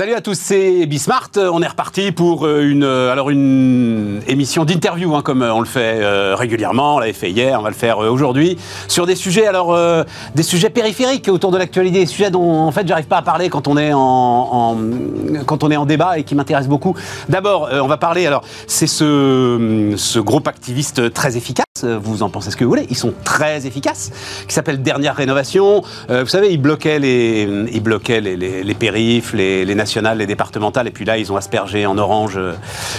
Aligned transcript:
Salut 0.00 0.14
à 0.14 0.22
tous, 0.22 0.38
c'est 0.40 0.86
Bismart. 0.86 1.28
On 1.36 1.60
est 1.60 1.66
reparti 1.66 2.10
pour 2.10 2.46
euh, 2.46 2.62
une, 2.62 2.84
euh, 2.84 3.12
alors 3.12 3.28
une 3.28 4.22
émission 4.26 4.64
d'interview, 4.64 5.14
hein, 5.14 5.20
comme 5.20 5.42
euh, 5.42 5.52
on 5.52 5.60
le 5.60 5.66
fait 5.66 6.00
régulièrement. 6.34 6.96
On 6.96 6.98
l'avait 7.00 7.12
fait 7.12 7.30
hier, 7.30 7.60
on 7.60 7.62
va 7.62 7.68
le 7.68 7.74
faire 7.74 7.98
aujourd'hui, 7.98 8.56
sur 8.88 9.04
des 9.04 9.14
sujets, 9.14 9.46
alors 9.46 9.76
des 10.34 10.42
sujets 10.42 10.70
périphériques 10.70 11.28
autour 11.28 11.50
de 11.50 11.58
l'actualité, 11.58 11.98
des 11.98 12.06
sujets 12.06 12.30
dont 12.30 12.50
en 12.50 12.70
fait 12.70 12.88
j'arrive 12.88 13.08
pas 13.08 13.18
à 13.18 13.22
parler 13.22 13.50
quand 13.50 13.68
on 13.68 13.76
est 13.76 13.92
en, 13.92 14.78
quand 15.44 15.64
on 15.64 15.70
est 15.70 15.76
en 15.76 15.84
débat 15.84 16.18
et 16.18 16.24
qui 16.24 16.34
m'intéressent 16.34 16.70
beaucoup. 16.70 16.96
D'abord, 17.28 17.68
on 17.70 17.86
va 17.86 17.98
parler. 17.98 18.26
Alors, 18.26 18.42
c'est 18.68 18.86
ce, 18.86 19.92
ce 19.98 20.18
groupe 20.18 20.48
activiste 20.48 21.12
très 21.12 21.36
efficace. 21.36 21.69
Vous 21.84 22.22
en 22.22 22.30
pensez 22.30 22.50
ce 22.50 22.56
que 22.56 22.64
vous 22.64 22.70
voulez. 22.70 22.86
Ils 22.90 22.96
sont 22.96 23.14
très 23.24 23.66
efficaces. 23.66 24.10
Qui 24.46 24.54
s'appelle 24.54 24.82
Dernière 24.82 25.16
Rénovation. 25.16 25.82
vous 26.08 26.26
savez, 26.26 26.52
ils 26.52 26.60
bloquaient 26.60 26.98
les, 26.98 27.48
ils 27.72 27.82
bloquaient 27.82 28.20
les, 28.20 28.74
périphes, 28.74 29.32
les, 29.32 29.64
les 29.64 29.74
nationales 29.74 30.10
les 30.18 30.26
départementales, 30.26 30.86
et 30.86 30.90
puis 30.90 31.04
là, 31.04 31.18
ils 31.18 31.32
ont 31.32 31.36
aspergé 31.36 31.86
en 31.86 31.98
orange 31.98 32.34
euh, 32.36 32.52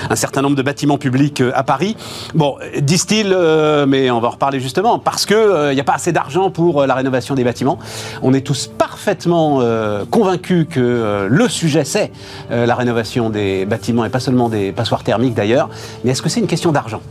un 0.09 0.15
certain 0.15 0.41
nombre 0.41 0.55
de 0.55 0.61
bâtiments 0.61 0.97
publics 0.97 1.41
euh, 1.41 1.51
à 1.55 1.63
Paris. 1.63 1.95
Bon, 2.33 2.57
disent-ils, 2.79 3.33
euh, 3.33 3.85
mais 3.85 4.11
on 4.11 4.19
va 4.19 4.29
en 4.29 4.31
reparler 4.31 4.59
justement, 4.59 4.99
parce 4.99 5.25
qu'il 5.25 5.71
n'y 5.73 5.79
a 5.79 5.83
pas 5.83 5.93
assez 5.93 6.11
d'argent 6.11 6.49
pour 6.49 6.85
la 6.85 6.95
rénovation 6.95 7.35
des 7.35 7.43
bâtiments. 7.43 7.79
On 8.21 8.33
est 8.33 8.41
tous 8.41 8.67
parfaitement 8.67 9.61
convaincus 10.09 10.67
que 10.69 11.27
le 11.29 11.49
sujet, 11.49 11.85
c'est 11.85 12.11
la 12.49 12.75
rénovation 12.75 13.29
des 13.29 13.65
bâtiments, 13.65 14.05
et 14.05 14.09
pas 14.09 14.19
seulement 14.19 14.49
des 14.49 14.71
passoires 14.71 15.03
thermiques 15.03 15.33
d'ailleurs. 15.33 15.69
Mais 16.03 16.11
est-ce 16.11 16.21
que 16.21 16.29
c'est 16.29 16.39
une 16.39 16.47
question 16.47 16.71
d'argent? 16.71 17.01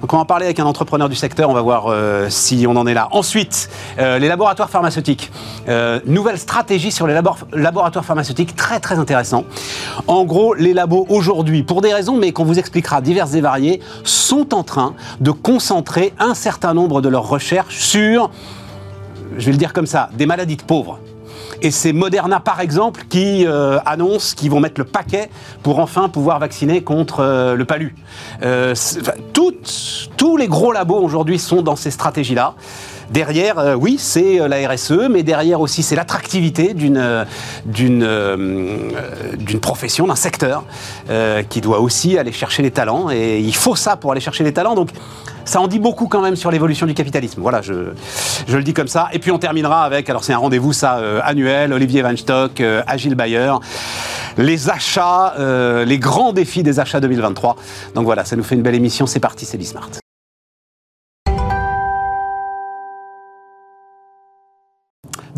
Donc 0.00 0.12
on 0.12 0.16
va 0.16 0.22
en 0.22 0.26
parler 0.26 0.44
avec 0.44 0.60
un 0.60 0.66
entrepreneur 0.66 1.08
du 1.08 1.16
secteur, 1.20 1.50
on 1.50 1.54
va 1.54 1.62
voir 1.62 1.94
si 2.30 2.66
on 2.66 2.76
en 2.76 2.86
est 2.86 2.94
là. 2.94 3.08
Ensuite, 3.12 3.68
les 3.98 4.28
laboratoires 4.28 4.70
pharmaceutiques. 4.70 5.30
nouvelle 6.06 6.38
stratégie 6.38 6.92
sur 6.92 7.06
les 7.06 7.14
laboratoires 7.14 8.04
pharmaceutiques, 8.04 8.56
très 8.56 8.80
très 8.80 8.98
intéressante 8.98 9.44
en 10.06 10.24
gros, 10.24 10.54
les 10.54 10.72
labos 10.72 11.06
aujourd'hui, 11.08 11.62
pour 11.62 11.80
des 11.80 11.92
raisons, 11.92 12.16
mais 12.16 12.32
qu'on 12.32 12.44
vous 12.44 12.58
expliquera 12.58 13.00
diverses 13.00 13.34
et 13.34 13.40
variées, 13.40 13.80
sont 14.04 14.54
en 14.54 14.62
train 14.62 14.94
de 15.20 15.30
concentrer 15.30 16.12
un 16.18 16.34
certain 16.34 16.74
nombre 16.74 17.00
de 17.00 17.08
leurs 17.08 17.28
recherches 17.28 17.78
sur, 17.78 18.30
je 19.36 19.46
vais 19.46 19.52
le 19.52 19.58
dire 19.58 19.72
comme 19.72 19.86
ça, 19.86 20.10
des 20.14 20.26
maladies 20.26 20.56
de 20.56 20.62
pauvres. 20.62 20.98
Et 21.62 21.70
c'est 21.70 21.92
Moderna, 21.92 22.40
par 22.40 22.60
exemple, 22.60 23.02
qui 23.08 23.46
euh, 23.46 23.78
annonce 23.84 24.34
qu'ils 24.34 24.50
vont 24.50 24.60
mettre 24.60 24.80
le 24.80 24.86
paquet 24.86 25.30
pour 25.62 25.78
enfin 25.78 26.08
pouvoir 26.08 26.38
vacciner 26.38 26.82
contre 26.82 27.20
euh, 27.20 27.54
le 27.54 27.64
palu. 27.66 27.94
Euh, 28.42 28.74
tous 29.32 30.36
les 30.36 30.48
gros 30.48 30.72
labos 30.72 30.98
aujourd'hui 30.98 31.38
sont 31.38 31.60
dans 31.62 31.76
ces 31.76 31.90
stratégies-là. 31.90 32.54
Derrière, 33.10 33.58
euh, 33.58 33.74
oui, 33.74 33.96
c'est 33.98 34.40
euh, 34.40 34.46
la 34.46 34.68
RSE, 34.68 35.08
mais 35.10 35.24
derrière 35.24 35.60
aussi, 35.60 35.82
c'est 35.82 35.96
l'attractivité 35.96 36.74
d'une 36.74 36.96
euh, 36.96 37.24
d'une 37.64 38.06
d'une 39.36 39.60
profession, 39.60 40.06
d'un 40.06 40.16
secteur 40.16 40.64
qui 41.48 41.60
doit 41.60 41.80
aussi 41.80 42.18
aller 42.18 42.32
chercher 42.32 42.62
les 42.62 42.70
talents. 42.70 43.10
Et 43.10 43.40
il 43.40 43.54
faut 43.54 43.74
ça 43.74 43.96
pour 43.96 44.12
aller 44.12 44.20
chercher 44.20 44.44
les 44.44 44.52
talents. 44.52 44.74
Donc, 44.74 44.90
ça 45.44 45.60
en 45.60 45.66
dit 45.66 45.78
beaucoup 45.78 46.06
quand 46.06 46.20
même 46.20 46.36
sur 46.36 46.50
l'évolution 46.50 46.86
du 46.86 46.94
capitalisme. 46.94 47.40
Voilà, 47.40 47.62
je, 47.62 47.90
je, 48.46 48.56
le 48.56 48.62
dis 48.62 48.74
comme 48.74 48.88
ça. 48.88 49.08
Et 49.12 49.18
puis 49.18 49.30
on 49.30 49.38
terminera 49.38 49.84
avec, 49.84 50.08
alors 50.08 50.22
c'est 50.22 50.32
un 50.32 50.38
rendez-vous 50.38 50.72
ça 50.72 51.00
annuel, 51.24 51.72
Olivier 51.72 52.02
Van 52.02 52.16
Stock, 52.16 52.62
Agile 52.86 53.14
Bayer, 53.14 53.54
les 54.38 54.70
achats, 54.70 55.34
les 55.84 55.98
grands 55.98 56.32
défis 56.32 56.62
des 56.62 56.78
achats 56.78 57.00
2023. 57.00 57.56
Donc 57.94 58.04
voilà, 58.04 58.24
ça 58.24 58.36
nous 58.36 58.44
fait 58.44 58.54
une 58.54 58.62
belle 58.62 58.76
émission. 58.76 59.06
C'est 59.06 59.20
parti, 59.20 59.44
c'est 59.44 59.58
Bismart. 59.58 59.99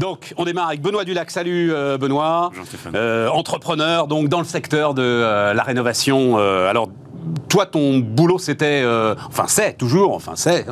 Donc, 0.02 0.34
on 0.36 0.44
démarre 0.44 0.66
avec 0.66 0.80
Benoît 0.80 1.04
Dulac. 1.04 1.30
Salut 1.30 1.72
euh, 1.72 1.96
Benoît. 1.96 2.50
Euh, 2.92 3.28
entrepreneur, 3.28 4.08
donc 4.08 4.28
dans 4.28 4.40
le 4.40 4.44
secteur 4.44 4.94
de 4.94 5.02
euh, 5.04 5.54
la 5.54 5.62
rénovation. 5.62 6.38
alors, 6.38 6.88
toi, 7.48 7.66
ton 7.66 8.00
boulot, 8.00 8.40
c'était, 8.40 8.84
enfin, 9.28 9.44
c'est 9.46 9.78
toujours, 9.78 10.12
enfin, 10.12 10.32
c'est 10.34 10.66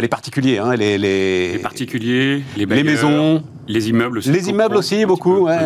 les 0.00 0.08
particuliers, 0.08 0.56
hein, 0.56 0.74
les, 0.74 0.96
les, 0.96 1.58
particuliers, 1.58 2.42
les, 2.56 2.64
les 2.64 2.82
maisons, 2.82 3.42
les 3.70 3.88
immeubles 3.88 4.18
aussi. 4.18 4.30
Les 4.30 4.48
immeubles 4.48 4.76
aussi, 4.76 5.04
beaucoup, 5.06 5.46
ouais. 5.46 5.58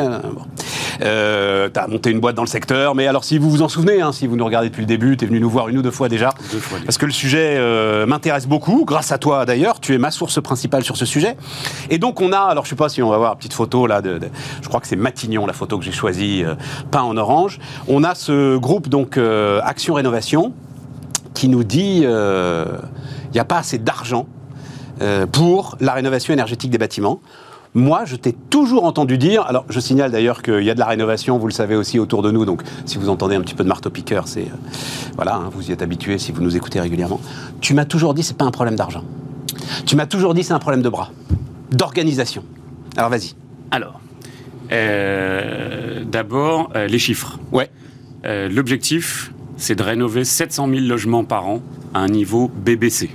Euh, 1.02 1.68
tu 1.72 1.80
as 1.80 1.86
monté 1.86 2.10
une 2.10 2.20
boîte 2.20 2.36
dans 2.36 2.42
le 2.42 2.48
secteur, 2.48 2.94
mais 2.94 3.06
alors 3.06 3.24
si 3.24 3.38
vous 3.38 3.50
vous 3.50 3.62
en 3.62 3.68
souvenez, 3.68 4.00
hein, 4.00 4.12
si 4.12 4.26
vous 4.26 4.36
nous 4.36 4.44
regardez 4.44 4.68
depuis 4.68 4.82
le 4.82 4.86
début, 4.86 5.16
tu 5.16 5.24
es 5.24 5.28
venu 5.28 5.40
nous 5.40 5.50
voir 5.50 5.68
une 5.68 5.78
ou 5.78 5.82
deux 5.82 5.90
fois 5.90 6.08
déjà, 6.08 6.32
deux 6.52 6.58
fois, 6.58 6.78
parce 6.84 6.98
que 6.98 7.06
le 7.06 7.12
sujet 7.12 7.56
euh, 7.56 8.06
m'intéresse 8.06 8.46
beaucoup, 8.46 8.84
grâce 8.84 9.12
à 9.12 9.18
toi 9.18 9.44
d'ailleurs, 9.44 9.80
tu 9.80 9.94
es 9.94 9.98
ma 9.98 10.10
source 10.10 10.40
principale 10.40 10.84
sur 10.84 10.96
ce 10.96 11.06
sujet. 11.06 11.36
Et 11.90 11.98
donc 11.98 12.20
on 12.20 12.32
a, 12.32 12.38
alors 12.38 12.64
je 12.64 12.70
sais 12.70 12.76
pas 12.76 12.88
si 12.88 13.02
on 13.02 13.10
va 13.10 13.18
voir 13.18 13.32
une 13.32 13.38
petite 13.38 13.54
photo 13.54 13.86
là, 13.86 14.02
de, 14.02 14.20
je 14.62 14.68
crois 14.68 14.80
que 14.80 14.86
c'est 14.86 14.96
Matignon 14.96 15.46
la 15.46 15.52
photo 15.52 15.78
que 15.78 15.84
j'ai 15.84 15.92
choisie, 15.92 16.44
euh, 16.44 16.54
peint 16.90 17.02
en 17.02 17.16
orange. 17.16 17.58
On 17.88 18.04
a 18.04 18.14
ce 18.14 18.56
groupe 18.56 18.88
donc 18.88 19.16
euh, 19.16 19.60
Action 19.64 19.94
Rénovation 19.94 20.52
qui 21.34 21.48
nous 21.48 21.64
dit 21.64 22.02
il 22.02 23.32
n'y 23.32 23.40
a 23.40 23.44
pas 23.44 23.58
assez 23.58 23.78
d'argent 23.78 24.26
pour 25.32 25.76
la 25.80 25.92
rénovation 25.92 26.32
énergétique 26.32 26.70
des 26.70 26.78
bâtiments. 26.78 27.20
Moi, 27.76 28.04
je 28.04 28.14
t'ai 28.14 28.32
toujours 28.32 28.84
entendu 28.84 29.18
dire, 29.18 29.42
alors 29.48 29.64
je 29.68 29.80
signale 29.80 30.12
d'ailleurs 30.12 30.42
qu'il 30.42 30.62
y 30.62 30.70
a 30.70 30.74
de 30.74 30.78
la 30.78 30.86
rénovation, 30.86 31.38
vous 31.38 31.48
le 31.48 31.52
savez 31.52 31.74
aussi 31.74 31.98
autour 31.98 32.22
de 32.22 32.30
nous, 32.30 32.44
donc 32.44 32.62
si 32.86 32.98
vous 32.98 33.08
entendez 33.08 33.34
un 33.34 33.40
petit 33.40 33.56
peu 33.56 33.64
de 33.64 33.68
marteau-piqueur, 33.68 34.28
c'est. 34.28 34.42
Euh, 34.42 35.16
voilà, 35.16 35.34
hein, 35.34 35.50
vous 35.52 35.68
y 35.68 35.72
êtes 35.72 35.82
habitué 35.82 36.18
si 36.18 36.30
vous 36.30 36.40
nous 36.40 36.56
écoutez 36.56 36.78
régulièrement. 36.78 37.20
Tu 37.60 37.74
m'as 37.74 37.84
toujours 37.84 38.14
dit, 38.14 38.22
c'est 38.22 38.36
pas 38.36 38.44
un 38.44 38.52
problème 38.52 38.76
d'argent. 38.76 39.02
Tu 39.86 39.96
m'as 39.96 40.06
toujours 40.06 40.34
dit, 40.34 40.44
c'est 40.44 40.52
un 40.52 40.60
problème 40.60 40.82
de 40.82 40.88
bras, 40.88 41.10
d'organisation. 41.72 42.44
Alors 42.96 43.10
vas-y. 43.10 43.34
Alors, 43.72 44.00
euh, 44.70 46.04
d'abord, 46.04 46.70
euh, 46.76 46.86
les 46.86 47.00
chiffres. 47.00 47.40
Ouais. 47.50 47.70
L'objectif, 48.24 49.34
c'est 49.58 49.74
de 49.74 49.82
rénover 49.82 50.24
700 50.24 50.68
000 50.68 50.80
logements 50.86 51.24
par 51.24 51.46
an 51.46 51.60
à 51.92 51.98
un 51.98 52.08
niveau 52.08 52.48
BBC, 52.48 53.10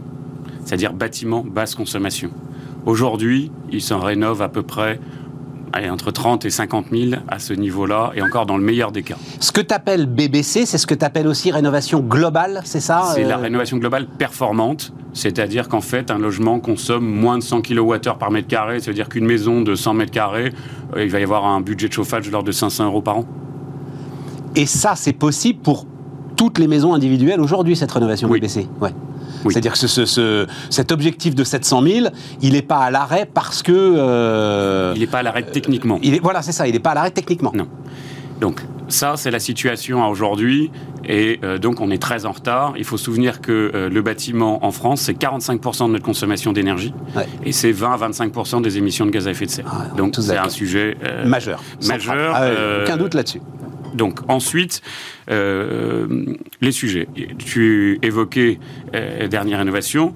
c'est-à-dire 0.66 0.94
bâtiment 0.94 1.44
basse 1.44 1.74
consommation. 1.74 2.30
Aujourd'hui, 2.86 3.52
ils 3.72 3.82
s'en 3.82 4.00
rénovent 4.00 4.42
à 4.42 4.50
peu 4.50 4.64
près 4.64 5.00
entre 5.90 6.12
30 6.12 6.46
et 6.46 6.50
50 6.50 6.88
000 6.92 7.22
à 7.28 7.40
ce 7.40 7.54
niveau-là, 7.54 8.12
et 8.16 8.22
encore 8.22 8.46
dans 8.46 8.58
le 8.58 8.64
meilleur 8.64 8.92
des 8.92 9.04
cas. 9.04 9.18
Ce 9.40 9.52
que 9.52 9.62
tu 9.62 9.74
appelles 9.74 10.06
BBC, 10.06 10.66
c'est 10.66 10.78
ce 10.78 10.88
que 10.88 10.96
tu 10.96 11.06
appelles 11.06 11.28
aussi 11.28 11.52
rénovation 11.52 12.00
globale, 12.00 12.62
c'est 12.64 12.80
ça 12.80 13.12
C'est 13.14 13.24
la 13.24 13.38
euh 13.38 13.42
rénovation 13.42 13.78
globale 13.78 14.08
performante, 14.08 14.94
c'est-à-dire 15.14 15.68
qu'en 15.70 15.82
fait, 15.82 16.12
un 16.12 16.18
logement 16.18 16.60
consomme 16.60 17.06
moins 17.06 17.38
de 17.38 17.44
100 17.44 17.62
kWh 17.62 18.18
par 18.20 18.32
mètre 18.32 18.48
carré, 18.48 18.80
c'est-à-dire 18.80 19.10
qu'une 19.10 19.26
maison 19.26 19.62
de 19.62 19.76
100 19.76 19.94
mètres 19.94 20.12
carrés, 20.12 20.52
euh, 20.96 21.04
il 21.04 21.12
va 21.12 21.20
y 21.20 21.24
avoir 21.24 21.46
un 21.46 21.62
budget 21.62 21.88
de 21.88 21.94
chauffage 21.94 22.26
de 22.26 22.32
l'ordre 22.32 22.48
de 22.48 22.52
500 22.52 22.86
euros 22.86 23.02
par 23.02 23.20
an. 23.20 23.26
Et 24.56 24.66
ça, 24.66 24.94
c'est 24.96 25.14
possible 25.14 25.60
pour 25.60 25.86
toutes 26.36 26.58
les 26.58 26.68
maisons 26.68 26.94
individuelles 26.94 27.42
aujourd'hui, 27.42 27.76
cette 27.76 27.92
rénovation 27.92 28.30
BBC 28.30 28.68
ouais. 28.82 28.92
C'est-à-dire 29.48 29.74
que 29.74 29.78
ce, 29.78 30.48
cet 30.70 30.92
objectif 30.92 31.36
de 31.36 31.44
700 31.44 31.82
000, 31.84 32.08
il 32.42 32.54
n'est 32.54 32.62
pas 32.62 32.80
à 32.80 32.92
l'arrêt 32.92 33.30
parce 33.32 33.64
que... 33.64 33.72
Euh, 33.74 34.94
il 34.96 35.00
n'est 35.00 35.08
pas 35.08 35.20
à 35.20 35.24
l'arrêt 35.24 35.44
techniquement. 35.44 36.00
Il 36.02 36.16
est, 36.16 36.20
voilà, 36.20 36.42
c'est 36.42 36.52
ça, 36.52 36.68
il 36.68 36.74
n'est 36.74 36.80
pas 36.80 36.92
à 36.92 36.96
l'arrêt 36.96 37.12
techniquement. 37.12 37.52
Non. 37.54 37.68
Donc 38.42 38.62
ça, 38.88 39.16
c'est 39.18 39.32
la 39.32 39.40
situation 39.40 40.08
aujourd'hui. 40.08 40.72
Et 41.06 41.40
euh, 41.44 41.58
donc, 41.58 41.82
on 41.82 41.92
est 41.92 42.02
très 42.02 42.26
en 42.26 42.32
retard. 42.32 42.74
Il 42.78 42.84
faut 42.84 42.98
se 42.98 43.06
souvenir 43.06 43.42
que 43.42 43.72
euh, 43.74 43.90
le 43.90 44.02
bâtiment 44.02 44.64
en 44.66 44.72
France, 44.72 45.02
c'est 45.02 45.18
45% 45.18 45.88
de 45.88 45.94
notre 45.94 46.06
consommation 46.06 46.54
d'énergie. 46.54 46.94
Et 47.44 47.52
c'est 47.52 47.72
20 47.72 47.94
à 47.94 48.10
25% 48.10 48.62
des 48.62 48.78
émissions 48.78 49.06
de 49.06 49.12
gaz 49.12 49.28
à 49.28 49.32
effet 49.32 49.46
de 49.46 49.52
serre. 49.52 49.66
Ah, 49.72 49.96
donc, 49.96 50.16
c'est 50.20 50.38
un 50.38 50.50
sujet 50.50 50.98
majeur. 51.26 51.62
Majeur. 51.88 52.34
Ah 52.36 52.50
aucun 52.84 52.98
doute 52.98 53.14
là-dessus. 53.14 53.42
Donc 53.94 54.20
ensuite, 54.28 54.82
euh, 55.30 56.08
les 56.62 56.72
sujets. 56.72 57.08
Tu 57.38 58.00
évoquais 58.02 58.60
euh, 58.96 59.28
dernière 59.28 59.62
innovation 59.62 60.14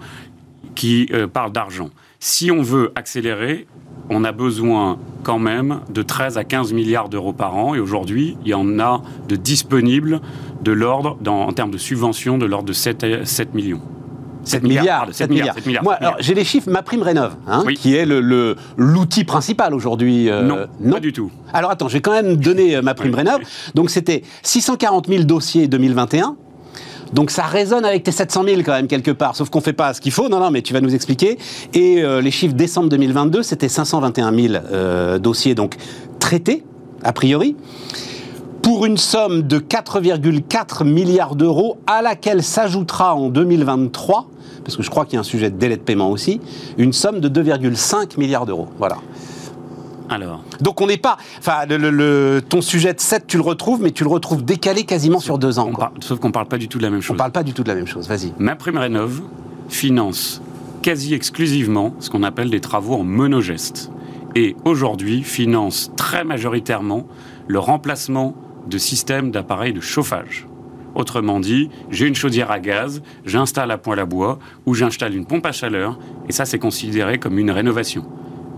qui 0.75 1.07
euh, 1.13 1.27
parle 1.27 1.51
d'argent. 1.51 1.89
Si 2.19 2.51
on 2.51 2.61
veut 2.61 2.91
accélérer, 2.95 3.67
on 4.09 4.23
a 4.23 4.31
besoin 4.31 4.97
quand 5.23 5.39
même 5.39 5.81
de 5.89 6.01
13 6.01 6.37
à 6.37 6.43
15 6.43 6.73
milliards 6.73 7.09
d'euros 7.09 7.33
par 7.33 7.55
an. 7.57 7.75
Et 7.75 7.79
aujourd'hui, 7.79 8.37
il 8.43 8.49
y 8.49 8.53
en 8.53 8.79
a 8.79 9.01
de 9.27 9.35
disponibles 9.35 10.21
de 10.61 10.71
l'ordre, 10.71 11.17
en 11.27 11.51
termes 11.51 11.71
de 11.71 11.77
subventions, 11.77 12.37
de 12.37 12.45
l'ordre 12.45 12.67
de 12.67 12.73
7, 12.73 13.25
7 13.25 13.53
millions. 13.53 13.81
7 14.43 14.63
milliards, 14.63 15.07
7 15.11 15.29
milliards. 15.29 15.55
Moi, 15.83 15.93
alors, 15.93 16.15
j'ai 16.19 16.33
les 16.33 16.43
chiffres, 16.43 16.69
ma 16.69 16.81
prime 16.81 17.01
rénove, 17.01 17.35
hein, 17.47 17.63
qui 17.75 17.95
est 17.95 18.05
le, 18.05 18.55
l'outil 18.77 19.23
principal 19.23 19.73
aujourd'hui. 19.73 20.29
Euh, 20.29 20.43
non, 20.43 20.67
non, 20.79 20.93
pas 20.93 20.99
du 20.99 21.13
tout. 21.13 21.31
Alors 21.53 21.71
attends, 21.71 21.87
j'ai 21.87 22.01
quand 22.01 22.11
même 22.11 22.35
donné 22.37 22.75
euh, 22.75 22.81
ma 22.81 22.93
prime 22.93 23.15
rénove. 23.15 23.41
Donc 23.75 23.89
c'était 23.89 24.23
640 24.43 25.07
000 25.07 25.23
dossiers 25.23 25.67
2021. 25.67 26.35
Donc 27.13 27.29
ça 27.29 27.43
résonne 27.43 27.85
avec 27.85 28.03
tes 28.03 28.11
700 28.11 28.43
000 28.43 28.61
quand 28.65 28.71
même 28.73 28.87
quelque 28.87 29.11
part, 29.11 29.35
sauf 29.35 29.49
qu'on 29.49 29.61
fait 29.61 29.73
pas 29.73 29.93
ce 29.93 30.01
qu'il 30.01 30.11
faut. 30.11 30.29
Non, 30.29 30.39
non, 30.39 30.49
mais 30.49 30.61
tu 30.61 30.73
vas 30.73 30.81
nous 30.81 30.95
expliquer. 30.95 31.37
Et 31.73 32.03
euh, 32.03 32.21
les 32.21 32.31
chiffres 32.31 32.55
décembre 32.55 32.89
2022, 32.89 33.43
c'était 33.43 33.69
521 33.69 34.33
000 34.35 35.19
dossiers 35.19 35.55
donc 35.55 35.75
traités 36.19 36.63
a 37.03 37.13
priori 37.13 37.55
pour 38.63 38.85
une 38.85 38.95
somme 38.95 39.43
de 39.43 39.59
4,4 39.59 40.85
milliards 40.85 41.35
d'euros 41.35 41.77
à 41.85 42.01
laquelle 42.01 42.41
s'ajoutera 42.41 43.13
en 43.13 43.27
2023 43.27 44.29
parce 44.63 44.75
que 44.77 44.83
je 44.83 44.89
crois 44.89 45.05
qu'il 45.05 45.13
y 45.15 45.17
a 45.17 45.21
un 45.21 45.23
sujet 45.23 45.49
de 45.49 45.57
délai 45.57 45.77
de 45.77 45.81
paiement 45.81 46.09
aussi, 46.11 46.39
une 46.77 46.93
somme 46.93 47.19
de 47.19 47.29
2,5 47.29 48.17
milliards 48.19 48.45
d'euros. 48.45 48.67
Voilà. 48.77 48.97
Alors. 50.09 50.43
Donc 50.61 50.81
on 50.81 50.87
n'est 50.87 50.97
pas. 50.97 51.17
Enfin, 51.39 51.65
le, 51.67 51.77
le- 51.77 52.41
ton 52.47 52.61
sujet 52.61 52.93
de 52.93 52.99
7, 52.99 53.25
tu 53.25 53.37
le 53.37 53.43
retrouves, 53.43 53.81
mais 53.81 53.91
tu 53.91 54.03
le 54.03 54.09
retrouves 54.09 54.43
décalé 54.43 54.83
quasiment 54.83 55.19
sur 55.19 55.37
deux 55.37 55.59
ans. 55.59 55.67
On 55.69 55.71
quoi. 55.73 55.85
parle- 55.89 56.03
sauf 56.03 56.19
qu'on 56.19 56.31
parle 56.31 56.47
pas 56.47 56.57
du 56.57 56.67
tout 56.67 56.77
de 56.77 56.83
la 56.83 56.89
même 56.89 56.99
On 56.99 57.01
chose. 57.01 57.17
parle 57.17 57.31
pas 57.31 57.43
du 57.43 57.53
tout 57.53 57.63
de 57.63 57.69
la 57.69 57.75
même 57.75 57.87
chose. 57.87 58.07
Vas-y. 58.07 58.33
Ma 58.37 58.55
prime 58.55 58.77
rénov 58.77 59.21
finance 59.69 60.41
quasi 60.81 61.13
exclusivement 61.13 61.93
ce 61.99 62.09
qu'on 62.09 62.23
appelle 62.23 62.49
des 62.49 62.59
travaux 62.59 62.95
en 62.95 63.03
monogeste. 63.03 63.89
Et 64.35 64.55
aujourd'hui, 64.65 65.23
finance 65.23 65.91
très 65.95 66.23
majoritairement 66.25 67.05
le 67.47 67.59
remplacement 67.59 68.35
de 68.69 68.77
systèmes 68.77 69.31
d'appareils 69.31 69.73
de 69.73 69.79
chauffage. 69.81 70.47
Autrement 70.95 71.39
dit, 71.39 71.69
j'ai 71.89 72.07
une 72.07 72.15
chaudière 72.15 72.51
à 72.51 72.59
gaz, 72.59 73.01
j'installe 73.25 73.71
à 73.71 73.77
poêle 73.77 73.99
à 73.99 74.05
bois 74.05 74.39
ou 74.65 74.73
j'installe 74.73 75.15
une 75.15 75.25
pompe 75.25 75.45
à 75.45 75.51
chaleur, 75.51 75.97
et 76.29 76.31
ça 76.31 76.45
c'est 76.45 76.59
considéré 76.59 77.17
comme 77.17 77.39
une 77.39 77.51
rénovation. 77.51 78.05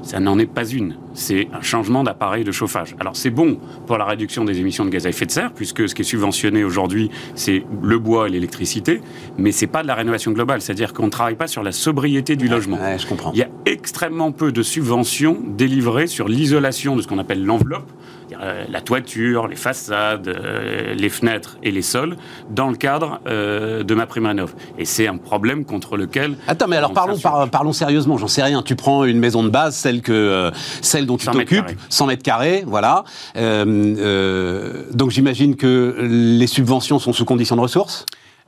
Ça 0.02 0.20
n'en 0.20 0.38
est 0.38 0.46
pas 0.46 0.68
une, 0.68 0.98
c'est 1.16 1.48
un 1.52 1.62
changement 1.62 2.04
d'appareil 2.04 2.44
de 2.44 2.52
chauffage. 2.52 2.96
Alors 3.00 3.16
c'est 3.16 3.32
bon 3.32 3.58
pour 3.88 3.98
la 3.98 4.06
réduction 4.06 4.46
des 4.46 4.60
émissions 4.60 4.86
de 4.86 4.92
gaz 4.92 5.08
à 5.08 5.10
effet 5.10 5.26
de 5.26 5.32
serre, 5.32 5.52
puisque 5.52 5.90
ce 5.90 5.96
qui 5.96 6.04
est 6.04 6.06
subventionné 6.06 6.64
aujourd'hui, 6.64 7.10
c'est 7.34 7.64
le 7.82 7.98
bois 7.98 8.28
et 8.28 8.32
l'électricité, 8.32 9.02
mais 9.40 9.52
c'est 9.52 9.66
pas 9.66 9.82
de 9.82 9.88
la 9.88 9.96
rénovation 9.96 10.32
globale, 10.32 10.62
c'est-à-dire 10.62 10.94
qu'on 10.94 11.06
ne 11.06 11.10
travaille 11.10 11.36
pas 11.36 11.48
sur 11.48 11.64
la 11.64 11.72
sobriété 11.72 12.36
du 12.36 12.48
logement. 12.48 12.78
Ouais, 12.78 13.00
je 13.00 13.08
comprends. 13.08 13.32
Il 13.34 13.40
y 13.40 13.44
a 13.44 13.50
extrêmement 13.66 14.32
peu 14.32 14.52
de 14.52 14.62
subventions 14.62 15.40
délivrées 15.44 16.06
sur 16.06 16.28
l'isolation 16.28 16.96
de 16.96 17.02
ce 17.02 17.08
qu'on 17.08 17.18
appelle 17.18 17.44
l'enveloppe, 17.44 17.92
la 18.70 18.82
toiture, 18.82 19.48
les 19.48 19.56
façades, 19.56 20.28
euh, 20.28 20.94
les 20.94 21.10
fenêtres 21.10 21.58
et 21.64 21.72
les 21.72 21.82
sols, 21.82 22.18
dans 22.50 22.70
le 22.70 22.76
cadre 22.76 23.20
euh, 23.28 23.84
de 23.84 23.94
ma 23.96 24.06
prime 24.06 24.26
rénov. 24.26 24.54
Et 24.78 24.86
c'est 24.86 25.08
un 25.08 25.18
problème 25.18 25.66
contre 25.66 25.98
lequel... 25.98 26.36
Attends, 26.48 26.68
mais 26.68 26.78
alors 26.78 26.92
on 26.92 26.94
parlons, 26.94 27.18
par- 27.20 27.50
parlons 27.50 27.74
sérieusement, 27.74 28.18
j'en 28.18 28.28
sais 28.28 28.44
rien. 28.44 28.62
Tu 28.62 28.76
prends 28.76 29.06
une 29.06 29.20
maison 29.20 29.44
de 29.44 29.50
base, 29.50 29.76
celle, 29.76 30.02
que, 30.02 30.12
euh, 30.12 30.52
celle 30.82 31.06
dont 31.06 31.18
tu 31.18 31.26
100 31.26 31.34
mètres 31.34 31.50
t'occupes, 31.50 31.66
carrés. 31.68 31.78
100 31.90 32.06
mètres 32.08 32.24
carrés, 32.24 32.64
voilà. 32.66 33.04
Euh, 33.38 33.96
euh, 33.98 34.84
donc 34.94 35.12
j'imagine 35.12 35.56
que 35.56 35.96
les 36.02 36.48
subventions 36.48 37.00
sont 37.00 37.14
sous 37.14 37.26
conditions 37.26 37.56
de 37.56 37.62
ressources? 37.62 38.06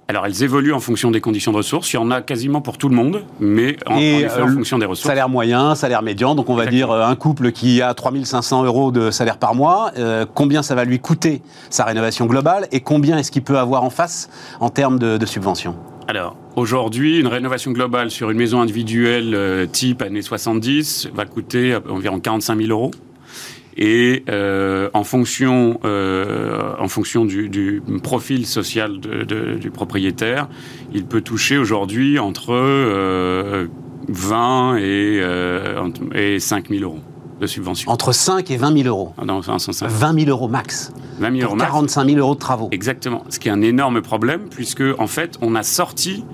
Alors, 0.10 0.26
elles 0.26 0.42
évoluent 0.42 0.72
en 0.74 0.80
fonction 0.80 1.12
des 1.12 1.20
conditions 1.20 1.52
de 1.52 1.58
ressources. 1.58 1.92
Il 1.92 1.98
y 1.98 2.00
en 2.00 2.12
a 2.12 2.22
quasiment 2.22 2.62
pour 2.62 2.78
tout 2.78 2.88
le 2.88 2.96
monde, 2.96 3.24
mais 3.42 3.76
en, 3.86 3.96
en 3.96 3.98
Et, 3.98 4.20
effet, 4.22 4.42
en 4.42 4.48
euh, 4.48 4.54
fonction 4.54 4.78
des 4.80 4.86
ressources. 4.86 5.08
Salaire 5.08 5.28
moyen, 5.28 5.76
salaire 5.76 6.02
médian, 6.02 6.34
donc 6.34 6.50
on 6.50 6.56
va 6.56 6.64
Exactement. 6.64 6.94
dire 6.96 7.04
euh, 7.06 7.12
un 7.12 7.16
couple 7.18 7.52
qui 7.52 7.82
a 7.82 7.94
3500 7.94 8.64
euros 8.64 8.92
de 8.92 9.12
salaire 9.12 9.38
par 9.38 9.54
mois, 9.54 9.92
euh, 9.98 10.26
combien 10.34 10.64
ça 10.64 10.76
va 10.76 10.86
lui 10.86 11.00
coûter 11.00 11.42
sa 11.70 11.84
rénovation 11.84 12.26
globale 12.26 12.68
et 12.72 12.80
combien 12.80 13.18
est-ce 13.18 13.32
qu'il 13.32 13.42
peut 13.44 13.58
avoir 13.58 13.84
en 13.84 13.90
face 13.90 14.30
en 14.62 14.70
termes 14.70 14.98
de, 14.98 15.18
de 15.18 15.26
subventions? 15.26 15.76
Alors, 16.08 16.38
aujourd'hui, 16.56 17.20
une 17.20 17.28
rénovation 17.28 17.72
globale 17.72 18.10
sur 18.10 18.30
une 18.30 18.38
maison 18.38 18.62
individuelle 18.62 19.36
euh, 19.36 19.66
type 19.66 20.02
années 20.02 20.22
70 20.22 21.10
va 21.14 21.26
coûter 21.26 21.78
environ 21.90 22.22
45 22.22 22.58
000 22.58 22.70
euros. 22.72 22.92
Et 23.78 24.24
euh, 24.30 24.90
en 24.94 25.04
fonction, 25.04 25.80
euh, 25.86 26.74
en 26.80 26.88
fonction 26.88 27.26
du, 27.26 27.48
du 27.50 27.82
profil 28.02 28.46
social 28.48 29.00
de- 29.00 29.24
de- 29.24 29.56
du 29.56 29.70
propriétaire, 29.70 30.48
il 30.94 31.06
peut 31.06 31.22
toucher 31.22 31.58
aujourd'hui 31.58 32.18
entre 32.18 32.54
euh, 32.54 33.68
20 34.08 34.78
et, 34.78 34.82
euh, 35.22 35.90
et 36.16 36.40
5 36.40 36.70
000 36.70 36.82
euros 36.84 37.00
de 37.40 37.46
subvention. 37.46 37.92
Entre 37.92 38.14
5 38.14 38.50
et 38.50 38.58
20 38.58 38.76
000 38.84 38.88
euros. 38.88 39.14
Ah, 39.18 39.42
sens, 39.60 39.84
20 39.84 40.20
000 40.22 40.30
euros 40.32 40.48
max. 40.48 40.92
20 41.20 41.28
000 41.38 41.42
euros 41.42 41.50
Pour 41.50 41.58
max. 41.58 41.70
45 41.72 42.06
000 42.08 42.18
euros 42.18 42.34
de 42.34 42.40
travaux. 42.40 42.70
Exactement. 42.72 43.24
Ce 43.30 43.38
qui 43.38 43.48
est 43.48 43.52
un 43.52 43.62
énorme 43.62 44.02
problème, 44.02 44.42
puisque, 44.50 44.82
en 44.98 45.06
fait, 45.08 45.38
on 45.42 45.54
a 45.54 45.62
sorti 45.62 46.26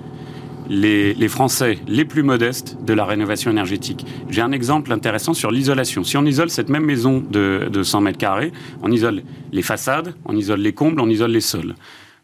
les, 0.68 1.28
Français 1.28 1.78
les 1.86 2.04
plus 2.04 2.22
modestes 2.22 2.78
de 2.84 2.92
la 2.92 3.04
rénovation 3.04 3.50
énergétique. 3.50 4.06
J'ai 4.28 4.40
un 4.40 4.52
exemple 4.52 4.92
intéressant 4.92 5.34
sur 5.34 5.50
l'isolation. 5.50 6.04
Si 6.04 6.16
on 6.16 6.24
isole 6.24 6.50
cette 6.50 6.68
même 6.68 6.84
maison 6.84 7.22
de, 7.28 7.68
de 7.72 7.82
100 7.82 8.00
mètres 8.00 8.18
carrés, 8.18 8.52
on 8.82 8.90
isole 8.90 9.22
les 9.52 9.62
façades, 9.62 10.14
on 10.24 10.36
isole 10.36 10.60
les 10.60 10.72
combles, 10.72 11.00
on 11.00 11.08
isole 11.08 11.30
les 11.30 11.40
sols. 11.40 11.74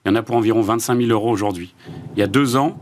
Il 0.05 0.09
y 0.09 0.13
en 0.13 0.15
a 0.15 0.23
pour 0.23 0.37
environ 0.37 0.63
25 0.63 0.99
000 0.99 1.11
euros 1.11 1.31
aujourd'hui. 1.31 1.75
Il 2.17 2.21
y 2.21 2.23
a 2.23 2.27
deux 2.27 2.57
ans, 2.57 2.79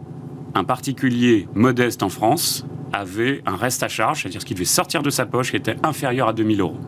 un 0.55 0.65
particulier 0.65 1.49
modeste 1.55 2.03
en 2.03 2.09
France 2.09 2.65
avait 2.93 3.43
un 3.47 3.57
reste 3.57 3.83
à 3.83 3.89
charge, 3.89 4.23
c'est-à-dire 4.23 4.41
ce 4.41 4.47
qu'il 4.47 4.57
devait 4.57 4.65
sortir 4.65 5.03
de 5.03 5.11
sa 5.11 5.27
poche, 5.27 5.51
qui 5.51 5.57
était 5.57 5.77
inférieur 5.83 6.29
à 6.29 6.33
2 6.33 6.45
000 6.45 6.61
euros. 6.61 6.79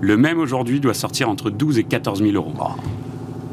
Le 0.00 0.16
même 0.16 0.38
aujourd'hui 0.38 0.80
doit 0.80 0.94
sortir 0.94 1.28
entre 1.28 1.50
12 1.50 1.78
et 1.78 1.84
14 1.84 2.22
000 2.22 2.34
euros. 2.34 2.52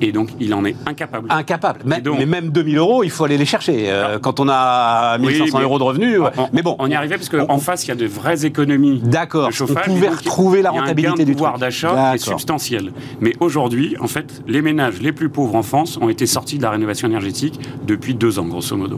Et 0.05 0.11
donc, 0.11 0.29
il 0.41 0.53
en 0.53 0.65
est 0.65 0.75
incapable. 0.85 1.27
Incapable. 1.31 1.79
Mais, 1.85 2.01
donc- 2.01 2.17
mais 2.19 2.25
même 2.25 2.49
2000 2.49 2.77
euros, 2.77 3.03
il 3.05 3.09
faut 3.09 3.23
aller 3.23 3.37
les 3.37 3.45
chercher. 3.45 3.85
Euh, 3.87 4.19
quand 4.19 4.41
on 4.41 4.49
a 4.49 5.17
1500 5.17 5.57
Oui, 5.59 5.63
euros 5.63 5.79
de 5.79 5.83
revenus. 5.83 6.19
ouais. 6.19 6.29
On- 6.37 6.49
mais 6.51 6.61
bon. 6.61 6.75
on 6.77 6.87
y 6.89 6.93
arrivait 6.93 7.15
parce 7.15 7.29
qu'en 7.29 7.57
face, 7.57 7.85
il 7.85 7.87
y 7.87 7.91
a 7.91 7.95
de 7.95 8.05
vraies 8.05 8.45
économies. 8.45 8.99
D'accord. 9.01 9.47
de 9.47 9.53
chauffage, 9.53 9.85
On 9.87 9.93
pouvait 9.93 10.07
donc, 10.09 10.17
retrouver 10.17 10.61
la 10.61 10.71
rentabilité 10.71 11.23
du 11.23 11.31
pouvoir 11.33 11.57
d'achat 11.57 12.15
est 12.15 12.17
substantiel. 12.17 12.91
Mais 13.21 13.33
aujourd'hui, 13.39 13.95
en 14.01 14.07
fait, 14.07 14.43
les 14.45 14.61
ménages 14.61 15.01
les 15.01 15.13
plus 15.13 15.29
pauvres 15.29 15.55
en 15.55 15.63
France 15.63 15.97
ont 16.01 16.09
été 16.09 16.25
sortis 16.25 16.57
de 16.57 16.63
la 16.63 16.71
rénovation 16.71 17.07
énergétique 17.07 17.59
depuis 17.87 18.13
deux 18.13 18.39
ans, 18.39 18.45
grosso 18.45 18.75
modo. 18.75 18.97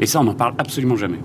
Et 0.00 0.06
ça, 0.06 0.20
on 0.20 0.24
n'en 0.24 0.34
parle 0.34 0.54
absolument 0.58 0.96
jamais. 0.96 1.18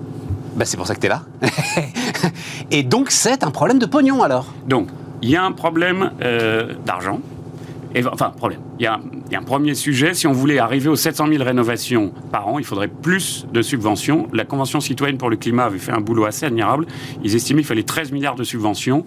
Bah, 0.57 0.65
c'est 0.65 0.75
pour 0.77 0.85
ça 0.85 0.95
que 0.95 0.99
tu 0.99 1.05
es 1.05 1.09
là. 1.09 1.21
Et 2.71 2.83
donc, 2.83 3.09
c'est 3.11 3.43
un 3.43 3.51
problème 3.51 3.79
de 3.79 3.85
pognon 3.85 4.21
alors? 4.23 4.47
Donc, 4.67 4.87
il 5.21 5.29
y 5.29 5.35
a 5.35 5.43
un 5.43 5.51
problème 5.53 6.11
euh, 6.21 6.73
d'argent. 6.85 7.19
Et, 7.95 8.03
enfin, 8.05 8.29
problème. 8.31 8.59
Il 8.79 8.83
y, 8.83 8.87
a, 8.87 8.99
il 9.27 9.31
y 9.31 9.35
a 9.35 9.39
un 9.39 9.43
premier 9.43 9.75
sujet. 9.75 10.13
Si 10.13 10.25
on 10.27 10.31
voulait 10.31 10.59
arriver 10.59 10.89
aux 10.89 10.95
700 10.95 11.27
000 11.27 11.43
rénovations 11.43 12.11
par 12.31 12.47
an, 12.47 12.57
il 12.59 12.65
faudrait 12.65 12.87
plus 12.87 13.45
de 13.53 13.61
subventions. 13.61 14.27
La 14.33 14.45
Convention 14.45 14.79
citoyenne 14.79 15.17
pour 15.17 15.29
le 15.29 15.35
climat 15.35 15.65
avait 15.65 15.77
fait 15.79 15.91
un 15.91 16.01
boulot 16.01 16.25
assez 16.25 16.45
admirable. 16.45 16.87
Ils 17.23 17.35
estimaient 17.35 17.61
qu'il 17.61 17.67
fallait 17.67 17.83
13 17.83 18.11
milliards 18.11 18.35
de 18.35 18.43
subventions. 18.43 19.05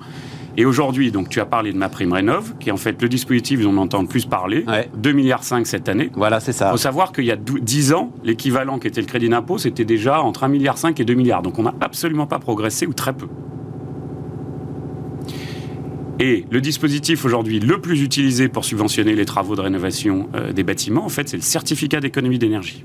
Et 0.58 0.64
aujourd'hui, 0.64 1.10
donc 1.10 1.28
tu 1.28 1.38
as 1.40 1.44
parlé 1.44 1.70
de 1.72 1.76
ma 1.76 1.90
prime 1.90 2.12
rénov, 2.14 2.54
qui 2.58 2.70
est 2.70 2.72
en 2.72 2.78
fait 2.78 3.02
le 3.02 3.10
dispositif 3.10 3.60
dont 3.60 3.72
on 3.74 3.76
entend 3.76 4.00
le 4.00 4.08
plus 4.08 4.24
parler, 4.24 4.64
Ouais. 4.66 4.88
2 4.96 5.12
milliards 5.12 5.44
5 5.44 5.66
cette 5.66 5.86
année. 5.88 6.10
Voilà, 6.14 6.40
c'est 6.40 6.52
Il 6.52 6.54
ça. 6.54 6.70
faut 6.70 6.78
savoir 6.78 7.12
qu'il 7.12 7.24
y 7.26 7.30
a 7.30 7.36
dou- 7.36 7.58
10 7.58 7.92
ans, 7.92 8.10
l'équivalent 8.24 8.78
qui 8.78 8.86
était 8.86 9.02
le 9.02 9.06
crédit 9.06 9.28
d'impôt, 9.28 9.58
c'était 9.58 9.84
déjà 9.84 10.22
entre 10.22 10.44
1,5 10.44 10.48
milliard 10.48 10.76
et 10.98 11.04
2 11.04 11.12
milliards. 11.14 11.42
Donc 11.42 11.58
on 11.58 11.64
n'a 11.64 11.74
absolument 11.82 12.26
pas 12.26 12.38
progressé 12.38 12.86
ou 12.86 12.94
très 12.94 13.12
peu. 13.12 13.26
Et 16.18 16.46
le 16.50 16.60
dispositif 16.60 17.24
aujourd'hui 17.24 17.60
le 17.60 17.80
plus 17.80 18.02
utilisé 18.02 18.48
pour 18.48 18.64
subventionner 18.64 19.14
les 19.14 19.26
travaux 19.26 19.54
de 19.54 19.60
rénovation 19.60 20.30
euh, 20.34 20.52
des 20.52 20.62
bâtiments, 20.62 21.04
en 21.04 21.10
fait, 21.10 21.28
c'est 21.28 21.36
le 21.36 21.42
certificat 21.42 22.00
d'économie 22.00 22.38
d'énergie. 22.38 22.84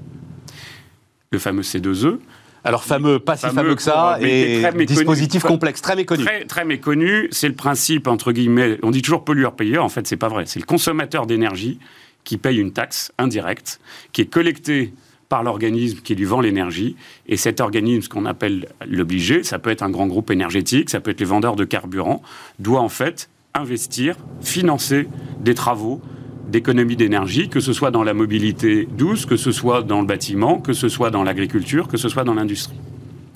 Le 1.31 1.39
fameux 1.39 1.61
C2E, 1.61 2.17
Alors, 2.65 2.83
fameux, 2.83 3.19
pas 3.19 3.37
si 3.37 3.47
Fameux 3.47 3.75
que 3.75 3.81
ça, 3.81 4.17
mais 4.21 4.57
et 4.57 4.61
très 4.61 4.71
méconnu. 4.71 4.85
dispositif 4.85 5.43
complexe, 5.43 5.81
très 5.81 5.95
méconnu. 5.95 6.25
très, 6.25 6.43
très 6.43 6.65
méconnu, 6.65 7.29
c'est 7.31 7.47
le 7.47 7.55
principe, 7.55 8.07
entre 8.07 8.33
guillemets, 8.33 8.77
on 8.83 8.91
dit 8.91 9.01
toujours 9.01 9.23
pollueur-payeur, 9.23 9.85
en 9.85 9.89
fait, 9.89 10.05
c'est 10.07 10.17
pas 10.17 10.27
vrai. 10.27 10.43
C'est 10.45 10.59
le 10.59 10.65
consommateur 10.65 11.25
d'énergie 11.25 11.79
qui 12.25 12.37
paye 12.37 12.59
une 12.59 12.73
taxe 12.73 13.13
indirecte, 13.17 13.79
qui 14.11 14.21
est 14.21 14.25
collectée 14.25 14.93
par 15.31 15.43
l'organisme 15.43 15.99
qui 16.03 16.13
lui 16.13 16.25
vend 16.25 16.41
l'énergie. 16.41 16.97
Et 17.25 17.37
cet 17.37 17.61
organisme, 17.61 18.01
ce 18.01 18.09
qu'on 18.09 18.25
appelle 18.25 18.67
l'obligé, 18.85 19.43
ça 19.43 19.59
peut 19.59 19.69
être 19.69 19.81
un 19.81 19.89
grand 19.89 20.05
groupe 20.05 20.29
énergétique, 20.29 20.89
ça 20.89 20.99
peut 20.99 21.11
être 21.11 21.21
les 21.21 21.25
vendeurs 21.25 21.55
de 21.55 21.63
carburant, 21.63 22.21
doit 22.59 22.81
en 22.81 22.89
fait 22.89 23.29
investir, 23.53 24.17
financer 24.41 25.07
des 25.39 25.55
travaux 25.55 26.01
d'économie 26.49 26.97
d'énergie, 26.97 27.47
que 27.47 27.61
ce 27.61 27.71
soit 27.71 27.91
dans 27.91 28.03
la 28.03 28.13
mobilité 28.13 28.89
douce, 28.97 29.25
que 29.25 29.37
ce 29.37 29.53
soit 29.53 29.83
dans 29.83 30.01
le 30.01 30.05
bâtiment, 30.05 30.59
que 30.59 30.73
ce 30.73 30.89
soit 30.89 31.11
dans 31.11 31.23
l'agriculture, 31.23 31.87
que 31.87 31.95
ce 31.95 32.09
soit 32.09 32.25
dans 32.25 32.33
l'industrie. 32.33 32.75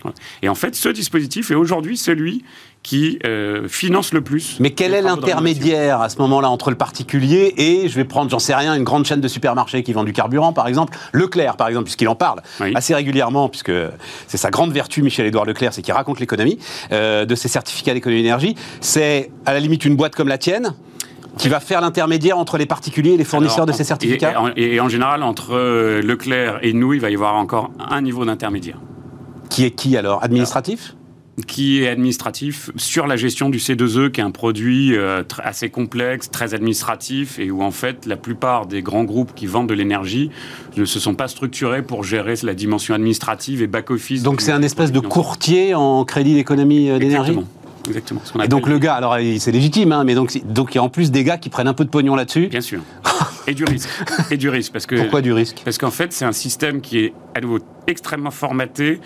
Voilà. 0.05 0.15
Et 0.41 0.50
en 0.50 0.55
fait, 0.55 0.75
ce 0.75 0.89
dispositif 0.89 1.51
est 1.51 1.55
aujourd'hui 1.55 1.97
celui 1.97 2.43
qui 2.83 3.17
euh, 3.25 3.67
finance 3.67 4.13
le 4.13 4.21
plus. 4.21 4.57
Mais 4.59 4.69
quel 4.69 4.93
est 4.93 5.01
l'intermédiaire 5.01 6.01
à 6.01 6.09
ce 6.09 6.17
moment-là 6.19 6.50
entre 6.50 6.69
le 6.69 6.75
particulier 6.75 7.53
et, 7.57 7.89
je 7.89 7.95
vais 7.95 8.03
prendre, 8.05 8.29
j'en 8.29 8.38
sais 8.38 8.53
rien, 8.53 8.75
une 8.75 8.83
grande 8.83 9.05
chaîne 9.05 9.21
de 9.21 9.27
supermarchés 9.27 9.81
qui 9.81 9.91
vend 9.93 10.03
du 10.03 10.13
carburant, 10.13 10.53
par 10.53 10.67
exemple, 10.67 10.95
Leclerc, 11.12 11.57
par 11.57 11.67
exemple, 11.67 11.85
puisqu'il 11.85 12.07
en 12.07 12.15
parle 12.15 12.41
Oui. 12.62 12.71
assez 12.75 12.93
régulièrement, 12.93 13.50
puisque 13.50 13.71
c'est 14.27 14.38
sa 14.38 14.51
grande 14.51 14.71
vertu, 14.71 15.01
Michel-Édouard 15.01 15.45
Leclerc, 15.45 15.74
c'est 15.74 15.81
qu'il 15.81 15.93
raconte 15.95 16.19
l'économie 16.19 16.59
euh, 16.91 17.25
de 17.25 17.33
ces 17.33 17.47
certificats 17.47 17.93
d'économie 17.95 18.21
d'énergie. 18.21 18.55
C'est 18.81 19.31
à 19.47 19.53
la 19.53 19.59
limite 19.59 19.83
une 19.85 19.95
boîte 19.95 20.15
comme 20.15 20.27
la 20.27 20.38
tienne 20.38 20.75
qui 21.39 21.50
va 21.50 21.59
faire 21.59 21.81
l'intermédiaire 21.81 22.38
entre 22.38 22.57
les 22.57 22.65
particuliers 22.67 23.13
et 23.13 23.17
les 23.17 23.24
fournisseurs 23.25 23.63
Alors, 23.63 23.65
de 23.67 23.71
ces 23.74 23.83
certificats 23.83 24.31
Et, 24.33 24.35
en- 24.38 24.51
et 24.55 24.79
en 24.79 24.88
général, 24.89 25.24
entre 25.24 25.53
euh, 25.55 26.01
Leclerc 26.03 26.59
et 26.62 26.71
nous, 26.71 26.93
il 26.93 27.01
va 27.01 27.09
y 27.09 27.15
avoir 27.15 27.33
encore 27.35 27.71
un 27.89 28.01
niveau 28.01 28.24
d'intermédiaire 28.25 28.77
Qui 29.50 29.66
est 29.66 29.72
qui 29.72 29.98
alors 29.98 30.24
Administratif 30.24 30.96
qui 31.48 31.84
est 31.84 31.90
administratif 31.90 32.72
sur 32.78 33.08
la 33.08 33.18
gestion 33.18 33.50
du 33.50 33.58
C2E, 33.58 34.12
qui 34.12 34.22
est 34.22 34.24
un 34.24 34.32
produit 34.32 34.96
euh, 34.96 35.24
assez 35.44 35.70
complexe, 35.70 36.32
très 36.32 36.54
administratif, 36.54 37.40
et 37.40 37.52
où 37.52 37.62
en 37.62 37.72
fait 37.72 38.06
la 38.06 38.16
plupart 38.16 38.68
des 38.68 38.82
grands 38.82 39.04
groupes 39.04 39.34
qui 39.36 39.46
vendent 39.46 39.68
de 39.68 39.74
l'énergie 39.74 40.32
ne 40.78 40.86
se 40.86 41.00
sont 41.00 41.14
pas 41.14 41.28
structurés 41.28 41.82
pour 41.82 42.04
gérer 42.04 42.36
la 42.44 42.54
dimension 42.54 42.96
administrative 42.96 43.62
et 43.62 43.68
back-office. 43.68 44.24
Donc 44.24 44.42
c'est 44.42 44.54
un 44.54 44.62
espèce 44.62 44.92
de 44.92 45.00
courtier 45.00 45.75
en 45.75 46.06
crédit 46.06 46.36
d'économie 46.36 46.90
euh, 46.90 47.00
d'énergie 47.00 47.32
Exactement. 47.32 47.48
Exactement. 47.88 48.22
Ce 48.24 48.44
Et 48.44 48.48
donc 48.48 48.68
le 48.68 48.80
gars, 48.80 48.96
alors 48.96 49.18
c'est 49.38 49.52
légitime, 49.52 49.92
hein, 49.92 50.04
mais 50.06 50.16
donc 50.16 50.36
donc 50.46 50.74
il 50.74 50.78
y 50.78 50.80
a 50.80 50.84
en 50.84 50.90
plus 50.90 51.12
des 51.12 51.24
gars 51.24 51.38
qui 51.38 51.50
prennent 51.50 51.68
un 51.68 51.74
peu 51.74 51.86
de 51.86 51.90
pognon 51.90 52.16
là-dessus. 52.16 52.48
Bien 52.48 52.62
sûr. 52.62 52.80
Et 53.48 53.54
du 53.54 53.64
risque. 53.64 53.90
Et 54.32 54.38
du 54.38 54.50
risque, 54.50 54.72
parce 54.72 54.86
que 54.86 54.96
Pourquoi 55.02 55.22
du 55.22 55.34
risque? 55.34 55.62
Parce 55.64 55.78
qu'en 55.78 55.92
fait, 55.92 56.12
c'est 56.14 56.25
un 56.25 56.32
système 56.32 56.82
qui 56.82 57.00
est 57.00 57.14
à 57.36 57.42
nouveau 57.42 57.60
extrêmement 57.88 58.32
formaté. 58.32 59.00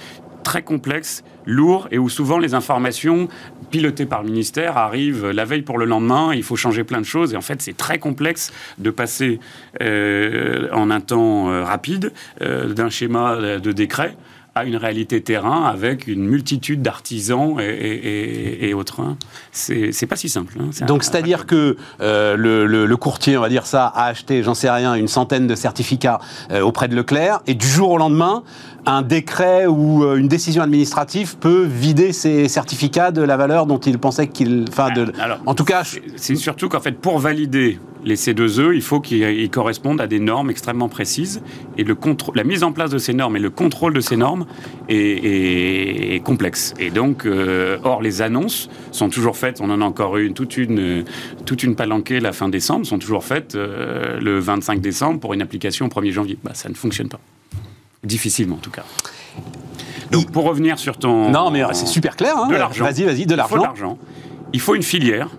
Très 0.44 0.62
complexe, 0.62 1.24
lourd, 1.46 1.88
et 1.92 1.98
où 1.98 2.10
souvent 2.10 2.38
les 2.38 2.54
informations 2.54 3.28
pilotées 3.70 4.06
par 4.06 4.24
le 4.24 4.30
ministère 4.30 4.78
arrivent 4.78 5.30
la 5.30 5.46
veille 5.46 5.62
pour 5.62 5.78
le 5.78 5.86
lendemain, 5.86 6.34
il 6.34 6.44
faut 6.44 6.56
changer 6.56 6.84
plein 6.84 7.00
de 7.00 7.06
choses, 7.06 7.34
et 7.34 7.38
en 7.38 7.42
fait 7.42 7.62
c'est 7.62 7.78
très 7.78 8.00
complexe 8.00 8.52
de 8.78 8.90
passer 8.90 9.40
euh, 9.82 10.68
en 10.74 10.90
un 10.90 11.02
temps 11.02 11.50
euh, 11.50 11.64
rapide 11.64 12.14
euh, 12.42 12.74
d'un 12.74 12.90
schéma 12.90 13.36
de 13.36 13.72
décret 13.72 14.16
à 14.56 14.66
une 14.66 14.76
réalité 14.76 15.22
terrain 15.22 15.66
avec 15.66 16.08
une 16.08 16.26
multitude 16.26 16.82
d'artisans 16.82 17.58
et, 17.60 18.74
autres. 18.74 19.00
Hein. 19.00 19.16
C'est 19.52 20.08
pas 20.08 20.16
si 20.16 20.28
simple. 20.28 20.56
Hein. 20.60 20.86
Donc, 20.86 21.04
c'est-à-dire 21.04 21.46
que 21.46 21.78
le, 22.00 22.36
le, 22.66 22.98
courtier, 22.98 23.38
on 23.38 23.42
va 23.42 23.48
dire 23.48 23.68
ça, 23.68 23.86
a 23.86 24.08
acheté, 24.08 24.42
j'en 24.42 24.56
sais 24.56 24.70
rien, 24.70 24.96
une 24.96 25.08
centaine 25.08 25.46
de 25.46 25.54
certificats 25.54 26.20
auprès 26.62 26.88
de 26.88 26.96
Leclerc, 26.96 27.42
et 27.46 27.54
du 27.54 27.68
jour 27.68 27.92
au 27.92 27.98
lendemain, 28.00 28.44
un 28.86 29.02
décret 29.02 29.68
ou 29.68 30.04
euh, 30.04 30.16
une 30.16 30.28
décision 30.28 30.64
administrative 30.64 31.38
peut 31.38 31.64
vider 31.64 32.14
ces 32.14 32.48
certificats 32.48 33.12
de 33.12 33.22
la 33.22 33.38
valeur 33.38 33.66
dont 33.66 33.78
il 33.78 34.00
pensait 34.00 34.28
qu'il. 34.28 34.66
Enfin, 34.70 34.92
de, 34.92 35.12
Alors, 35.20 35.40
en 35.46 35.56
tout 35.56 35.66
cas. 35.66 35.84
C'est 36.16 36.36
surtout 36.36 36.70
qu'en 36.70 36.80
fait, 36.80 36.94
pour 36.94 37.20
valider 37.20 37.80
les 38.04 38.16
C2E, 38.16 38.74
il 38.74 38.82
faut 38.82 39.00
qu'ils 39.00 39.50
correspondent 39.50 40.02
à 40.02 40.08
des 40.08 40.20
normes 40.20 40.50
extrêmement 40.50 40.90
précises. 40.90 41.42
Et 41.78 41.84
le 41.84 41.98
la 42.36 42.44
mise 42.44 42.64
en 42.64 42.72
place 42.72 42.92
de 42.92 42.98
ces 42.98 43.14
normes 43.14 43.36
et 43.36 43.40
le 43.40 43.50
contrôle 43.50 43.94
de 43.94 44.02
ces 44.02 44.16
normes 44.16 44.46
est, 44.88 46.24
complexe. 46.24 46.74
Et 46.80 46.90
donc, 46.90 47.26
euh, 47.26 47.78
or, 47.84 48.02
les 48.02 48.22
annonces 48.22 48.70
sont 48.92 49.10
toujours 49.10 49.38
faites. 49.38 49.62
On 49.62 49.70
en 49.70 49.82
a 49.82 49.86
encore 49.86 50.18
eu 50.18 50.32
toute 50.34 50.58
une, 50.58 51.06
toute 51.46 51.64
une 51.64 51.76
palanquée 51.76 52.20
la 52.20 52.34
fin 52.34 52.50
décembre, 52.50 52.86
sont 52.86 53.00
toujours 53.00 53.24
faites 53.24 53.56
euh, 53.56 54.20
le 54.20 54.40
25 54.40 54.82
décembre 54.82 55.20
pour 55.20 55.34
une 55.34 55.42
application 55.42 55.86
au 55.86 55.90
1er 55.90 56.12
janvier. 56.12 56.38
Bah, 56.44 56.52
ça 56.54 56.70
ne 56.70 56.74
fonctionne 56.74 57.10
pas. 57.10 57.20
Difficilement, 58.04 58.56
en 58.56 58.60
tout 58.60 58.72
cas. 58.72 58.86
Donc, 60.12 60.32
pour 60.32 60.46
revenir 60.46 60.80
sur 60.80 60.98
ton. 60.98 61.30
Non, 61.30 61.52
mais 61.52 61.64
c'est 61.74 61.86
super 61.86 62.16
clair. 62.16 62.36
Hein. 62.38 62.48
de 62.48 62.56
l'argent. 62.56 62.86
Vas-y, 62.86 63.04
vas-y, 63.04 63.26
de 63.26 63.36
l'argent. 63.36 63.56
Il 63.56 63.58
faut 63.58 63.64
l'argent. 63.64 63.98
Il 64.54 64.60
faut 64.60 64.76
une 64.76 64.84
filière. 64.84 65.30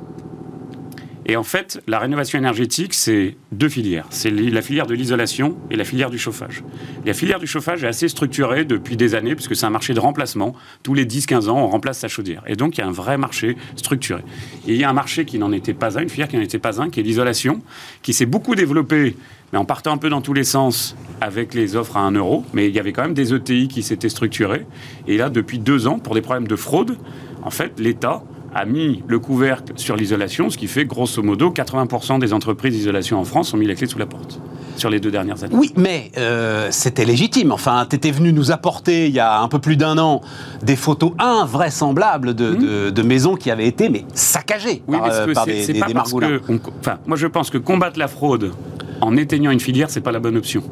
Et 1.27 1.37
en 1.37 1.45
fait, 1.45 1.81
la 1.87 2.01
rénovation 2.01 2.39
énergétique, 2.39 2.93
c'est 2.93 3.37
deux 3.53 3.69
filières. 3.69 4.07
C'est 4.11 4.31
la 4.31 4.63
filière 4.63 4.87
de 4.87 4.95
l'isolation 4.95 5.57
et 5.71 5.77
la 5.77 5.85
filière 5.85 6.11
du 6.11 6.19
chauffage. 6.19 6.65
La 7.07 7.15
filière 7.15 7.39
du 7.39 7.47
chauffage 7.47 7.85
est 7.85 7.87
assez 7.87 8.09
structurée 8.09 8.65
depuis 8.65 8.97
des 8.97 9.15
années, 9.15 9.37
puisque 9.37 9.55
c'est 9.55 9.67
un 9.67 9.71
marché 9.71 9.95
de 9.95 10.01
remplacement. 10.01 10.57
Tous 10.83 10.93
les 10.93 11.05
10-15 11.05 11.49
ans, 11.49 11.59
on 11.59 11.69
remplace 11.69 11.99
sa 11.99 12.09
chaudière. 12.09 12.43
Et 12.49 12.57
donc, 12.57 12.77
il 12.77 12.81
y 12.81 12.85
a 12.85 12.87
un 12.89 12.93
vrai 12.93 13.17
marché 13.17 13.57
structuré. 13.77 14.23
Et 14.67 14.75
il 14.75 14.81
y 14.81 14.83
a 14.83 14.91
un 14.91 14.95
marché 14.95 15.25
qui 15.25 15.39
n'en 15.39 15.53
était 15.53 15.73
pas 15.75 15.99
un, 15.99 16.03
une 16.03 16.09
filière 16.09 16.27
qui 16.27 16.37
n'en 16.37 16.43
était 16.43 16.59
pas 16.59 16.83
un, 16.83 16.91
qui 16.91 16.99
est 16.99 17.05
l'isolation, 17.05 17.63
qui 18.03 18.13
s'est 18.13 18.27
beaucoup 18.27 18.57
développée 18.57 19.17
mais 19.53 19.59
en 19.59 19.65
partant 19.65 19.93
un 19.93 19.99
peu 19.99 20.11
dans 20.11 20.21
tous 20.21 20.33
les 20.33 20.45
sens 20.45 20.97
avec 21.21 21.55
les 21.55 21.77
offres 21.77 21.97
à 21.97 22.01
1 22.01 22.13
euro. 22.13 22.45
Mais 22.53 22.69
il 22.69 22.75
y 22.75 22.79
avait 22.79 22.93
quand 22.93 23.03
même 23.03 23.15
des 23.15 23.35
ETI 23.35 23.69
qui 23.69 23.83
s'étaient 23.83 24.09
structurés. 24.09 24.67
Et 25.07 25.17
là, 25.17 25.29
depuis 25.29 25.59
deux 25.59 25.87
ans, 25.87 25.99
pour 25.99 26.15
des 26.15 26.23
problèmes 26.23 26.49
de 26.49 26.57
fraude, 26.57 26.97
en 27.43 27.51
fait, 27.51 27.79
l'État 27.79 28.23
a 28.55 28.65
mis 28.65 29.03
le 29.07 29.19
couvercle 29.19 29.75
sur 29.77 29.97
l'isolation, 29.97 30.51
ce 30.51 30.59
qui 30.59 30.67
fait 30.67 30.85
grosso 30.85 31.23
modo 31.23 31.51
80% 31.51 32.19
des 32.19 32.33
entreprises 32.33 32.75
d'isolation 32.75 33.19
en 33.21 33.25
France 33.25 33.55
ont 33.55 33.57
mis 33.57 33.67
la 33.67 33.75
clé 33.75 33.87
sous 33.87 33.99
la 33.99 34.07
porte 34.07 34.41
sur 34.77 34.91
les 34.91 34.99
deux 34.99 35.11
dernières 35.11 35.45
années. 35.45 35.55
Oui, 35.55 35.73
mais 35.77 36.11
euh, 36.17 36.69
c'était 36.71 37.05
légitime. 37.05 37.53
Enfin, 37.53 37.87
tu 37.89 37.97
étais 37.97 38.11
venu 38.11 38.33
nous 38.33 38.51
apporter 38.51 39.07
il 39.07 39.13
y 39.13 39.21
a 39.21 39.41
un 39.41 39.49
peu 39.49 39.59
plus 39.59 39.77
d'un 39.77 39.99
an 39.99 40.21
des 40.63 40.75
photos 40.75 41.13
invraisemblables 41.19 42.35
de, 42.35 42.51
mmh. 42.51 42.91
de, 42.91 43.03
maisons 43.03 43.37
qui 43.37 43.51
avaient 43.51 43.67
été 43.67 43.89
mais 43.89 44.05
saccagées 44.15 44.83
oui, 44.89 44.99
par, 44.99 45.11
euh, 45.13 45.33
par 45.33 45.47
des, 45.47 45.67
des, 45.67 45.79
pas 45.79 45.87
parce 45.93 46.13
que 46.13 46.41
enfin, 46.81 46.99
moi 47.07 47.17
je 47.17 47.27
pense 47.27 47.51
que 47.51 47.59
combattre 47.59 47.99
la 47.99 48.09
fraude 48.09 48.53
en 49.01 49.17
éteignant 49.17 49.51
une 49.51 49.61
filière, 49.61 49.91
c'est 49.91 50.01
pas 50.01 50.13
la 50.13 50.21
bonne 50.21 50.37
option. 50.37 50.63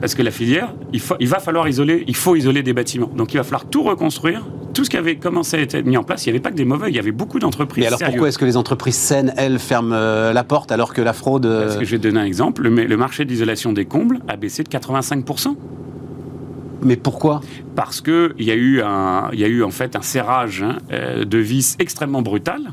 Parce 0.00 0.14
que 0.14 0.22
la 0.22 0.30
filière, 0.30 0.74
il, 0.92 1.00
faut, 1.00 1.16
il 1.20 1.28
va 1.28 1.38
falloir 1.38 1.68
isoler, 1.68 2.04
il 2.06 2.16
faut 2.16 2.36
isoler 2.36 2.62
des 2.62 2.72
bâtiments. 2.72 3.10
Donc 3.16 3.32
il 3.32 3.38
va 3.38 3.42
falloir 3.42 3.64
tout 3.66 3.82
reconstruire. 3.82 4.44
Tout 4.74 4.84
ce 4.84 4.90
qui 4.90 4.96
avait 4.96 5.16
commencé 5.16 5.56
à 5.56 5.60
être 5.60 5.76
mis 5.82 5.96
en 5.96 6.02
place, 6.02 6.26
il 6.26 6.30
n'y 6.30 6.32
avait 6.32 6.42
pas 6.42 6.50
que 6.50 6.56
des 6.56 6.64
mauvais, 6.64 6.90
il 6.90 6.96
y 6.96 6.98
avait 6.98 7.12
beaucoup 7.12 7.38
d'entreprises. 7.38 7.84
Et 7.84 7.86
alors 7.86 8.00
pourquoi 8.00 8.28
est-ce 8.28 8.38
que 8.38 8.44
les 8.44 8.56
entreprises 8.56 8.96
saines, 8.96 9.32
elles, 9.36 9.60
ferment 9.60 9.94
euh, 9.94 10.32
la 10.32 10.42
porte 10.42 10.72
alors 10.72 10.92
que 10.92 11.00
la 11.00 11.12
fraude. 11.12 11.46
Euh, 11.46 11.66
Parce 11.66 11.76
que 11.76 11.84
je 11.84 11.92
vais 11.92 11.98
te 11.98 12.02
donner 12.02 12.20
un 12.20 12.24
exemple. 12.24 12.62
Le, 12.62 12.70
le 12.70 12.96
marché 12.96 13.24
d'isolation 13.24 13.72
des 13.72 13.84
combles 13.84 14.18
a 14.26 14.36
baissé 14.36 14.64
de 14.64 14.68
85%. 14.68 15.54
Mais 16.82 16.96
pourquoi? 16.96 17.40
Parce 17.74 18.00
qu'il 18.00 18.34
y, 18.40 18.50
a 18.50 18.54
eu 18.54 18.82
il 19.32 19.40
y 19.40 19.44
a 19.44 19.48
eu 19.48 19.62
en 19.62 19.70
fait 19.70 19.96
un 19.96 20.02
serrage 20.02 20.62
hein, 20.62 20.76
euh, 20.92 21.24
de 21.24 21.38
vis 21.38 21.76
extrêmement 21.78 22.20
brutal 22.20 22.72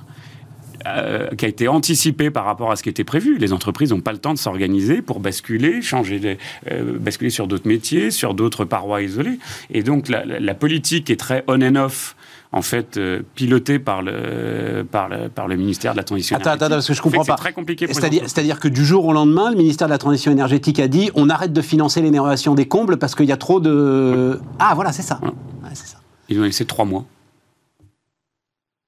euh, 0.88 1.28
qui 1.38 1.46
a 1.46 1.48
été 1.48 1.68
anticipé 1.68 2.32
par 2.32 2.46
rapport 2.46 2.72
à 2.72 2.76
ce 2.76 2.84
qui 2.84 2.90
était 2.90 3.04
prévu. 3.04 3.38
Les 3.38 3.54
entreprises 3.54 3.92
n'ont 3.92 4.02
pas 4.02 4.12
le 4.12 4.18
temps 4.18 4.34
de 4.34 4.40
s'organiser 4.40 5.02
pour 5.02 5.20
basculer, 5.20 5.82
changer, 5.82 6.38
euh, 6.72 6.98
basculer 7.00 7.30
sur 7.30 7.48
d'autres 7.48 7.68
métiers, 7.68 8.10
sur 8.10 8.34
d'autres 8.34 8.66
parois 8.66 9.02
isolées. 9.02 9.38
Et 9.72 9.84
donc 9.84 10.10
la, 10.10 10.54
politique 10.56 11.10
est 11.10 11.20
très 11.20 11.44
on 11.48 11.62
and 11.62 11.76
off 11.76 12.16
en 12.52 12.62
fait 12.62 12.98
euh, 12.98 13.22
pilotée 13.36 13.80
par 13.80 14.02
le, 14.02 14.86
par, 14.90 15.08
le, 15.08 15.30
par 15.30 15.48
le 15.48 15.56
ministère 15.56 15.94
de 15.94 15.98
la 15.98 16.04
Transition 16.04 16.36
attends, 16.36 16.52
énergétique. 16.52 16.66
Attends, 16.66 16.76
parce 16.76 16.88
que 16.88 16.94
je 16.94 17.02
comprends 17.02 17.26
pas. 17.26 17.36
C'est 17.38 17.42
très 17.42 17.54
compliqué. 17.54 17.88
C'est-à-dire 17.92 18.60
que 18.60 18.68
du 18.68 18.86
jour 18.86 19.06
au 19.06 19.14
lendemain, 19.14 19.52
le 19.52 19.58
ministère 19.58 19.88
de 19.88 19.94
la 19.94 19.98
Transition 19.98 20.32
énergétique 20.32 20.80
a 20.80 20.88
dit 20.88 21.12
on 21.16 21.30
arrête 21.30 21.54
de 21.54 21.62
financer 21.62 22.02
l'énervation 22.02 22.56
des 22.56 22.68
combles 22.68 22.98
parce 22.98 23.16
qu'il 23.16 23.28
y 23.28 23.32
a 23.32 23.38
trop 23.38 23.60
de... 23.60 24.40
Ah 24.60 24.74
voilà, 24.76 24.92
c'est 24.92 25.04
ça. 25.04 25.20
ça. 25.74 25.98
Ils 26.30 26.40
ont 26.40 26.44
laissé 26.44 26.66
trois 26.66 26.86
mois. 26.86 27.06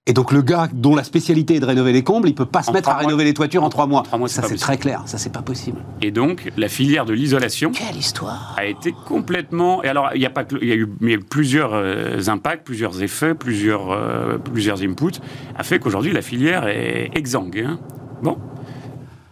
Et 0.05 0.11
donc 0.11 0.33
le 0.33 0.41
gars 0.41 0.67
dont 0.73 0.95
la 0.95 1.05
spécialité 1.05 1.55
est 1.55 1.59
de 1.61 1.65
rénover 1.65 1.93
les 1.93 2.03
combles, 2.03 2.27
il 2.27 2.35
peut 2.35 2.45
pas 2.45 2.61
se 2.61 2.73
mettre 2.73 2.89
à 2.89 2.97
rénover 2.97 3.23
les 3.23 3.33
toitures 3.33 3.63
en, 3.63 3.69
trois 3.69 3.87
mois. 3.87 4.03
mois 4.17 4.27
ça 4.27 4.41
c'est 4.41 4.57
très 4.57 4.77
clair, 4.77 5.03
ça 5.05 5.17
c'est 5.17 5.31
pas 5.31 5.41
possible. 5.41 5.79
Et 6.01 6.11
donc 6.11 6.51
la 6.57 6.67
filière 6.67 7.05
de 7.05 7.13
l'isolation 7.13 7.71
Quelle 7.71 7.95
histoire 7.95 8.53
a 8.57 8.65
été 8.65 8.93
complètement. 9.05 9.81
Et 9.81 9.87
alors 9.87 10.09
il 10.13 10.21
y 10.21 10.25
a 10.25 10.29
pas, 10.29 10.43
il 10.61 10.67
y 10.67 10.73
a 10.73 10.75
eu 10.75 11.19
plusieurs 11.19 11.71
euh, 11.73 12.19
impacts, 12.27 12.65
plusieurs 12.65 13.01
effets, 13.01 13.33
plusieurs 13.33 13.91
euh, 13.91 14.37
plusieurs 14.37 14.81
inputs, 14.81 15.21
a 15.55 15.63
fait 15.63 15.79
qu'aujourd'hui 15.79 16.11
la 16.11 16.21
filière 16.21 16.67
est 16.67 17.09
exsangue. 17.15 17.63
Hein. 17.65 17.79
Bon. 18.21 18.37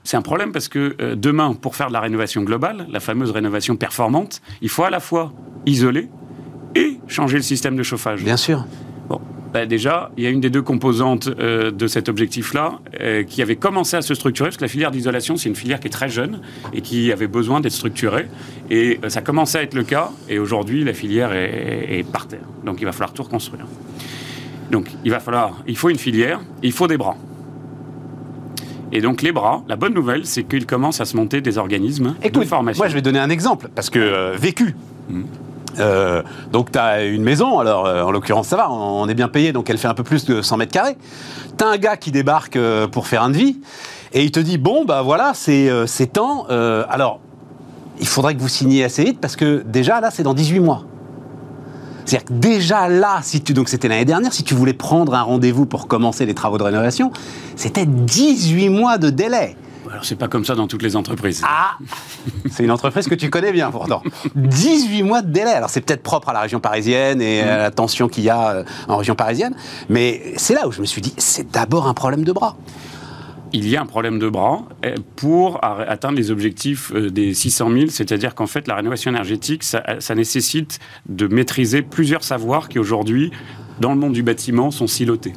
C'est 0.05 0.15
un 0.15 0.21
problème 0.21 0.53
parce 0.53 0.69
que 0.69 0.95
euh, 1.01 1.15
demain, 1.15 1.53
pour 1.53 1.75
faire 1.75 1.89
de 1.89 1.93
la 1.93 1.99
rénovation 1.99 2.43
globale, 2.43 2.87
la 2.89 3.01
fameuse 3.01 3.31
rénovation 3.31 3.75
performante, 3.75 4.41
il 4.61 4.69
faut 4.69 4.85
à 4.85 4.89
la 4.89 5.01
fois 5.01 5.33
isoler 5.65 6.07
et 6.75 6.97
changer 7.07 7.35
le 7.35 7.43
système 7.43 7.75
de 7.75 7.83
chauffage. 7.83 8.23
Bien 8.23 8.37
sûr. 8.37 8.65
Bah, 9.53 9.65
déjà, 9.65 10.11
il 10.17 10.23
y 10.23 10.27
a 10.27 10.29
une 10.29 10.39
des 10.39 10.49
deux 10.49 10.61
composantes 10.61 11.27
euh, 11.27 11.71
de 11.71 11.87
cet 11.87 12.07
objectif-là 12.07 12.79
euh, 12.99 13.23
qui 13.23 13.41
avait 13.41 13.57
commencé 13.57 13.97
à 13.97 14.01
se 14.01 14.13
structurer, 14.13 14.47
parce 14.47 14.57
que 14.57 14.63
la 14.63 14.69
filière 14.69 14.91
d'isolation, 14.91 15.35
c'est 15.35 15.49
une 15.49 15.55
filière 15.55 15.79
qui 15.79 15.87
est 15.87 15.91
très 15.91 16.07
jeune 16.07 16.39
et 16.73 16.81
qui 16.81 17.11
avait 17.11 17.27
besoin 17.27 17.59
d'être 17.59 17.73
structurée. 17.73 18.27
Et 18.69 18.99
euh, 19.03 19.09
ça 19.09 19.21
commençait 19.21 19.57
à 19.57 19.63
être 19.63 19.73
le 19.73 19.83
cas, 19.83 20.11
et 20.29 20.39
aujourd'hui, 20.39 20.85
la 20.85 20.93
filière 20.93 21.33
est, 21.33 22.05
par 22.11 22.27
terre. 22.27 22.47
Donc 22.65 22.77
il 22.79 22.85
va 22.85 22.93
falloir 22.93 23.13
tout 23.13 23.23
reconstruire. 23.23 23.65
Donc 24.71 24.87
il 25.03 25.11
va 25.11 25.19
falloir, 25.19 25.61
il 25.67 25.75
faut 25.75 25.89
une 25.89 25.97
filière, 25.97 26.39
il 26.63 26.71
faut 26.71 26.87
des 26.87 26.97
bras. 26.97 27.17
Et 28.93 29.01
donc 29.01 29.21
les 29.21 29.31
bras, 29.31 29.63
la 29.67 29.75
bonne 29.75 29.93
nouvelle, 29.93 30.25
c'est 30.25 30.43
qu'il 30.43 30.65
commence 30.65 31.01
à 31.01 31.05
se 31.05 31.15
monter 31.17 31.41
des 31.41 31.57
organismes 31.57 32.15
de 32.23 32.45
formation. 32.45 32.81
Moi, 32.81 32.89
je 32.89 32.93
vais 32.93 33.01
donner 33.01 33.19
un 33.19 33.29
exemple, 33.29 33.69
parce 33.75 33.89
que 33.89 34.35
vécu. 34.37 34.75
Mmh. 35.09 35.23
Euh, 35.79 36.21
donc 36.51 36.71
tu 36.71 36.79
une 36.79 37.23
maison, 37.23 37.59
alors 37.59 37.85
euh, 37.85 38.03
en 38.03 38.11
l'occurrence 38.11 38.47
ça 38.47 38.57
va, 38.57 38.71
on 38.71 39.07
est 39.07 39.13
bien 39.13 39.27
payé, 39.27 39.53
donc 39.53 39.69
elle 39.69 39.77
fait 39.77 39.87
un 39.87 39.93
peu 39.93 40.03
plus 40.03 40.25
de 40.25 40.41
100 40.41 40.57
mètres 40.57 40.71
carrés. 40.71 40.97
Tu 41.57 41.63
as 41.63 41.67
un 41.67 41.77
gars 41.77 41.97
qui 41.97 42.11
débarque 42.11 42.55
euh, 42.55 42.87
pour 42.87 43.07
faire 43.07 43.23
un 43.23 43.29
devis, 43.29 43.59
et 44.13 44.23
il 44.23 44.31
te 44.31 44.39
dit, 44.39 44.57
bon, 44.57 44.83
bah 44.85 45.01
voilà, 45.01 45.31
c'est 45.33 46.07
temps. 46.11 46.45
alors, 46.49 47.21
il 47.99 48.07
faudrait 48.07 48.35
que 48.35 48.41
vous 48.41 48.49
signiez 48.49 48.83
assez 48.83 49.03
vite, 49.05 49.21
parce 49.21 49.37
que 49.37 49.63
déjà 49.65 50.01
là, 50.01 50.11
c'est 50.11 50.23
dans 50.23 50.33
18 50.33 50.59
mois. 50.59 50.83
C'est-à-dire 52.03 52.25
que 52.25 52.33
déjà 52.33 52.89
là, 52.89 53.19
si 53.21 53.41
tu, 53.41 53.53
donc 53.53 53.69
c'était 53.69 53.87
l'année 53.87 54.03
dernière, 54.03 54.33
si 54.33 54.43
tu 54.43 54.53
voulais 54.53 54.73
prendre 54.73 55.13
un 55.13 55.21
rendez-vous 55.21 55.65
pour 55.65 55.87
commencer 55.87 56.25
les 56.25 56.33
travaux 56.33 56.57
de 56.57 56.63
rénovation, 56.63 57.11
c'était 57.55 57.85
18 57.85 58.69
mois 58.69 58.97
de 58.97 59.09
délai. 59.09 59.55
Alors, 59.91 60.05
c'est 60.05 60.15
pas 60.15 60.29
comme 60.29 60.45
ça 60.45 60.55
dans 60.55 60.67
toutes 60.67 60.83
les 60.83 60.95
entreprises. 60.95 61.41
Ah 61.45 61.77
C'est 62.49 62.63
une 62.63 62.71
entreprise 62.71 63.07
que 63.07 63.15
tu 63.15 63.29
connais 63.29 63.51
bien, 63.51 63.69
pourtant. 63.71 64.01
18 64.35 65.03
mois 65.03 65.21
de 65.21 65.31
délai. 65.31 65.51
Alors, 65.51 65.69
c'est 65.69 65.81
peut-être 65.81 66.01
propre 66.01 66.29
à 66.29 66.33
la 66.33 66.39
région 66.39 66.61
parisienne 66.61 67.21
et 67.21 67.41
à 67.41 67.57
la 67.57 67.71
tension 67.71 68.07
qu'il 68.07 68.23
y 68.23 68.29
a 68.29 68.51
euh, 68.51 68.63
en 68.87 68.97
région 68.97 69.15
parisienne. 69.15 69.53
Mais 69.89 70.33
c'est 70.37 70.53
là 70.53 70.67
où 70.67 70.71
je 70.71 70.79
me 70.79 70.85
suis 70.85 71.01
dit, 71.01 71.13
c'est 71.17 71.51
d'abord 71.51 71.87
un 71.87 71.93
problème 71.93 72.23
de 72.23 72.31
bras 72.31 72.55
il 73.53 73.67
y 73.67 73.75
a 73.75 73.81
un 73.81 73.85
problème 73.85 74.17
de 74.17 74.29
bras 74.29 74.63
euh, 74.85 74.95
pour 75.17 75.59
atteindre 75.61 76.17
les 76.17 76.31
objectifs 76.31 76.93
euh, 76.95 77.09
des 77.09 77.33
600 77.33 77.69
000, 77.69 77.85
c'est-à-dire 77.89 78.33
qu'en 78.33 78.47
fait, 78.47 78.65
la 78.65 78.75
rénovation 78.75 79.11
énergétique, 79.11 79.63
ça, 79.63 79.83
ça, 79.99 80.15
nécessite 80.15 80.79
de 81.09 81.27
maîtriser 81.27 81.81
plusieurs 81.81 82.23
savoirs 82.23 82.69
qui 82.69 82.79
aujourd'hui, 82.79 83.29
dans 83.81 83.93
le 83.93 83.99
monde 83.99 84.13
du 84.13 84.23
bâtiment, 84.23 84.71
sont 84.71 84.87
silotés. 84.87 85.33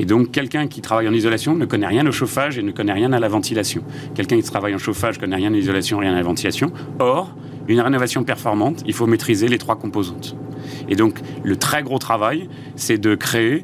Et 0.00 0.06
donc, 0.06 0.30
quelqu'un 0.30 0.66
qui 0.66 0.80
travaille 0.80 1.06
en 1.08 1.12
isolation 1.12 1.54
ne 1.54 1.66
connaît 1.66 1.86
rien 1.86 2.06
au 2.06 2.10
chauffage 2.12 2.56
et 2.56 2.62
ne 2.62 2.70
connaît 2.72 2.94
rien 2.94 3.12
à 3.12 3.20
la 3.20 3.28
ventilation. 3.28 3.82
Quelqu'un 4.14 4.36
qui 4.36 4.42
travaille 4.42 4.74
en 4.74 4.78
chauffage 4.78 5.16
ne 5.16 5.20
connaît 5.20 5.36
rien 5.36 5.52
à 5.52 5.54
l'isolation, 5.56 5.98
rien 5.98 6.12
à 6.12 6.16
la 6.16 6.22
ventilation. 6.22 6.72
Or, 6.98 7.34
une 7.68 7.80
rénovation 7.80 8.24
performante, 8.24 8.82
il 8.86 8.94
faut 8.94 9.06
maîtriser 9.06 9.46
les 9.46 9.58
trois 9.58 9.76
composantes. 9.76 10.34
Et 10.88 10.96
donc, 10.96 11.20
le 11.44 11.56
très 11.56 11.82
gros 11.82 11.98
travail, 11.98 12.48
c'est 12.76 12.96
de 12.96 13.14
créer 13.14 13.62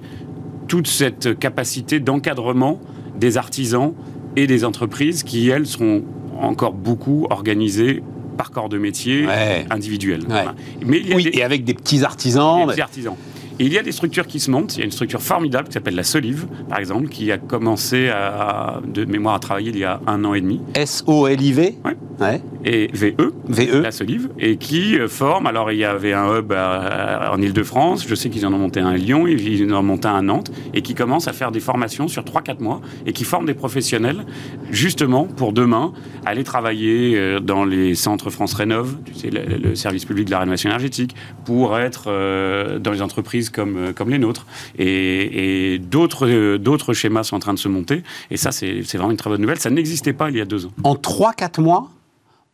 toute 0.69 0.89
cette 0.89 1.39
capacité 1.39 2.01
d'encadrement 2.01 2.81
des 3.19 3.39
artisans 3.39 3.95
et 4.37 4.47
des 4.47 4.65
entreprises 4.67 5.23
qui, 5.23 5.49
elles, 5.49 5.67
seront 5.67 6.05
encore 6.39 6.75
beaucoup 6.75 7.27
organisées 7.31 8.03
par 8.37 8.51
corps 8.51 8.69
de 8.69 8.77
métier 8.77 9.27
Ouais. 9.27 9.65
individuel. 9.71 10.21
Ouais. 10.21 10.27
Voilà. 10.29 10.55
Mais 10.85 10.99
il 11.01 11.09
y 11.09 11.13
a 11.13 11.17
Oui, 11.17 11.25
des, 11.25 11.39
et 11.39 11.43
avec 11.43 11.65
des 11.65 11.73
petits 11.73 12.05
artisans. 12.05 12.67
des 12.67 12.73
petits 12.73 12.83
artisans. 12.83 13.17
Et 13.59 13.65
il 13.65 13.73
y 13.73 13.79
a 13.79 13.83
des 13.83 13.93
structures 13.93 14.27
qui 14.27 14.39
se 14.41 14.51
montent. 14.51 14.77
Il 14.77 14.81
y 14.81 14.83
a 14.83 14.85
une 14.85 14.91
structure 14.93 15.23
formidable 15.23 15.69
qui 15.69 15.75
s'appelle 15.75 15.95
la 15.95 16.03
Solive, 16.05 16.47
par 16.69 16.79
exemple, 16.79 17.09
qui 17.09 17.33
a 17.33 17.39
commencé 17.39 18.09
à, 18.09 18.81
de 18.87 19.05
mémoire 19.05 19.35
à 19.35 19.39
travailler 19.39 19.71
il 19.71 19.79
y 19.79 19.85
a 19.85 20.01
un 20.07 20.25
an 20.25 20.35
et 20.35 20.41
demi, 20.41 20.61
S-O-L-I-V 20.75 21.77
Ouais. 21.85 21.97
Ouais. 22.19 22.41
et 22.65 22.89
VE, 22.95 23.15
V-E. 23.47 23.83
la 23.83 23.91
Solive, 23.91 24.31
et 24.39 24.57
qui 24.57 24.99
euh, 24.99 25.07
forme. 25.07 25.47
Alors, 25.47 25.71
il 25.71 25.79
y 25.79 25.85
avait 25.85 26.15
un 26.15 26.39
hub 26.39 26.51
à- 26.53 27.31
en 27.33 27.41
Ile-de-France, 27.43 28.07
je 28.09 28.15
sais 28.15 28.31
qu'ils 28.31 28.47
en 28.47 28.53
ont 28.55 28.59
monté 28.59 28.81
un 28.81 28.87
à 28.89 28.97
Lyon, 28.97 29.27
ils 29.27 29.71
en 29.73 29.79
ont 29.79 29.83
monté 29.83 30.09
un 30.09 30.15
à 30.17 30.23
Nantes, 30.23 30.51
et 30.73 30.81
qui 30.81 30.95
commencent 30.95 31.29
à 31.29 31.35
faire 31.35 31.53
des 31.53 31.61
formations 31.61 32.09
sur 32.09 32.25
3-4 32.25 32.61
mois, 32.63 32.81
et 33.05 33.13
qui 33.13 33.25
forment 33.25 33.45
des 33.47 33.53
professionnels, 33.55 34.25
justement, 34.71 35.25
pour 35.25 35.53
demain, 35.53 35.93
aller 36.25 36.43
travailler 36.45 37.17
euh, 37.19 37.39
dans 37.41 37.65
les 37.67 37.95
centres 37.95 38.31
France 38.31 38.55
Rénov, 38.55 38.97
tu 39.05 39.15
sais, 39.15 39.29
le, 39.31 39.57
le 39.59 39.75
service 39.75 40.07
public 40.07 40.25
de 40.27 40.31
la 40.31 40.39
rénovation 40.41 40.71
énergétique, 40.71 41.15
pour 41.45 41.79
être 41.79 42.05
euh, 42.09 42.79
dans 42.79 42.93
les 42.93 43.03
entreprises 43.03 43.46
comme, 43.51 43.77
euh, 43.77 43.93
comme 43.93 44.11
les 44.11 44.19
nôtres. 44.19 44.47
Et, 44.79 45.75
et 45.75 45.79
d'autres 45.79 46.27
euh, 46.29 46.59
d'autres 46.59 46.93
schémas 46.93 47.23
sont 47.25 47.37
en 47.37 47.41
train 47.41 47.55
de 47.55 47.59
se 47.59 47.69
monter, 47.69 48.03
et 48.31 48.37
ça, 48.37 48.53
c'est 48.53 48.81
vraiment 48.95 49.11
une 49.11 49.17
très 49.17 49.31
bonne 49.31 49.41
nouvelle. 49.41 49.59
Ça 49.59 49.71
n'existait 49.71 50.13
pas 50.13 50.31
il 50.31 50.37
y 50.37 50.41
a 50.41 50.45
deux 50.45 50.67
ans. 50.67 50.71
En 50.85 50.95
3-4 50.95 51.61
mois, 51.61 51.91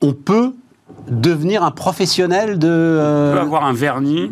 on 0.01 0.13
peut 0.13 0.53
devenir 1.09 1.63
un 1.65 1.71
professionnel 1.71 2.59
de. 2.59 2.69
euh, 2.69 3.33
On 3.33 3.35
peut 3.37 3.41
avoir 3.43 3.65
un 3.65 3.73
vernis 3.73 4.31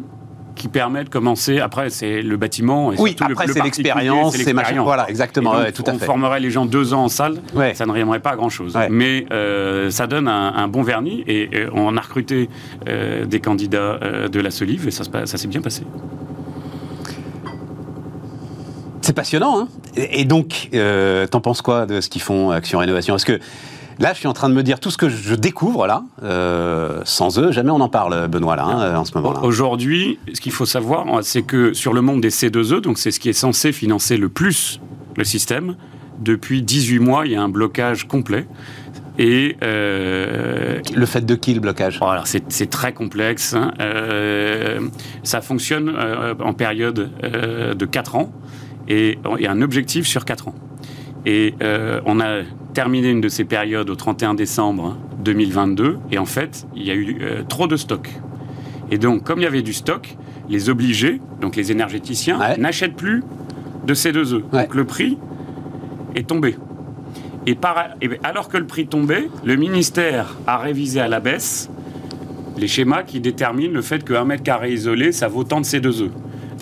qui 0.57 0.69
permet 0.69 1.05
de 1.05 1.09
commencer. 1.09 1.59
Après, 1.59 1.88
c'est 1.88 2.21
le 2.21 2.37
bâtiment. 2.37 2.93
Et 2.93 2.97
Oui, 3.00 3.17
après 3.19 3.47
le 3.47 3.52
c'est 3.55 3.62
l'expérience, 3.62 4.37
c'est 4.37 4.52
machin. 4.52 4.83
Voilà, 4.83 5.09
exactement, 5.09 5.55
donc, 5.55 5.62
ouais, 5.62 5.73
tout 5.73 5.85
à 5.87 5.93
on 5.95 5.99
fait. 5.99 6.05
formerait 6.05 6.40
les 6.40 6.50
gens 6.50 6.67
deux 6.67 6.93
ans 6.93 7.05
en 7.05 7.09
salle, 7.09 7.38
Ouais. 7.55 7.73
ça 7.73 7.87
ne 7.87 7.93
rimerait 7.93 8.21
pas 8.21 8.33
à 8.33 8.37
grand 8.37 8.50
chose. 8.50 8.76
Ouais. 8.76 8.88
Mais 8.90 9.25
euh, 9.33 9.90
ça 9.90 10.07
donne 10.07 10.29
un, 10.29 10.52
un 10.55 10.69
bon 10.69 10.83
vernis 10.83 11.25
et, 11.26 11.49
on 11.73 11.97
a 11.97 12.00
recruté 12.02 12.50
euh, 12.88 13.25
des 13.25 13.40
candidats 13.40 14.00
euh, 14.02 14.29
de 14.29 14.38
la 14.38 14.50
Solive 14.50 14.87
et 14.87 14.90
ça 14.90 15.05
s'est 15.25 15.49
bien 15.49 15.62
passé. 15.62 15.85
C'est 19.11 19.14
passionnant, 19.14 19.59
hein 19.59 19.69
et, 19.97 20.21
et 20.21 20.25
donc, 20.25 20.69
euh, 20.73 21.26
t'en 21.26 21.40
penses 21.40 21.62
quoi 21.62 21.85
de 21.85 22.00
ce 22.00 22.09
qu'ils 22.09 22.23
font 22.23 22.52
Action 22.52 22.79
Rénovation? 22.79 23.14
Parce 23.14 23.25
que 23.25 23.40
là, 23.99 24.12
je 24.12 24.19
suis 24.21 24.29
en 24.29 24.33
train 24.33 24.49
de 24.49 24.55
me 24.55 24.62
dire 24.62 24.79
tout 24.79 24.93
ce 24.93 24.97
que 24.97 25.09
je 25.09 25.35
découvre 25.35 25.88
là. 25.88 26.05
euh, 26.23 27.00
sans 27.02 27.37
eux, 27.40 27.50
jamais 27.50 27.71
on 27.73 27.81
en 27.81 27.88
parle, 27.88 28.29
Benoît, 28.29 28.55
là, 28.55 28.62
hein, 28.67 28.95
en 28.97 29.05
ce 29.05 29.11
moment-là. 29.19 29.40
Aujourd'hui, 29.43 30.21
ce 30.33 30.40
qu'il 30.40 30.52
faut 30.52 30.64
savoir, 30.64 31.07
c'est 31.23 31.43
que 31.43 31.73
sur 31.73 31.93
le 31.93 32.02
monde 32.02 32.21
des 32.21 32.31
C2E, 32.31 32.83
donc 32.83 32.99
c'est 32.99 33.11
ce 33.11 33.19
qui 33.19 33.29
est 33.29 33.33
censé 33.33 33.73
financer 33.73 34.17
le 34.17 34.29
plus 34.29 34.79
le 35.17 35.25
système, 35.25 35.75
depuis 36.21 36.62
18 36.62 37.00
mois, 37.00 37.26
il 37.26 37.33
y 37.33 37.35
a 37.37 37.43
un 37.43 37.49
blocage 37.49 38.07
complet. 38.07 38.47
Et 39.19 39.57
euh, 39.64 40.79
Le 40.95 41.05
fait 41.07 41.26
de 41.26 41.35
qui 41.35 41.52
le 41.52 41.59
blocage? 41.59 41.99
Voilà, 41.99 42.23
c'est 42.26 42.45
c'est 42.52 42.71
très 42.71 42.93
complexe. 42.93 43.55
hein. 43.55 43.73
Euh, 43.81 44.79
ça 45.25 45.40
fonctionne 45.40 45.93
euh, 45.99 46.33
en 46.38 46.52
période 46.55 47.11
de 47.76 47.87
4 47.87 48.14
ans 48.14 48.31
et 48.91 49.19
un 49.47 49.63
objectif 49.63 50.07
sur 50.07 50.25
4 50.25 50.49
ans. 50.49 50.55
Et 51.27 51.55
euh, 51.63 52.01
on 52.07 52.19
a 52.21 52.41
terminé 52.75 53.11
une 53.11 53.21
de 53.21 53.29
ces 53.29 53.45
périodes 53.45 53.89
au 53.91 53.95
31 53.95 54.35
décembre 54.35 54.97
2022 55.25 55.99
et 56.13 56.19
en 56.19 56.25
fait, 56.25 56.67
il 56.75 56.87
y 56.87 56.91
a 56.91 56.95
eu 56.95 57.19
euh, 57.21 57.43
trop 57.49 57.67
de 57.67 57.77
stock. 57.77 58.09
Et 58.91 58.99
donc, 58.99 59.23
comme 59.25 59.39
il 59.41 59.43
y 59.45 59.47
avait 59.47 59.63
du 59.63 59.73
stock, 59.73 60.17
les 60.49 60.69
obligés, 60.71 61.21
donc 61.41 61.57
les 61.57 61.71
énergéticiens, 61.71 62.39
Ouais. 62.41 62.57
n'achètent 62.57 62.97
plus 62.97 63.23
de 63.87 63.95
C2E. 63.95 64.35
Ouais. 64.53 64.63
Donc 64.63 64.75
le 64.75 64.85
prix 64.85 65.19
est 66.17 66.27
tombé. 66.27 66.57
Et, 67.47 67.55
par- 67.55 67.91
et 68.03 68.11
alors 68.25 68.49
que 68.49 68.57
le 68.59 68.67
prix 68.67 68.87
tombait, 68.87 69.29
le 69.45 69.57
ministère 69.57 70.37
a 70.47 70.59
révisé 70.59 71.01
à 71.01 71.09
la 71.09 71.21
baisse 71.21 71.71
les 72.59 72.67
schémas 72.69 73.05
qui 73.05 73.21
déterminent 73.21 73.73
le 73.73 73.81
fait 73.83 74.05
qu'un 74.05 74.25
mètre 74.25 74.43
carré 74.43 74.73
isolé, 74.73 75.13
ça 75.13 75.29
vaut 75.29 75.45
tant 75.45 75.61
de 75.61 75.65
C2E. 75.67 76.11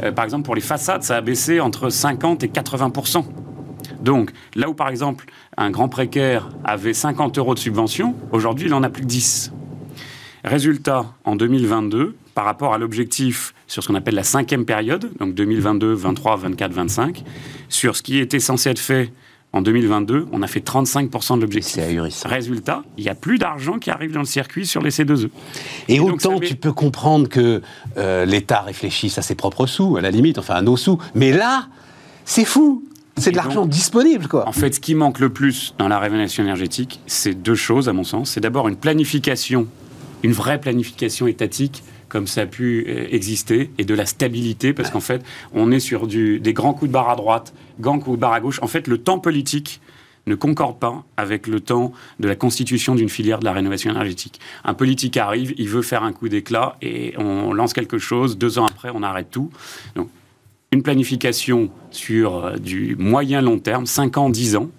Euh, 0.02 0.12
par 0.12 0.24
exemple, 0.24 0.44
pour 0.44 0.54
les 0.54 0.60
façades, 0.60 1.02
ça 1.02 1.16
a 1.16 1.20
baissé 1.20 1.60
entre 1.60 1.90
50 1.90 2.44
et 2.44 2.48
80% 2.48 3.24
Donc, 4.00 4.30
là 4.54 4.68
où 4.68 4.74
par 4.74 4.88
exemple 4.88 5.26
un 5.56 5.70
grand 5.70 5.88
précaire 5.88 6.48
avait 6.64 6.94
50 6.94 7.38
euros 7.38 7.54
de 7.54 7.58
subvention, 7.58 8.14
aujourd'hui 8.32 8.66
il 8.66 8.74
en 8.74 8.82
a 8.82 8.90
plus 8.90 9.02
que 9.02 9.08
10. 9.08 9.52
Résultat, 10.44 11.06
en 11.24 11.34
2022, 11.34 12.16
par 12.34 12.44
rapport 12.44 12.72
à 12.72 12.78
l'objectif 12.78 13.52
sur 13.66 13.82
ce 13.82 13.88
qu'on 13.88 13.96
appelle 13.96 14.14
la 14.14 14.22
cinquième 14.22 14.64
période, 14.64 15.10
donc 15.18 15.34
2022, 15.34 15.92
23, 15.92 16.36
24, 16.36 16.72
25, 16.72 17.24
sur 17.68 17.96
ce 17.96 18.02
qui 18.02 18.18
était 18.18 18.38
censé 18.38 18.70
être 18.70 18.78
fait 18.78 19.10
en 19.58 19.62
2022, 19.62 20.26
on 20.32 20.42
a 20.42 20.46
fait 20.46 20.64
35% 20.64 21.36
de 21.36 21.40
l'objectif. 21.42 21.74
C'est 21.74 21.82
ahurissant. 21.82 22.28
Résultat, 22.28 22.82
il 22.96 23.04
n'y 23.04 23.10
a 23.10 23.14
plus 23.14 23.38
d'argent 23.38 23.78
qui 23.78 23.90
arrive 23.90 24.12
dans 24.12 24.20
le 24.20 24.26
circuit 24.26 24.66
sur 24.66 24.82
les 24.82 24.90
C2E. 24.90 25.28
Et, 25.88 26.00
autant 26.00 26.38
met- 26.38 26.46
tu 26.46 26.54
peux 26.54 26.72
comprendre 26.72 27.28
que 27.28 27.60
euh, 27.96 28.24
l'État 28.24 28.60
réfléchisse 28.62 29.18
à 29.18 29.22
ses 29.22 29.34
propres 29.34 29.66
sous, 29.66 29.96
à 29.96 30.00
la 30.00 30.10
limite, 30.10 30.38
enfin 30.38 30.54
à 30.54 30.62
nos 30.62 30.76
sous. 30.76 30.98
Mais 31.14 31.32
là, 31.32 31.66
c'est 32.24 32.44
fou. 32.44 32.84
C'est 33.16 33.32
de 33.32 33.36
l'argent 33.36 33.66
disponible, 33.66 34.28
quoi. 34.28 34.46
En 34.46 34.52
fait, 34.52 34.76
ce 34.76 34.80
qui 34.80 34.94
manque 34.94 35.18
le 35.18 35.28
plus 35.30 35.74
dans 35.78 35.88
la 35.88 35.98
rénovation 35.98 36.44
énergétique, 36.44 37.00
c'est 37.06 37.34
deux 37.34 37.56
choses, 37.56 37.88
à 37.88 37.92
mon 37.92 38.04
sens. 38.04 38.30
C'est 38.30 38.40
d'abord 38.40 38.68
une 38.68 38.76
planification, 38.76 39.66
une 40.22 40.30
vraie 40.32 40.60
planification 40.60 41.26
étatique, 41.26 41.82
comme 42.08 42.26
ça 42.26 42.42
a 42.42 42.46
pu 42.46 42.84
euh, 42.88 43.06
exister, 43.10 43.70
et 43.78 43.84
de 43.84 43.94
la 43.94 44.06
stabilité, 44.06 44.72
parce 44.72 44.90
qu'en 44.90 45.00
fait, 45.00 45.22
on 45.52 45.70
est 45.70 45.80
sur 45.80 46.06
des 46.06 46.52
grands 46.52 46.74
coups 46.74 46.88
de 46.88 46.92
barre 46.92 47.10
à 47.10 47.16
droite, 47.16 47.54
grands 47.80 47.98
coups 47.98 48.16
de 48.16 48.20
barre 48.20 48.32
à 48.32 48.40
gauche. 48.40 48.58
En 48.62 48.66
fait, 48.66 48.86
le 48.86 48.98
temps 48.98 49.18
politique 49.18 49.80
ne 50.26 50.34
concorde 50.34 50.78
pas 50.78 51.04
avec 51.16 51.46
le 51.46 51.60
temps 51.60 51.92
de 52.20 52.28
la 52.28 52.36
constitution 52.36 52.94
d'une 52.94 53.08
filière 53.08 53.38
de 53.38 53.44
la 53.44 53.52
rénovation 53.52 53.90
énergétique. 53.90 54.40
Un 54.64 54.74
politique 54.74 55.16
arrive, 55.16 55.54
il 55.56 55.68
veut 55.68 55.82
faire 55.82 56.02
un 56.02 56.12
coup 56.12 56.28
d'éclat, 56.28 56.76
et 56.82 57.14
on 57.18 57.52
lance 57.52 57.72
quelque 57.72 57.98
chose, 57.98 58.38
deux 58.38 58.58
ans 58.58 58.66
après, 58.66 58.90
on 58.94 59.02
arrête 59.02 59.30
tout. 59.30 59.50
Donc, 59.94 60.08
une 60.70 60.82
planification 60.82 61.70
sur 61.90 62.44
euh, 62.44 62.56
du 62.56 62.94
moyen 62.96 63.40
long 63.40 63.58
terme, 63.58 63.86
5 63.86 64.18
ans, 64.18 64.30
10 64.30 64.56
ans, 64.56 64.70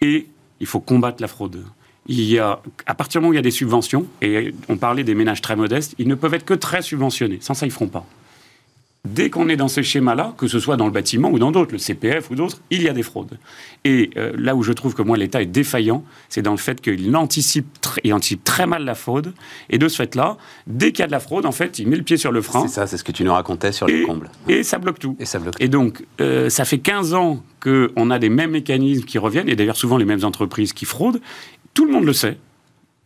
et 0.00 0.26
il 0.60 0.66
faut 0.66 0.80
combattre 0.80 1.20
la 1.20 1.28
fraude. 1.28 1.64
Il 2.08 2.20
y 2.22 2.38
a, 2.38 2.60
à 2.86 2.94
partir 2.94 3.20
du 3.20 3.22
moment 3.24 3.30
où 3.30 3.32
il 3.34 3.36
y 3.36 3.38
a 3.38 3.42
des 3.42 3.50
subventions, 3.52 4.06
et 4.22 4.54
on 4.68 4.76
parlait 4.76 5.04
des 5.04 5.14
ménages 5.14 5.40
très 5.40 5.54
modestes, 5.56 5.94
ils 5.98 6.08
ne 6.08 6.14
peuvent 6.16 6.34
être 6.34 6.44
que 6.44 6.54
très 6.54 6.82
subventionnés. 6.82 7.38
Sans 7.40 7.54
ça, 7.54 7.64
ils 7.66 7.68
ne 7.70 7.74
feront 7.74 7.88
pas. 7.88 8.04
Dès 9.04 9.30
qu'on 9.30 9.48
est 9.48 9.56
dans 9.56 9.66
ce 9.66 9.82
schéma-là, 9.82 10.32
que 10.38 10.46
ce 10.46 10.60
soit 10.60 10.76
dans 10.76 10.84
le 10.86 10.92
bâtiment 10.92 11.28
ou 11.32 11.38
dans 11.40 11.50
d'autres, 11.50 11.72
le 11.72 11.78
CPF 11.78 12.30
ou 12.30 12.36
d'autres, 12.36 12.60
il 12.70 12.82
y 12.82 12.88
a 12.88 12.92
des 12.92 13.02
fraudes. 13.02 13.36
Et 13.84 14.10
euh, 14.16 14.32
là 14.38 14.54
où 14.54 14.62
je 14.62 14.72
trouve 14.72 14.94
que 14.94 15.02
moi 15.02 15.16
l'État 15.16 15.42
est 15.42 15.46
défaillant, 15.46 16.04
c'est 16.28 16.40
dans 16.40 16.52
le 16.52 16.56
fait 16.56 16.80
qu'il 16.80 17.14
anticipe, 17.16 17.66
tr- 17.82 17.98
il 18.04 18.14
anticipe 18.14 18.44
très 18.44 18.64
mal 18.64 18.84
la 18.84 18.94
fraude. 18.94 19.34
Et 19.70 19.78
de 19.78 19.88
ce 19.88 19.96
fait-là, 19.96 20.36
dès 20.68 20.92
qu'il 20.92 21.00
y 21.00 21.02
a 21.02 21.08
de 21.08 21.12
la 21.12 21.18
fraude, 21.18 21.46
en 21.46 21.50
fait, 21.52 21.80
il 21.80 21.88
met 21.88 21.96
le 21.96 22.04
pied 22.04 22.16
sur 22.16 22.30
le 22.30 22.40
frein 22.42 22.62
C'est 22.68 22.74
ça, 22.74 22.86
c'est 22.86 22.96
ce 22.96 23.02
que 23.02 23.10
tu 23.10 23.24
nous 23.24 23.32
racontais 23.32 23.72
sur 23.72 23.88
les 23.88 24.04
combles. 24.04 24.30
et 24.48 24.62
ça 24.62 24.78
bloque 24.78 25.00
tout. 25.00 25.16
Et 25.18 25.24
ça 25.24 25.40
bloque. 25.40 25.56
Et 25.58 25.66
donc, 25.66 26.04
euh, 26.20 26.48
ça 26.48 26.64
fait 26.64 26.78
15 26.78 27.14
ans 27.14 27.42
qu'on 27.60 28.08
a 28.10 28.20
des 28.20 28.28
mêmes 28.28 28.52
mécanismes 28.52 29.04
qui 29.04 29.18
reviennent, 29.18 29.48
et 29.48 29.56
d'ailleurs 29.56 29.76
souvent 29.76 29.96
les 29.96 30.04
mêmes 30.04 30.24
entreprises 30.24 30.72
qui 30.72 30.84
fraudent. 30.84 31.18
Tout 31.74 31.86
le 31.86 31.92
monde 31.92 32.04
le 32.04 32.12
sait 32.12 32.38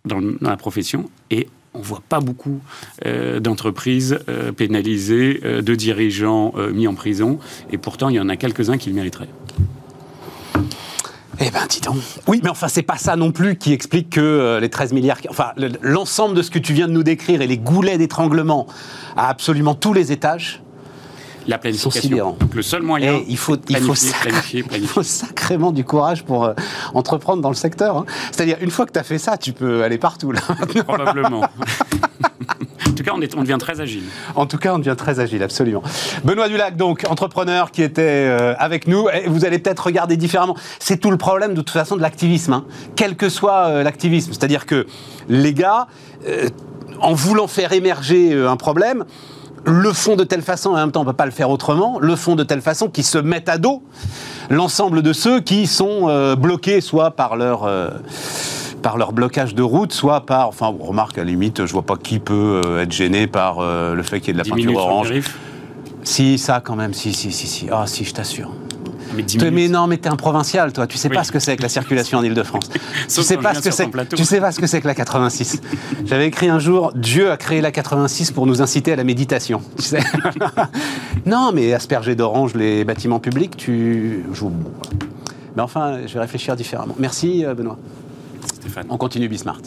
dans, 0.04 0.20
la 0.40 0.56
profession, 0.56 1.08
et 1.30 1.48
on 1.74 1.80
voit 1.80 2.02
pas 2.08 2.20
beaucoup 2.20 2.60
euh, 3.04 3.40
d'entreprises 3.40 4.18
euh, 4.28 4.52
pénalisées, 4.52 5.40
euh, 5.44 5.62
de 5.62 5.74
dirigeants 5.74 6.52
mis 6.72 6.86
en 6.88 6.94
prison, 6.94 7.38
et 7.70 7.78
pourtant 7.78 8.08
il 8.08 8.16
y 8.16 8.20
en 8.20 8.28
a 8.28 8.36
quelques-uns 8.36 8.78
qui 8.78 8.88
le 8.90 8.94
mériteraient. 8.94 9.28
Eh 11.38 11.50
ben, 11.50 11.66
dis 11.68 11.82
donc. 11.82 11.96
Oui, 12.26 12.40
mais 12.42 12.48
enfin, 12.48 12.66
c'est 12.68 12.82
pas 12.82 12.96
ça 12.96 13.14
non 13.14 13.30
plus 13.30 13.56
qui 13.56 13.74
explique 13.74 14.08
que 14.10 14.58
les 14.58 14.70
13 14.70 14.94
milliards. 14.94 15.18
Enfin, 15.28 15.52
le- 15.58 15.70
l'ensemble 15.82 16.34
de 16.34 16.40
ce 16.40 16.50
que 16.50 16.58
tu 16.58 16.72
viens 16.72 16.88
de 16.88 16.92
nous 16.92 17.02
décrire 17.02 17.42
et 17.42 17.46
les 17.46 17.58
goulets 17.58 17.98
d'étranglement 17.98 18.66
à 19.16 19.28
absolument 19.28 19.74
tous 19.74 19.92
les 19.92 20.12
étages. 20.12 20.62
La 21.48 21.58
planification. 21.58 22.36
Donc 22.40 22.54
le 22.54 22.62
seul 22.62 22.82
moyen. 22.82 23.14
Et 23.14 23.24
il 23.28 23.36
faut, 23.36 23.56
il 23.68 23.76
faut, 23.76 23.92
planifier, 23.94 24.10
sacré- 24.10 24.28
planifier, 24.30 24.60
il 24.60 24.66
planifier. 24.66 24.88
faut 24.88 25.02
sacrément 25.02 25.72
du 25.72 25.84
courage 25.84 26.24
pour 26.24 26.44
euh, 26.44 26.54
entreprendre 26.94 27.42
dans 27.42 27.48
le 27.50 27.54
secteur. 27.54 27.96
hein. 27.98 28.06
C'est-à-dire, 28.32 28.56
une 28.60 28.70
fois 28.70 28.86
que 28.86 28.92
tu 28.92 28.98
as 28.98 29.04
fait 29.04 29.18
ça, 29.18 29.36
tu 29.38 29.52
peux 29.52 29.82
aller 29.84 29.98
partout. 29.98 30.32
Là. 30.32 30.40
Probablement. 30.86 31.40
en 32.88 32.92
tout 32.96 33.02
cas, 33.04 33.12
on, 33.14 33.20
est, 33.20 33.36
on 33.36 33.42
devient 33.42 33.58
très 33.60 33.80
agile. 33.80 34.02
En 34.34 34.46
tout 34.46 34.58
cas, 34.58 34.74
on 34.74 34.78
devient 34.78 34.94
très 34.96 35.20
agile, 35.20 35.42
absolument. 35.42 35.82
Benoît 36.24 36.48
Dulac, 36.48 36.76
donc, 36.76 37.04
entrepreneur 37.08 37.70
qui 37.70 37.82
était 37.82 38.02
euh, 38.02 38.54
avec 38.58 38.86
nous. 38.88 39.08
Et 39.10 39.28
vous 39.28 39.44
allez 39.44 39.58
peut-être 39.58 39.84
regarder 39.86 40.16
différemment. 40.16 40.56
C'est 40.78 40.98
tout 40.98 41.10
le 41.10 41.16
problème, 41.18 41.52
de 41.54 41.60
toute 41.60 41.70
façon, 41.70 41.96
de 41.96 42.02
l'activisme. 42.02 42.52
hein. 42.54 42.64
Quel 42.96 43.16
que 43.16 43.28
soit 43.28 43.66
euh, 43.68 43.82
l'activisme. 43.82 44.32
C'est-à-dire 44.32 44.66
que 44.66 44.86
les 45.28 45.54
gars, 45.54 45.86
en 47.00 47.12
voulant 47.14 47.46
faire 47.46 47.72
émerger 47.72 48.32
un 48.34 48.56
problème, 48.56 49.04
le 49.66 49.92
font 49.92 50.16
de 50.16 50.24
telle 50.24 50.42
façon, 50.42 50.70
et 50.70 50.74
en 50.74 50.76
même 50.78 50.92
temps 50.92 51.00
on 51.00 51.04
ne 51.04 51.10
peut 51.10 51.16
pas 51.16 51.26
le 51.26 51.32
faire 51.32 51.50
autrement, 51.50 51.98
le 52.00 52.16
font 52.16 52.36
de 52.36 52.44
telle 52.44 52.62
façon 52.62 52.88
qu'ils 52.88 53.04
se 53.04 53.18
mettent 53.18 53.48
à 53.48 53.58
dos 53.58 53.82
l'ensemble 54.48 55.02
de 55.02 55.12
ceux 55.12 55.40
qui 55.40 55.66
sont 55.66 56.08
euh, 56.08 56.36
bloqués 56.36 56.80
soit 56.80 57.10
par 57.10 57.36
leur... 57.36 57.64
euh, 57.64 57.90
par 58.82 58.98
leur 58.98 59.12
blocage 59.12 59.56
de 59.56 59.64
route, 59.64 59.92
soit 59.92 60.26
par... 60.26 60.46
Enfin, 60.46 60.72
remarque, 60.78 61.18
à 61.18 61.22
la 61.22 61.30
limite, 61.30 61.66
je 61.66 61.72
vois 61.72 61.82
pas 61.82 61.96
qui 61.96 62.20
peut 62.20 62.62
euh, 62.64 62.82
être 62.82 62.92
gêné 62.92 63.26
par 63.26 63.60
le 63.60 64.00
fait 64.04 64.20
qu'il 64.20 64.28
y 64.28 64.30
ait 64.30 64.32
de 64.34 64.38
la 64.38 64.44
10 64.44 64.50
peinture 64.50 64.76
orange. 64.76 65.12
Si, 66.04 66.38
ça 66.38 66.60
quand 66.60 66.76
même, 66.76 66.94
si, 66.94 67.12
si, 67.12 67.32
si, 67.32 67.48
si. 67.48 67.66
Ah, 67.72 67.88
si, 67.88 68.04
je 68.04 68.14
t'assure. 68.14 68.52
Mais, 69.50 69.68
non, 69.68 69.86
mais 69.86 69.96
t'es 69.96 70.08
un 70.08 70.16
provincial, 70.16 70.72
toi. 70.72 70.86
Tu 70.86 70.98
sais 70.98 71.08
pas 71.08 71.24
ce 71.24 71.32
que 71.32 71.38
c'est 71.38 71.56
que 71.56 71.62
la 71.62 71.68
circulation 71.68 72.18
en 72.18 72.22
Ile-de-France. 72.22 72.68
tu 73.08 73.22
sais 73.22 73.36
pas 73.36 73.54
ce 73.54 73.60
que 73.60 73.70
c'est. 73.70 73.88
Tu 74.14 74.24
sais 74.24 74.40
pas 74.40 74.52
ce 74.52 74.60
que 74.60 74.66
c'est 74.66 74.80
que 74.80 74.86
la 74.86 74.94
86. 74.94 75.60
J'avais 76.04 76.26
écrit 76.26 76.48
un 76.48 76.58
jour 76.58 76.92
Dieu 76.94 77.30
a 77.30 77.36
créé 77.36 77.60
la 77.60 77.72
86 77.72 78.32
pour 78.32 78.46
nous 78.46 78.62
inciter 78.62 78.92
à 78.92 78.96
la 78.96 79.04
méditation. 79.04 79.62
Tu 79.76 79.82
sais 79.82 80.00
non, 81.26 81.50
mais 81.52 81.72
asperger 81.72 82.14
d'orange 82.14 82.54
les 82.54 82.84
bâtiments 82.84 83.20
publics, 83.20 83.56
tu. 83.56 84.24
Mais 85.54 85.62
enfin, 85.62 86.06
je 86.06 86.14
vais 86.14 86.20
réfléchir 86.20 86.56
différemment. 86.56 86.94
Merci, 86.98 87.44
euh, 87.44 87.54
Benoît. 87.54 87.78
Stéphane. 88.54 88.86
On 88.90 88.96
continue 88.96 89.28
Bismart. 89.28 89.60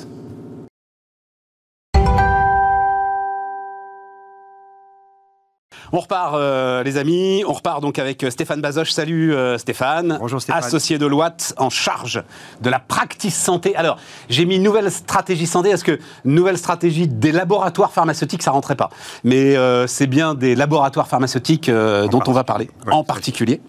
On 5.91 5.99
repart, 5.99 6.35
euh, 6.35 6.83
les 6.83 6.97
amis. 6.97 7.43
On 7.47 7.53
repart 7.53 7.81
donc 7.81 7.99
avec 7.99 8.23
euh, 8.23 8.29
Stéphane 8.29 8.61
Bazoche. 8.61 8.91
Salut 8.91 9.33
Stéphane. 9.57 10.17
Bonjour 10.19 10.41
Stéphane. 10.41 10.63
Associé 10.63 10.97
de 10.97 11.05
Loite 11.05 11.53
en 11.57 11.69
charge 11.69 12.23
de 12.61 12.69
la 12.69 12.79
practice 12.79 13.35
santé. 13.35 13.75
Alors, 13.75 13.97
j'ai 14.29 14.45
mis 14.45 14.59
nouvelle 14.59 14.91
stratégie 14.91 15.47
santé 15.47 15.69
parce 15.69 15.83
que 15.83 15.99
nouvelle 16.25 16.57
stratégie 16.57 17.07
des 17.07 17.31
laboratoires 17.31 17.91
pharmaceutiques, 17.91 18.43
ça 18.43 18.51
rentrait 18.51 18.75
pas? 18.75 18.89
Mais 19.23 19.55
c'est 19.87 20.07
bien 20.07 20.35
des 20.35 20.55
laboratoires 20.55 21.07
pharmaceutiques 21.07 21.69
dont 21.69 22.23
on 22.27 22.31
va 22.31 22.43
parler 22.43 22.69
en 22.89 23.03
particulier. 23.03 23.61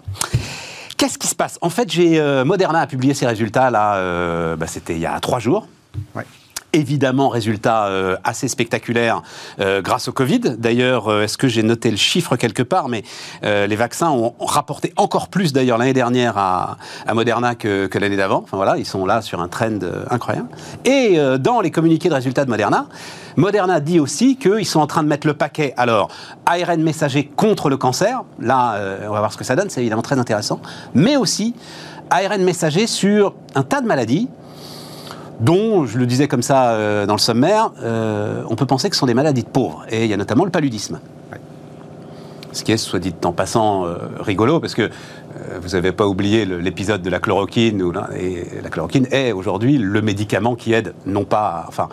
Qu'est-ce 1.00 1.16
qui 1.16 1.28
se 1.28 1.34
passe? 1.34 1.58
En 1.62 1.70
fait, 1.70 1.90
j'ai 1.90 2.20
euh, 2.20 2.44
Moderna 2.44 2.80
a 2.80 2.86
publié 2.86 3.14
ses 3.14 3.26
résultats 3.26 3.70
là, 3.70 3.94
euh, 3.94 4.54
bah, 4.54 4.66
c'était 4.66 4.96
il 4.96 5.00
y 5.00 5.06
a 5.06 5.18
trois 5.18 5.38
jours. 5.38 5.66
Évidemment, 6.72 7.28
résultat 7.28 7.86
euh, 7.86 8.16
assez 8.24 8.48
spectaculaire 8.48 9.22
grâce 9.58 10.08
au 10.08 10.12
Covid. 10.12 10.40
D'ailleurs, 10.58 11.22
est-ce 11.22 11.36
que 11.36 11.48
j'ai 11.48 11.62
noté 11.62 11.90
le 11.90 11.96
chiffre 11.96 12.36
quelque 12.36 12.62
part 12.62 12.88
Mais 12.88 13.02
les 13.42 13.76
vaccins 13.76 14.10
ont 14.10 14.34
rapporté 14.40 14.92
encore 14.96 15.28
plus 15.28 15.52
d'ailleurs 15.52 15.78
l'année 15.78 15.92
dernière 15.92 16.38
à, 16.38 16.76
Moderna 17.12 17.54
que, 17.54 17.86
que 17.86 17.98
l'année 17.98 18.16
d'avant. 18.16 18.42
Enfin 18.42 18.56
voilà, 18.56 18.76
ils 18.78 18.86
sont 18.86 19.04
là 19.06 19.22
sur 19.22 19.40
un 19.40 19.48
trend 19.48 19.78
incroyable. 20.10 20.48
Et 20.84 21.18
dans 21.38 21.60
les 21.60 21.70
communiqués 21.70 22.08
de 22.08 22.14
résultats 22.14 22.44
de 22.44 22.50
Moderna, 22.50 22.86
Moderna 23.36 23.80
dit 23.80 24.00
aussi 24.00 24.36
qu'ils 24.36 24.66
sont 24.66 24.80
en 24.80 24.86
train 24.86 25.02
de 25.02 25.08
mettre 25.08 25.26
le 25.26 25.34
paquet. 25.34 25.72
Alors, 25.76 26.10
ARN 26.46 26.82
messager 26.82 27.24
contre 27.24 27.68
le 27.68 27.76
cancer, 27.76 28.22
là, 28.38 28.74
euh, 28.74 29.06
on 29.08 29.12
va 29.12 29.20
voir 29.20 29.32
ce 29.32 29.38
que 29.38 29.44
ça 29.44 29.56
donne, 29.56 29.70
c'est 29.70 29.80
évidemment 29.80 30.02
très 30.02 30.18
intéressant, 30.18 30.60
mais 30.94 31.16
aussi 31.16 31.54
ARN 32.10 32.42
messager 32.42 32.86
sur 32.86 33.34
un 33.54 33.62
tas 33.62 33.80
de 33.80 33.86
maladies 33.86 34.28
dont, 35.40 35.86
je 35.86 35.98
le 35.98 36.06
disais 36.06 36.28
comme 36.28 36.42
ça 36.42 36.70
euh, 36.70 37.06
dans 37.06 37.14
le 37.14 37.20
sommaire, 37.20 37.72
euh, 37.82 38.42
on 38.48 38.56
peut 38.56 38.66
penser 38.66 38.88
que 38.88 38.96
ce 38.96 39.00
sont 39.00 39.06
des 39.06 39.14
maladies 39.14 39.42
de 39.42 39.48
pauvres. 39.48 39.84
Et 39.90 40.04
il 40.04 40.10
y 40.10 40.14
a 40.14 40.16
notamment 40.16 40.44
le 40.44 40.50
paludisme. 40.50 41.00
Ce 42.52 42.64
qui 42.64 42.72
est, 42.72 42.76
soit 42.76 42.98
dit 42.98 43.14
en 43.24 43.32
passant, 43.32 43.84
rigolo, 44.18 44.58
parce 44.58 44.74
que 44.74 44.90
vous 45.62 45.68
n'avez 45.68 45.92
pas 45.92 46.08
oublié 46.08 46.44
l'épisode 46.44 47.00
de 47.00 47.08
la 47.08 47.20
chloroquine. 47.20 47.80
Où, 47.80 47.92
et 48.16 48.44
la 48.60 48.70
chloroquine 48.70 49.06
est 49.12 49.30
aujourd'hui 49.30 49.78
le 49.78 50.02
médicament 50.02 50.56
qui 50.56 50.72
aide, 50.72 50.94
non 51.06 51.24
pas, 51.24 51.64
enfin, 51.68 51.88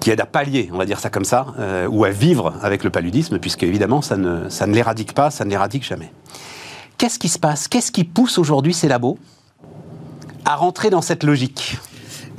qui 0.00 0.10
aide 0.10 0.20
à 0.20 0.26
pallier, 0.26 0.70
on 0.72 0.78
va 0.78 0.86
dire 0.86 0.98
ça 0.98 1.10
comme 1.10 1.24
ça, 1.24 1.46
euh, 1.58 1.86
ou 1.86 2.04
à 2.04 2.10
vivre 2.10 2.54
avec 2.62 2.82
le 2.82 2.90
paludisme, 2.90 3.38
puisque 3.38 3.62
évidemment 3.62 4.02
ça 4.02 4.16
ne, 4.16 4.48
ça 4.48 4.66
ne 4.66 4.74
l'éradique 4.74 5.12
pas, 5.12 5.30
ça 5.30 5.44
ne 5.44 5.50
l'éradique 5.50 5.84
jamais. 5.84 6.10
Qu'est-ce 6.98 7.18
qui 7.18 7.28
se 7.28 7.38
passe? 7.38 7.68
Qu'est-ce 7.68 7.92
qui 7.92 8.04
pousse 8.04 8.38
aujourd'hui 8.38 8.74
ces 8.74 8.88
labos 8.88 9.18
à 10.44 10.56
rentrer 10.56 10.90
dans 10.90 11.02
cette 11.02 11.22
logique? 11.22 11.78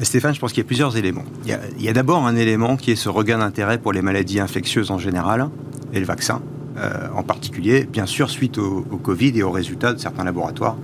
Stéphane, 0.06 0.34
je 0.34 0.40
pense 0.40 0.52
qu'il 0.52 0.64
y 0.64 0.66
a 0.66 0.68
plusieurs 0.68 0.98
éléments. 0.98 1.24
Il 1.46 1.84
y 1.84 1.90
a, 1.90 1.94
d'abord 1.94 2.26
un 2.26 2.36
élément 2.36 2.78
qui 2.78 2.92
est 2.92 2.96
ce 2.96 3.10
regain 3.10 3.40
d'intérêt 3.40 3.78
pour 3.78 3.94
les 3.94 4.02
maladies 4.02 4.40
infectieuses 4.40 4.92
en 4.92 4.98
général 4.98 5.50
et 5.94 6.00
le 6.00 6.06
vaccin. 6.06 6.42
Euh, 6.78 7.08
en 7.14 7.24
particulier, 7.24 7.84
bien 7.84 8.06
sûr, 8.06 8.30
suite 8.30 8.58
au, 8.58 8.82
Covid 8.82 9.38
et 9.38 9.44
aux 9.44 9.52
résultats 9.52 9.94
de 9.94 10.00
certains 10.00 10.24
laboratoires 10.24 10.78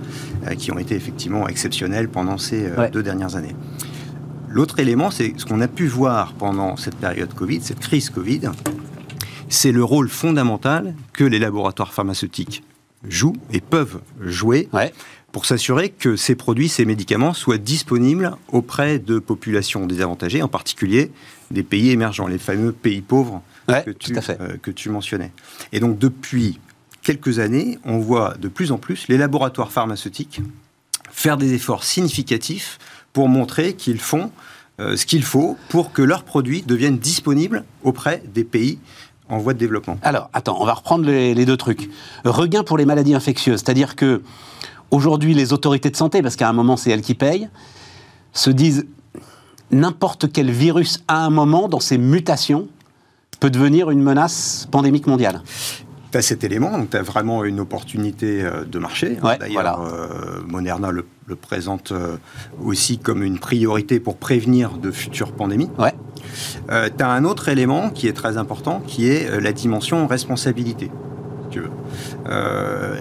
euh, 0.46 0.54
qui 0.54 0.70
ont 0.70 0.78
été 0.78 0.94
effectivement 0.94 1.48
exceptionnels 1.48 2.08
pendant 2.08 2.38
ces 2.38 2.70
deux 2.92 3.02
dernières 3.02 3.36
années. 3.36 3.56
L'autre 4.48 4.78
élément, 4.78 5.10
c'est 5.10 5.34
ce 5.36 5.44
qu'on 5.44 5.60
a 5.60 5.68
pu 5.68 5.86
voir 5.86 6.32
pendant 6.34 6.76
cette 6.76 6.96
période 6.96 7.32
Covid, 7.34 7.60
cette 7.62 7.80
crise 7.80 8.10
Covid, 8.10 8.40
c'est 9.48 9.72
le 9.72 9.82
rôle 9.82 10.08
fondamental 10.08 10.94
que 11.12 11.24
les 11.24 11.38
laboratoires 11.38 11.92
pharmaceutiques 11.92 12.62
jouent 13.06 13.36
et 13.52 13.60
peuvent 13.60 14.00
jouer 14.20 14.68
pour 15.38 15.46
s'assurer 15.46 15.90
que 15.90 16.16
ces 16.16 16.34
produits, 16.34 16.68
ces 16.68 16.84
médicaments 16.84 17.32
soient 17.32 17.58
disponibles 17.58 18.36
auprès 18.50 18.98
de 18.98 19.20
populations 19.20 19.86
désavantagées, 19.86 20.42
en 20.42 20.48
particulier 20.48 21.12
des 21.52 21.62
pays 21.62 21.90
émergents, 21.90 22.26
les 22.26 22.38
fameux 22.38 22.72
pays 22.72 23.02
pauvres 23.02 23.40
que, 23.68 23.92
tu, 23.92 24.16
euh, 24.16 24.56
que 24.60 24.72
tu 24.72 24.90
mentionnais. 24.90 25.30
Et 25.70 25.78
donc 25.78 25.96
depuis 25.96 26.58
quelques 27.02 27.38
années, 27.38 27.78
on 27.84 27.98
voit 27.98 28.34
de 28.40 28.48
plus 28.48 28.72
en 28.72 28.78
plus 28.78 29.06
les 29.06 29.16
laboratoires 29.16 29.70
pharmaceutiques 29.70 30.40
faire 31.12 31.36
des 31.36 31.54
efforts 31.54 31.84
significatifs 31.84 32.80
pour 33.12 33.28
montrer 33.28 33.74
qu'ils 33.74 34.00
font 34.00 34.32
euh, 34.80 34.96
ce 34.96 35.06
qu'il 35.06 35.22
faut 35.22 35.56
pour 35.68 35.92
que 35.92 36.02
leurs 36.02 36.24
produits 36.24 36.62
deviennent 36.62 36.98
disponibles 36.98 37.62
auprès 37.84 38.24
des 38.34 38.42
pays 38.42 38.80
en 39.28 39.38
voie 39.38 39.54
de 39.54 39.58
développement. 39.58 39.98
Alors, 40.02 40.30
attends, 40.32 40.60
on 40.60 40.64
va 40.64 40.74
reprendre 40.74 41.06
les, 41.06 41.46
deux 41.46 41.56
trucs. 41.56 41.88
Regain 42.24 42.64
pour 42.64 42.78
les 42.78 42.86
maladies 42.86 43.14
infectieuses, 43.14 43.60
c'est-à-dire 43.60 43.94
que 43.94 44.22
aujourd'hui, 44.90 45.34
les 45.34 45.52
autorités 45.52 45.90
de 45.90 45.96
santé, 45.96 46.22
parce 46.22 46.36
qu'à 46.36 46.48
un 46.48 46.52
moment 46.52 46.76
c'est 46.76 46.90
elles 46.90 47.02
qui 47.02 47.14
payent, 47.14 47.48
se 48.32 48.50
disent 48.50 48.86
n'importe 49.70 50.32
quel 50.32 50.50
virus 50.50 51.02
à 51.08 51.24
un 51.24 51.30
moment, 51.30 51.68
dans 51.68 51.80
ses 51.80 51.98
mutations, 51.98 52.68
peut 53.40 53.50
devenir 53.50 53.90
une 53.90 54.02
menace 54.02 54.66
pandémique 54.70 55.06
mondiale 55.06 55.42
tu 56.10 56.18
as 56.18 56.22
cet 56.22 56.44
élément, 56.44 56.70
donc 56.70 56.90
tu 56.90 56.96
as 56.96 57.02
vraiment 57.02 57.44
une 57.44 57.60
opportunité 57.60 58.42
euh, 58.42 58.64
de 58.64 58.78
marché. 58.78 59.18
D'ailleurs, 59.22 59.82
euh, 59.82 60.40
Moderna 60.46 60.90
le, 60.90 61.04
présente 61.36 61.92
euh, 61.92 62.16
aussi 62.64 62.98
comme 62.98 63.22
une 63.22 63.38
priorité 63.38 64.00
pour 64.00 64.16
prévenir 64.16 64.78
de 64.78 64.90
futures 64.90 65.32
pandémies. 65.32 65.70
Ouais. 65.78 65.92
tu 66.68 67.04
as 67.04 67.10
un 67.10 67.24
autre 67.24 67.48
élément 67.48 67.90
qui 67.90 68.08
est 68.08 68.14
très 68.14 68.38
important, 68.38 68.80
qui 68.86 69.08
est 69.08 69.40
la 69.40 69.52
dimension 69.52 70.06
responsabilité. 70.06 70.90
Tu 71.50 71.60
veux. 71.60 71.70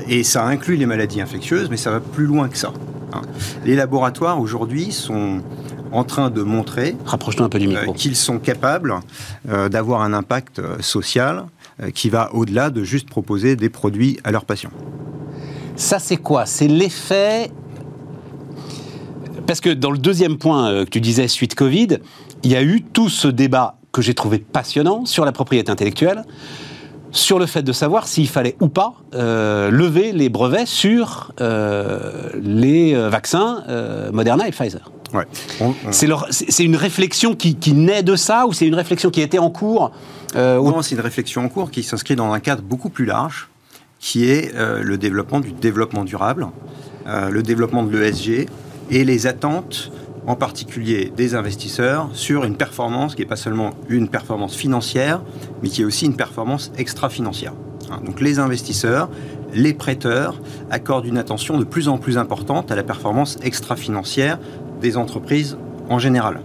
et 0.07 0.23
ça 0.23 0.45
inclut 0.45 0.75
les 0.75 0.85
maladies 0.85 1.21
infectieuses, 1.21 1.69
mais 1.69 1.77
ça 1.77 1.91
va 1.91 1.99
plus 1.99 2.25
loin 2.25 2.49
que 2.49 2.57
ça. 2.57 2.73
Hein. 3.13 3.21
Les 3.65 3.75
laboratoires 3.75 4.39
aujourd'hui 4.39 4.91
sont 4.91 5.41
en 5.91 6.03
train 6.03 6.29
de 6.29 6.41
montrer 6.41 6.97
un 7.07 7.49
peu 7.49 7.59
du 7.59 7.69
qu'ils 7.95 8.15
sont 8.15 8.39
capables 8.39 8.95
d'avoir 9.45 10.01
un 10.01 10.13
impact 10.13 10.61
social 10.81 11.45
euh, 11.79 11.91
qui 11.91 12.09
va 12.09 12.33
au-delà 12.33 12.71
de 12.71 12.83
juste 12.83 13.07
proposer 13.07 13.55
des 13.55 13.69
produits 13.69 14.17
à 14.23 14.31
leurs 14.31 14.45
patients. 14.45 14.71
Ça, 15.75 15.99
c'est 15.99 16.17
quoi? 16.17 16.47
C'est 16.47 16.67
l'effet 16.67 17.51
parce 19.45 19.61
que 19.61 19.69
dans 19.69 19.91
le 19.91 19.99
deuxième 19.99 20.39
point 20.39 20.71
euh, 20.71 20.85
que 20.85 20.89
tu 20.89 21.01
disais, 21.01 21.27
suite 21.27 21.53
Covid, 21.53 21.99
il 22.41 22.51
y 22.51 22.55
a 22.55 22.63
eu 22.63 22.81
tout 22.81 23.09
ce 23.09 23.27
débat 23.27 23.77
que 23.91 24.01
j'ai 24.01 24.15
trouvé 24.15 24.39
passionnant 24.39 25.05
sur 25.05 25.23
la 25.23 25.31
propriété 25.31 25.71
intellectuelle, 25.71 26.23
sur 27.17 27.39
le 27.39 27.45
fait 27.45 27.63
de 27.63 27.71
savoir 27.71 28.07
s'il 28.07 28.27
fallait 28.27 28.55
ou 28.61 28.67
pas 28.67 28.93
euh, 29.13 29.69
lever 29.71 30.11
les 30.11 30.29
brevets 30.29 30.67
sur 30.67 31.33
les 31.39 32.95
vaccins 33.09 33.63
Moderna 34.11 34.47
et 34.47 34.51
Pfizer. 34.51 34.91
Ouais. 35.13 35.25
C'est 35.91 36.63
une 36.63 36.75
réflexion 36.75 37.35
qui, 37.35 37.55
qui, 37.55 37.73
naît 37.73 38.03
de 38.03 38.15
ça 38.15 38.45
ou 38.47 38.53
c'est 38.53 38.67
une 38.67 38.75
réflexion 38.75 39.09
qui 39.09 39.21
était 39.21 39.39
en 39.39 39.49
cours 39.49 39.91
euh, 40.35 40.61
Non, 40.61 40.81
c'est 40.81 40.95
une 40.95 41.01
réflexion 41.01 41.45
en 41.45 41.49
cours 41.49 41.71
qui 41.71 41.83
s'inscrit 41.83 42.15
dans 42.15 42.33
un 42.33 42.39
cadre 42.39 42.61
beaucoup 42.61 42.89
plus 42.89 43.05
large, 43.05 43.49
qui 43.99 44.29
est 44.29 44.53
euh, 44.55 44.81
le 44.83 44.97
développement 44.97 45.39
du 45.39 45.51
développement 45.51 46.03
durable, 46.03 46.47
euh, 47.07 47.29
le 47.29 47.43
développement 47.43 47.83
de 47.83 47.97
l'ESG 47.97 48.47
et 48.89 49.03
les 49.03 49.27
attentes 49.27 49.91
en 50.27 50.35
particulier 50.35 51.11
des 51.15 51.33
investisseurs 51.35 52.09
sur 52.13 52.43
une 52.43 52.57
performance 52.57 53.15
qui 53.15 53.21
n'est 53.21 53.27
pas 53.27 53.37
seulement 53.37 53.71
une 53.87 54.09
performance 54.09 54.55
financière, 54.55 55.21
mais 55.63 55.69
qui 55.69 55.81
est 55.81 55.85
aussi 55.85 56.05
une 56.05 56.17
performance 56.17 56.71
extra-financière. 56.77 57.53
Hein, 57.89 58.01
donc 58.05 58.19
les 58.19 58.37
investisseurs, 58.37 59.09
les 59.53 59.73
prêteurs 59.73 60.39
accordent 60.69 61.05
une 61.05 61.17
attention 61.17 61.57
de 61.57 61.63
plus 61.63 61.87
en 61.87 61.97
plus 61.97 62.17
importante 62.17 62.71
à 62.71 62.75
la 62.75 62.83
performance 62.83 63.37
extra-financière 63.41 64.37
des 64.81 64.97
entreprises 64.97 65.57
en 65.89 65.97
général. 65.97 66.41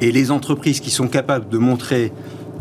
Et 0.00 0.12
les 0.12 0.30
entreprises 0.30 0.78
qui 0.78 0.90
sont 0.90 1.08
capables 1.08 1.48
de 1.48 1.58
montrer 1.58 2.12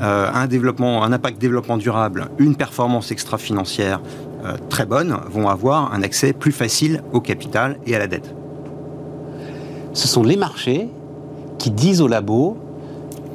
euh, 0.01 0.31
un 0.33 1.11
impact 1.13 1.39
développement 1.39 1.77
durable, 1.77 2.29
une 2.39 2.55
performance 2.55 3.11
extra-financière 3.11 4.01
euh, 4.43 4.57
très 4.69 4.85
bonne, 4.85 5.17
vont 5.29 5.49
avoir 5.49 5.93
un 5.93 6.01
accès 6.01 6.33
plus 6.33 6.51
facile 6.51 7.03
au 7.13 7.21
capital 7.21 7.77
et 7.85 7.95
à 7.95 7.99
la 7.99 8.07
dette. 8.07 8.38
Ce 9.93 10.07
sont 10.07 10.23
les 10.23 10.37
marchés 10.37 10.89
qui 11.57 11.71
disent 11.71 12.01
aux 12.01 12.07
labos 12.07 12.57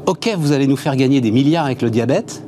Ok, 0.06 0.30
vous 0.36 0.52
allez 0.52 0.66
nous 0.66 0.76
faire 0.76 0.96
gagner 0.96 1.20
des 1.20 1.30
milliards 1.30 1.64
avec 1.64 1.80
le 1.80 1.90
diabète, 1.90 2.42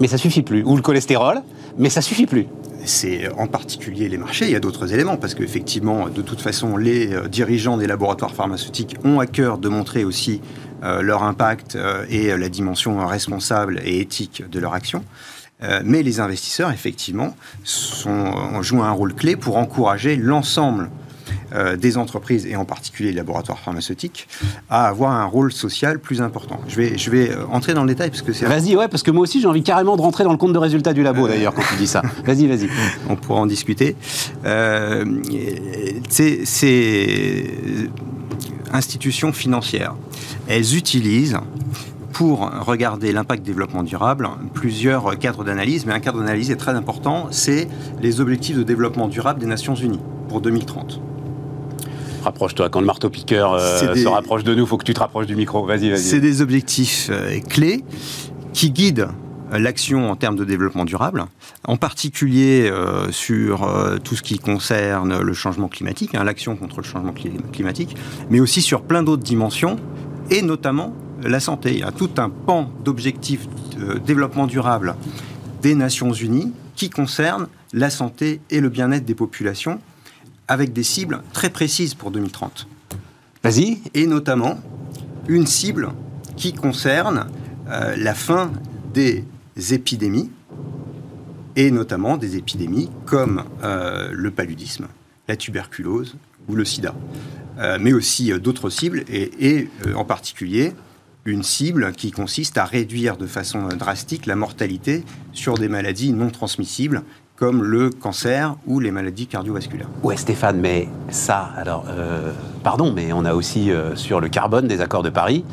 mais 0.00 0.08
ça 0.08 0.18
suffit 0.18 0.42
plus. 0.42 0.64
Ou 0.64 0.74
le 0.74 0.82
cholestérol, 0.82 1.42
mais 1.78 1.88
ça 1.88 2.00
suffit 2.00 2.26
plus 2.26 2.46
c'est 2.84 3.30
en 3.36 3.46
particulier 3.46 4.08
les 4.08 4.18
marchés. 4.18 4.46
Il 4.46 4.52
y 4.52 4.56
a 4.56 4.60
d'autres 4.60 4.92
éléments, 4.92 5.16
parce 5.16 5.34
qu'effectivement, 5.34 6.08
de 6.08 6.22
toute 6.22 6.40
façon, 6.40 6.76
les 6.76 7.12
euh, 7.12 7.28
dirigeants 7.28 7.76
des 7.76 7.86
laboratoires 7.86 8.34
pharmaceutiques 8.34 8.96
ont 9.04 9.20
à 9.20 9.26
cœur 9.26 9.58
de 9.58 9.68
montrer 9.68 10.04
aussi 10.04 10.40
euh, 10.82 11.02
leur 11.02 11.22
impact 11.22 11.76
euh, 11.76 12.04
et 12.08 12.36
la 12.36 12.48
dimension 12.48 13.06
responsable 13.06 13.80
et 13.84 14.00
éthique 14.00 14.48
de 14.50 14.58
leur 14.58 14.74
action. 14.74 15.04
mais 15.84 16.02
les 16.02 16.20
investisseurs, 16.20 16.70
effectivement, 16.70 17.36
jouent 17.64 18.82
un 18.82 18.90
rôle 18.92 19.14
clé 19.14 19.36
pour 19.36 19.58
encourager 19.58 20.16
l'ensemble 20.16 20.88
euh, 21.52 21.76
des 21.76 21.96
entreprises, 21.96 22.46
et 22.46 22.56
en 22.56 22.64
particulier 22.64 23.10
les 23.10 23.16
laboratoires 23.16 23.58
pharmaceutiques, 23.58 24.28
à 24.68 24.86
avoir 24.86 25.12
un 25.12 25.24
rôle 25.24 25.52
social 25.52 25.98
plus 25.98 26.22
important. 26.22 26.60
Je 26.68 26.76
vais, 26.76 26.96
je 26.98 27.10
vais 27.10 27.30
euh, 27.30 27.46
entrer 27.50 27.74
dans 27.74 27.82
le 27.82 27.88
détail 27.88 28.10
parce 28.10 28.22
que 28.22 28.32
c'est... 28.32 28.46
Vas-y, 28.46 28.76
ouais, 28.76 28.88
parce 28.88 29.02
que 29.02 29.10
moi 29.10 29.22
aussi 29.22 29.40
j'ai 29.40 29.46
envie 29.46 29.62
carrément 29.62 29.96
de 29.96 30.02
rentrer 30.02 30.24
dans 30.24 30.32
le 30.32 30.38
compte 30.38 30.52
de 30.52 30.58
résultats 30.58 30.92
du 30.92 31.02
labo, 31.02 31.26
euh, 31.26 31.30
d'ailleurs, 31.30 31.54
quand 31.54 31.62
tu 31.68 31.76
dis 31.76 31.86
ça. 31.86 32.02
Vas-y, 32.24 32.46
vas-y. 32.46 32.68
On 33.08 33.16
pourra 33.16 33.40
en 33.40 33.46
discuter. 33.46 33.96
ces 36.08 37.50
institutions 38.72 39.32
financières, 39.32 39.94
elles 40.48 40.76
utilisent 40.76 41.38
pour 42.12 42.50
regarder 42.66 43.12
l'impact 43.12 43.42
développement 43.42 43.82
durable, 43.82 44.28
plusieurs 44.52 45.18
cadres 45.18 45.42
d'analyse, 45.42 45.86
mais 45.86 45.94
un 45.94 46.00
cadre 46.00 46.18
d'analyse 46.18 46.50
est 46.50 46.56
très 46.56 46.72
important, 46.72 47.28
c'est 47.30 47.66
les 48.02 48.20
objectifs 48.20 48.56
de 48.56 48.62
développement 48.62 49.08
durable 49.08 49.40
des 49.40 49.46
Nations 49.46 49.74
Unies 49.74 50.00
pour 50.28 50.40
2030. 50.40 51.00
Rapproche-toi, 52.22 52.68
quand 52.68 52.80
le 52.80 52.86
marteau-piqueur 52.86 53.54
euh, 53.54 53.94
se 53.94 54.08
rapproche 54.08 54.44
de 54.44 54.54
nous, 54.54 54.64
il 54.64 54.68
faut 54.68 54.76
que 54.76 54.84
tu 54.84 54.94
te 54.94 55.00
rapproches 55.00 55.26
du 55.26 55.36
micro. 55.36 55.64
Vas-y, 55.64 55.90
vas-y. 55.90 56.00
C'est 56.00 56.20
des 56.20 56.42
objectifs 56.42 57.08
euh, 57.10 57.38
clés 57.40 57.84
qui 58.52 58.70
guident 58.70 59.08
l'action 59.52 60.10
en 60.10 60.16
termes 60.16 60.36
de 60.36 60.44
développement 60.44 60.84
durable, 60.84 61.24
en 61.66 61.76
particulier 61.76 62.70
euh, 62.70 63.10
sur 63.10 63.68
tout 64.04 64.14
ce 64.14 64.22
qui 64.22 64.38
concerne 64.38 65.20
le 65.20 65.32
changement 65.32 65.66
climatique, 65.66 66.14
hein, 66.14 66.22
l'action 66.22 66.54
contre 66.54 66.76
le 66.78 66.84
changement 66.84 67.12
climatique, 67.52 67.96
mais 68.28 68.38
aussi 68.38 68.62
sur 68.62 68.82
plein 68.82 69.02
d'autres 69.02 69.24
dimensions, 69.24 69.76
et 70.30 70.42
notamment 70.42 70.94
la 71.24 71.40
santé. 71.40 71.72
Il 71.72 71.80
y 71.80 71.82
a 71.82 71.90
tout 71.90 72.10
un 72.18 72.30
pan 72.30 72.70
d'objectifs 72.84 73.48
de 73.76 73.98
développement 73.98 74.46
durable 74.46 74.94
des 75.62 75.74
Nations 75.74 76.12
Unies 76.12 76.52
qui 76.76 76.88
concerne 76.88 77.48
la 77.72 77.90
santé 77.90 78.40
et 78.50 78.60
le 78.60 78.68
bien-être 78.68 79.04
des 79.04 79.14
populations 79.14 79.80
avec 80.50 80.72
des 80.72 80.82
cibles 80.82 81.22
très 81.32 81.48
précises 81.48 81.94
pour 81.94 82.10
2030. 82.10 82.66
Vas-y. 83.44 83.78
Et 83.94 84.06
notamment 84.06 84.60
une 85.28 85.46
cible 85.46 85.92
qui 86.36 86.52
concerne 86.52 87.26
euh, 87.70 87.94
la 87.96 88.14
fin 88.14 88.50
des 88.92 89.24
épidémies, 89.70 90.28
et 91.54 91.70
notamment 91.70 92.16
des 92.16 92.36
épidémies 92.36 92.90
comme 93.06 93.44
euh, 93.62 94.10
le 94.12 94.30
paludisme, 94.32 94.88
la 95.28 95.36
tuberculose 95.36 96.16
ou 96.48 96.56
le 96.56 96.64
sida, 96.64 96.96
euh, 97.58 97.78
mais 97.80 97.92
aussi 97.92 98.32
d'autres 98.40 98.70
cibles, 98.70 99.04
et 99.08 99.68
en 99.94 100.04
particulier 100.04 100.72
une 101.26 101.42
cible 101.42 101.92
qui 101.92 102.10
consiste 102.10 102.58
à 102.58 102.64
réduire 102.64 103.16
de 103.16 103.26
façon 103.26 103.68
drastique 103.68 104.26
la 104.26 104.36
mortalité 104.36 105.04
sur 105.32 105.58
des 105.58 105.68
maladies 105.68 106.12
non 106.12 106.30
transmissibles 106.30 107.02
comme 107.40 107.64
le 107.64 107.88
cancer 107.88 108.54
ou 108.66 108.80
les 108.80 108.90
maladies 108.90 109.26
cardiovasculaires. 109.26 109.88
Ouais, 110.02 110.18
Stéphane, 110.18 110.60
mais 110.60 110.88
ça, 111.08 111.48
alors, 111.56 111.86
euh, 111.88 112.32
pardon, 112.62 112.92
mais 112.94 113.14
on 113.14 113.24
a 113.24 113.32
aussi 113.32 113.70
euh, 113.70 113.96
sur 113.96 114.20
le 114.20 114.28
carbone 114.28 114.68
des 114.68 114.82
accords 114.82 115.02
de 115.02 115.08
Paris. 115.08 115.46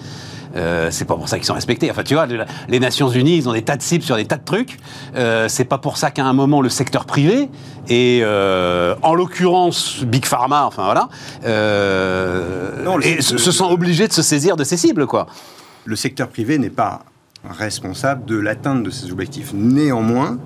Euh, 0.57 0.89
c'est 0.91 1.05
pas 1.05 1.15
pour 1.15 1.29
ça 1.29 1.37
qu'ils 1.37 1.45
sont 1.45 1.53
respectés. 1.53 1.89
Enfin, 1.89 2.03
tu 2.03 2.13
vois, 2.13 2.27
les 2.67 2.79
Nations 2.81 3.07
Unies, 3.07 3.37
ils 3.37 3.47
ont 3.47 3.53
des 3.53 3.61
tas 3.61 3.77
de 3.77 3.81
cibles 3.81 4.03
sur 4.03 4.17
des 4.17 4.25
tas 4.25 4.35
de 4.35 4.43
trucs. 4.43 4.77
c'est 5.47 5.65
pas 5.65 5.77
pour 5.77 5.95
ça 5.95 6.11
qu'à 6.11 6.25
un 6.25 6.33
moment 6.33 6.61
le 6.61 6.69
secteur 6.69 7.05
privé 7.05 7.49
et 7.87 8.21
en 8.25 9.13
l'occurrence 9.13 10.03
Big 10.03 10.25
Pharma, 10.25 10.65
enfin 10.65 10.83
voilà, 10.83 11.07
non, 12.83 12.99
et 12.99 13.21
se, 13.21 13.37
se 13.37 13.51
sent 13.51 13.63
obligé 13.69 14.07
de 14.07 14.13
se 14.13 14.21
saisir 14.21 14.57
de 14.57 14.65
ces 14.65 14.77
cibles, 14.77 15.05
quoi. 15.05 15.27
Le 15.85 15.95
secteur 15.95 16.27
privé 16.27 16.57
n'est 16.57 16.69
pas 16.69 17.03
responsable 17.49 18.25
de 18.25 18.37
l'atteinte 18.37 18.83
de 18.83 18.89
ces 18.89 19.11
objectifs. 19.11 19.53
Néanmoins, 19.53 20.37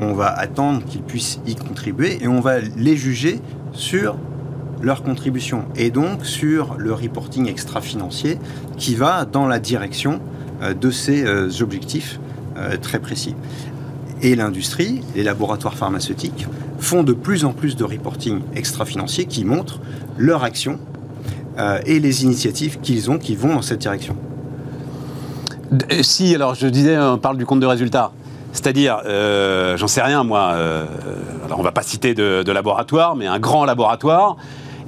on 0.00 0.12
va 0.12 0.28
attendre 0.28 0.84
qu'ils 0.84 1.02
puissent 1.02 1.40
y 1.46 1.54
contribuer 1.54 2.18
et 2.22 2.28
on 2.28 2.40
va 2.40 2.60
les 2.60 2.96
juger 2.96 3.40
sur 3.72 4.16
leur 4.82 5.02
contribution 5.02 5.64
et 5.76 5.90
donc 5.90 6.24
sur 6.24 6.76
le 6.78 6.92
reporting 6.92 7.48
extra-financier 7.48 8.38
qui 8.76 8.94
va 8.94 9.24
dans 9.24 9.46
la 9.46 9.58
direction 9.58 10.20
euh, 10.62 10.74
de 10.74 10.90
ces 10.90 11.24
euh, 11.24 11.48
objectifs 11.60 12.20
euh, 12.56 12.76
très 12.76 12.98
précis. 12.98 13.34
Et 14.22 14.34
l'industrie, 14.34 15.00
les 15.14 15.22
laboratoires 15.22 15.74
pharmaceutiques 15.74 16.46
font 16.78 17.02
de 17.02 17.12
plus 17.12 17.44
en 17.44 17.52
plus 17.52 17.76
de 17.76 17.84
reporting 17.84 18.40
extra-financier 18.54 19.26
qui 19.26 19.44
montrent 19.44 19.80
leur 20.16 20.44
action 20.44 20.78
et 21.86 21.98
les 21.98 22.22
initiatives 22.22 22.78
qu'ils 22.80 23.10
ont 23.10 23.18
qui 23.18 23.34
vont 23.34 23.54
dans 23.54 23.62
cette 23.62 23.80
direction. 23.80 24.16
Si, 26.02 26.32
alors 26.32 26.54
je 26.54 26.68
disais, 26.68 26.96
on 26.96 27.18
parle 27.18 27.36
du 27.36 27.46
compte 27.46 27.58
de 27.58 27.66
résultats. 27.66 28.12
C'est-à-dire, 28.58 29.02
euh, 29.06 29.76
j'en 29.76 29.86
sais 29.86 30.02
rien 30.02 30.24
moi, 30.24 30.50
euh, 30.54 30.84
alors 31.46 31.60
on 31.60 31.62
va 31.62 31.70
pas 31.70 31.82
citer 31.82 32.12
de, 32.12 32.50
laboratoire, 32.50 33.14
mais 33.14 33.28
un 33.28 33.38
grand 33.38 33.64
laboratoire, 33.64 34.36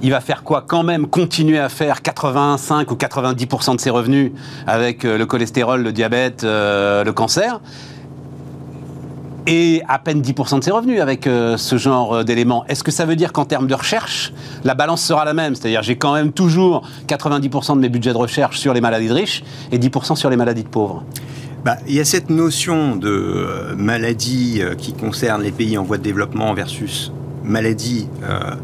il 0.01 0.11
va 0.11 0.19
faire 0.19 0.43
quoi 0.43 0.61
quand 0.67 0.83
même 0.83 1.07
Continuer 1.07 1.57
à 1.57 1.69
faire 1.69 2.01
85 2.01 2.91
ou 2.91 2.95
90% 2.95 3.77
de 3.77 3.79
ses 3.79 3.89
revenus 3.89 4.33
avec 4.67 5.05
euh, 5.05 5.17
le 5.17 5.25
cholestérol, 5.25 5.83
le 5.83 5.93
diabète, 5.93 6.43
le 6.43 7.11
cancer 7.11 7.61
et 9.47 9.81
à 9.87 9.99
peine 9.99 10.21
10% 10.21 10.59
de 10.59 10.63
ses 10.65 10.71
revenus 10.71 11.01
avec 11.01 11.23
ce 11.23 11.77
genre 11.77 12.23
d'éléments. 12.23 12.63
Est-ce 12.67 12.83
que 12.83 12.91
ça 12.91 13.05
veut 13.05 13.15
dire 13.15 13.33
qu'en 13.33 13.45
termes 13.45 13.65
de 13.65 13.73
recherche, 13.73 14.33
la 14.63 14.75
balance 14.75 15.01
sera 15.01 15.25
la 15.25 15.33
même? 15.33 15.55
C'est-à-dire 15.55 15.81
j'ai 15.81 15.95
quand 15.95 16.13
même 16.13 16.31
toujours 16.31 16.87
90% 17.07 17.75
de 17.75 17.79
mes 17.79 17.89
budgets 17.89 18.13
de 18.13 18.17
recherche 18.17 18.59
sur 18.59 18.73
les 18.73 18.81
maladies 18.81 19.07
de 19.07 19.13
riches 19.13 19.43
et 19.71 19.79
10% 19.79 20.15
sur 20.15 20.29
les 20.29 20.37
maladies 20.37 20.63
de 20.63 20.69
pauvres 20.69 21.03
bah, 21.63 21.77
il 21.87 21.93
y 21.93 21.99
a 21.99 22.05
cette 22.05 22.29
notion 22.29 22.95
de 22.95 23.09
euh, 23.09 23.75
maladie 23.75 24.61
euh, 24.61 24.73
qui 24.73 24.93
concerne 24.93 25.43
les 25.43 25.51
pays 25.51 25.77
en 25.77 25.83
voie 25.83 25.97
de 25.97 26.03
développement 26.03 26.53
versus 26.53 27.11
maladie 27.43 28.07
euh, 28.23 28.55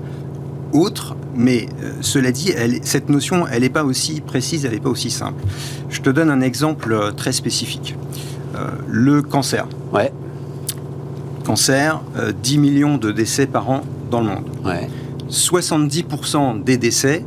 autre, 0.74 1.16
mais 1.36 1.68
cela 2.02 2.32
dit, 2.32 2.54
cette 2.82 3.10
notion, 3.10 3.48
elle 3.48 3.62
n'est 3.62 3.70
pas 3.70 3.86
aussi 3.86 4.20
précise, 4.20 4.66
elle 4.66 4.74
n'est 4.74 4.80
pas 4.80 4.90
aussi 4.90 5.10
simple. 5.10 5.42
Je 5.90 6.02
te 6.02 6.10
donne 6.10 6.30
un 6.30 6.42
exemple 6.42 7.14
très 7.16 7.32
spécifique. 7.32 7.96
le 8.88 9.22
cancer. 9.22 9.66
Ouais. 9.94 10.12
Cancer, 11.46 12.02
10 12.44 12.58
millions 12.58 12.98
de 12.98 13.12
décès 13.12 13.48
par 13.48 13.70
an 13.70 13.82
dans 14.12 14.20
le 14.20 14.28
monde. 14.28 14.50
Ouais. 14.66 14.90
70% 15.30 16.64
des 16.64 16.78
décès 16.78 17.24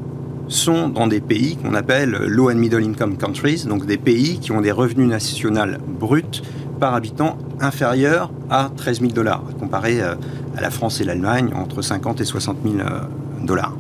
sont 0.51 0.89
dans 0.89 1.07
des 1.07 1.21
pays 1.21 1.57
qu'on 1.57 1.75
appelle 1.75 2.11
low 2.11 2.51
and 2.51 2.57
middle 2.57 2.83
income 2.83 3.17
countries, 3.17 3.65
donc 3.67 3.87
des 3.87 3.97
pays 3.97 4.39
qui 4.41 4.53
ont 4.53 4.61
des 4.61 4.73
revenus 4.73 5.09
nationaux 5.09 5.79
bruts 5.87 6.43
par 6.81 6.95
habitant 6.95 7.39
inférieurs 7.61 8.33
à 8.51 8.71
13 8.77 9.01
000 9.01 9.13
dollars, 9.13 9.45
comparé 9.59 10.03
euh, 10.03 10.15
à 10.57 10.61
la 10.61 10.71
France 10.71 11.01
et 11.01 11.05
l'Allemagne, 11.05 11.51
entre 11.55 11.83
50 11.83 12.21
et 12.21 12.25
60 12.25 12.59
000 12.65 12.79
euh, 12.79 13.01
dollars. 13.45 13.77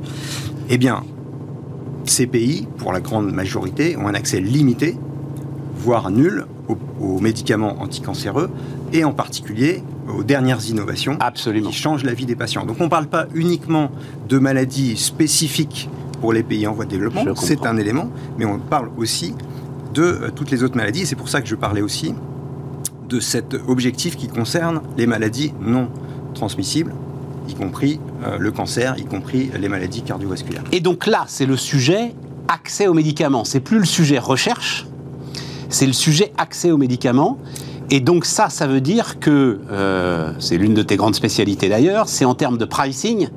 Eh 0.68 0.78
bien, 0.78 1.02
ces 2.04 2.26
pays, 2.26 2.68
pour 2.78 2.92
la 2.92 3.00
grande 3.00 3.32
majorité, 3.32 3.96
ont 3.96 4.06
un 4.06 4.14
accès 4.14 4.40
limité, 4.40 4.96
voire 5.74 6.10
nul, 6.10 6.46
aux, 7.00 7.18
médicaments 7.18 7.82
anticancéreux 7.82 8.50
et 8.92 9.02
en 9.02 9.12
particulier 9.12 9.82
aux 10.16 10.22
dernières 10.22 10.68
innovations 10.68 11.16
Absolument. 11.18 11.70
qui 11.70 11.76
changent 11.76 12.04
la 12.04 12.14
vie 12.14 12.26
des 12.26 12.36
patients. 12.36 12.64
Donc 12.64 12.76
on 12.80 12.84
ne 12.84 12.88
parle 12.88 13.08
pas 13.08 13.26
uniquement 13.34 13.90
de 14.28 14.38
maladies 14.38 14.96
spécifiques 14.96 15.88
pour 16.20 16.32
les 16.32 16.42
pays 16.42 16.66
en 16.66 16.72
voie 16.72 16.84
de 16.84 16.90
développement, 16.90 17.24
c'est 17.34 17.66
un 17.66 17.76
élément, 17.76 18.10
mais 18.38 18.44
on 18.44 18.58
parle 18.58 18.90
aussi 18.96 19.34
de 19.94 20.02
euh, 20.02 20.30
toutes 20.34 20.50
les 20.50 20.62
autres 20.62 20.76
maladies, 20.76 21.06
c'est 21.06 21.16
pour 21.16 21.28
ça 21.28 21.40
que 21.40 21.48
je 21.48 21.54
parlais 21.54 21.82
aussi 21.82 22.14
de 23.08 23.20
cet 23.20 23.54
objectif 23.66 24.16
qui 24.16 24.28
concerne 24.28 24.82
les 24.96 25.06
maladies 25.06 25.52
non 25.60 25.88
transmissibles, 26.34 26.94
y 27.48 27.54
compris 27.54 27.98
euh, 28.24 28.38
le 28.38 28.52
cancer, 28.52 28.94
y 28.98 29.04
compris 29.04 29.50
les 29.58 29.68
maladies 29.68 30.02
cardiovasculaires. 30.02 30.62
Et 30.70 30.80
donc 30.80 31.06
là, 31.06 31.24
c'est 31.26 31.46
le 31.46 31.56
sujet 31.56 32.14
accès 32.48 32.86
aux 32.86 32.94
médicaments. 32.94 33.44
C'est 33.44 33.60
plus 33.60 33.78
le 33.78 33.84
sujet 33.84 34.18
recherche, 34.18 34.86
c'est 35.68 35.86
le 35.86 35.92
sujet 35.92 36.32
accès 36.36 36.70
aux 36.70 36.78
médicaments. 36.78 37.38
Et 37.90 37.98
donc 37.98 38.24
ça, 38.24 38.48
ça 38.48 38.68
veut 38.68 38.80
dire 38.80 39.18
que, 39.18 39.60
euh, 39.70 40.32
c'est 40.38 40.56
l'une 40.56 40.74
de 40.74 40.82
tes 40.82 40.96
grandes 40.96 41.16
spécialités 41.16 41.68
d'ailleurs, 41.68 42.08
c'est 42.08 42.24
en 42.24 42.34
termes 42.34 42.58
de 42.58 42.64
pricing, 42.64 43.28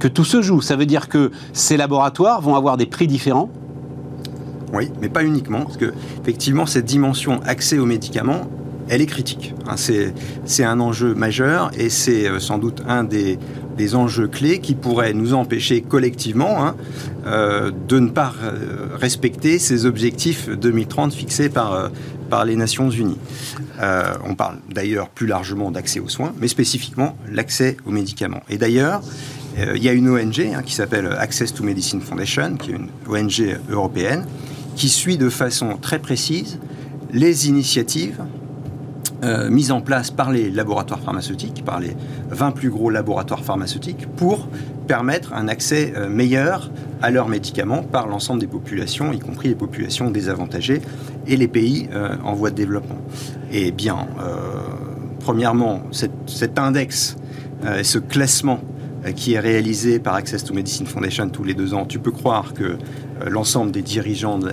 que 0.00 0.08
tout 0.08 0.24
se 0.24 0.42
joue. 0.42 0.60
Ça 0.60 0.74
veut 0.74 0.86
dire 0.86 1.08
que 1.08 1.30
ces 1.52 1.76
laboratoires 1.76 2.40
vont 2.40 2.56
avoir 2.56 2.76
des 2.76 2.86
prix 2.86 3.06
différents 3.06 3.50
Oui, 4.72 4.90
mais 5.00 5.08
pas 5.08 5.22
uniquement, 5.22 5.62
parce 5.62 5.76
que 5.76 5.92
effectivement, 6.22 6.66
cette 6.66 6.86
dimension 6.86 7.40
accès 7.44 7.78
aux 7.78 7.86
médicaments, 7.86 8.48
elle 8.88 9.00
est 9.00 9.06
critique. 9.06 9.54
Hein. 9.68 9.76
c'est 10.44 10.64
un 10.64 10.80
enjeu 10.80 11.14
majeur 11.14 11.70
et 11.78 11.88
c'est 11.88 12.26
euh, 12.26 12.40
sans 12.40 12.58
doute 12.58 12.82
un 12.88 13.04
des, 13.04 13.38
enjeux 13.94 14.28
clés 14.28 14.58
qui 14.58 14.74
pourrait 14.74 15.14
nous 15.14 15.32
empêcher 15.32 15.80
collectivement 15.80 16.66
hein, 16.66 16.76
euh, 17.26 17.70
de 17.88 17.98
ne 17.98 18.10
pas 18.10 18.34
euh, 18.42 18.88
respecter 18.94 19.58
ces 19.58 19.86
objectifs 19.86 20.50
2030 20.50 21.14
fixés 21.14 21.48
par, 21.48 21.90
par 22.28 22.44
les 22.44 22.56
Nations 22.56 22.90
Unies. 22.90 23.16
on 24.26 24.34
parle 24.34 24.58
d'ailleurs 24.68 25.08
plus 25.08 25.26
largement 25.26 25.70
d'accès 25.70 25.98
aux 25.98 26.10
soins, 26.10 26.34
mais 26.38 26.48
spécifiquement 26.48 27.16
l'accès 27.32 27.78
aux 27.86 27.90
médicaments. 27.90 28.42
Et 28.50 28.58
d'ailleurs, 28.58 29.00
il 29.56 29.82
y 29.82 29.88
a 29.88 29.92
une 29.92 30.08
ONG 30.08 30.40
hein, 30.54 30.62
qui 30.64 30.74
s'appelle 30.74 31.08
Access 31.18 31.52
to 31.52 31.64
Medicine 31.64 32.00
Foundation, 32.00 32.56
qui 32.56 32.70
est 32.70 32.74
une 32.74 32.88
ONG 33.08 33.58
européenne, 33.68 34.24
qui 34.76 34.88
suit 34.88 35.18
de 35.18 35.28
façon 35.28 35.76
très 35.76 35.98
précise 35.98 36.58
les 37.12 37.48
initiatives 37.48 38.20
euh, 39.22 39.50
mise 39.50 39.70
en 39.70 39.82
place 39.82 40.10
par 40.10 40.32
les 40.32 40.50
laboratoires 40.50 41.00
pharmaceutiques, 41.00 41.62
par 41.62 41.78
les 41.78 41.94
20 42.30 42.52
plus 42.52 42.70
gros 42.70 42.88
laboratoires 42.88 43.44
pharmaceutiques, 43.44 44.06
pour 44.16 44.48
permettre 44.86 45.34
un 45.34 45.46
accès 45.46 45.92
euh, 45.94 46.08
meilleur 46.08 46.70
à 47.02 47.10
leurs 47.10 47.28
médicaments 47.28 47.82
par 47.82 48.06
l'ensemble 48.06 48.40
des 48.40 48.46
populations, 48.46 49.12
y 49.12 49.18
compris 49.18 49.48
les 49.48 49.54
populations 49.54 50.10
désavantagées 50.10 50.80
et 51.26 51.36
les 51.36 51.48
pays 51.48 51.90
euh, 51.92 52.16
en 52.24 52.32
voie 52.32 52.48
de 52.48 52.54
développement. 52.54 52.98
Et 53.52 53.72
bien, 53.72 54.06
premièrement, 55.18 55.82
cet 55.90 56.58
index, 56.58 57.16
ce 57.82 57.98
classement 57.98 58.60
qui 59.14 59.34
est 59.34 59.40
réalisé 59.40 59.98
par 59.98 60.14
Access 60.14 60.44
to 60.44 60.54
Medicine 60.54 60.86
Foundation 60.86 61.28
tous 61.28 61.44
les 61.44 61.54
deux 61.54 61.74
ans, 61.74 61.86
tu 61.86 61.98
peux 61.98 62.10
croire 62.10 62.52
que 62.52 62.64
euh, 63.20 63.28
l'ensemble 63.28 63.70
des 63.70 63.82
dirigeants 63.82 64.38
de, 64.38 64.50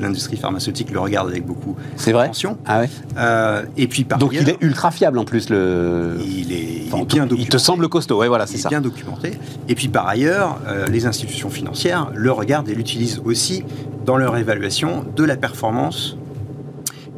l'industrie 0.00 0.36
pharmaceutique 0.36 0.90
le 0.90 1.00
regardent 1.00 1.30
avec 1.30 1.44
beaucoup 1.44 1.76
d'attention. 2.06 2.58
Ah 2.66 2.80
ouais. 2.80 2.90
Euh, 3.16 3.64
et 3.76 3.86
puis 3.86 4.04
par 4.04 4.18
Donc 4.18 4.32
il 4.34 4.48
est 4.48 4.58
ultra 4.60 4.90
fiable 4.90 5.18
en 5.18 5.24
plus 5.24 5.50
le. 5.50 6.16
Il 6.20 6.52
est, 6.52 6.88
bien 6.88 7.26
documenté. 7.26 7.36
Il 7.38 7.48
te 7.48 7.58
semble 7.58 7.88
costaud, 7.88 8.18
ouais, 8.18 8.28
voilà, 8.28 8.46
c'est 8.46 8.58
ça. 8.58 8.68
bien 8.68 8.80
documenté. 8.80 9.32
Et 9.68 9.74
puis 9.74 9.88
par 9.88 10.06
ailleurs, 10.06 10.60
euh, 10.66 10.86
les 10.86 11.06
institutions 11.06 11.50
financières 11.50 12.10
le 12.14 12.32
regardent 12.32 12.68
et 12.68 12.74
l'utilisent 12.74 13.20
aussi 13.24 13.64
dans 14.04 14.16
leur 14.16 14.36
évaluation 14.36 15.04
de 15.14 15.24
la 15.24 15.36
performance 15.36 16.16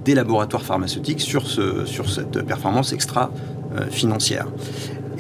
des 0.05 0.15
laboratoires 0.15 0.63
pharmaceutiques 0.63 1.21
sur, 1.21 1.47
ce, 1.47 1.85
sur 1.85 2.11
cette 2.11 2.43
performance 2.43 2.93
extra 2.93 3.31
financière. 3.91 4.47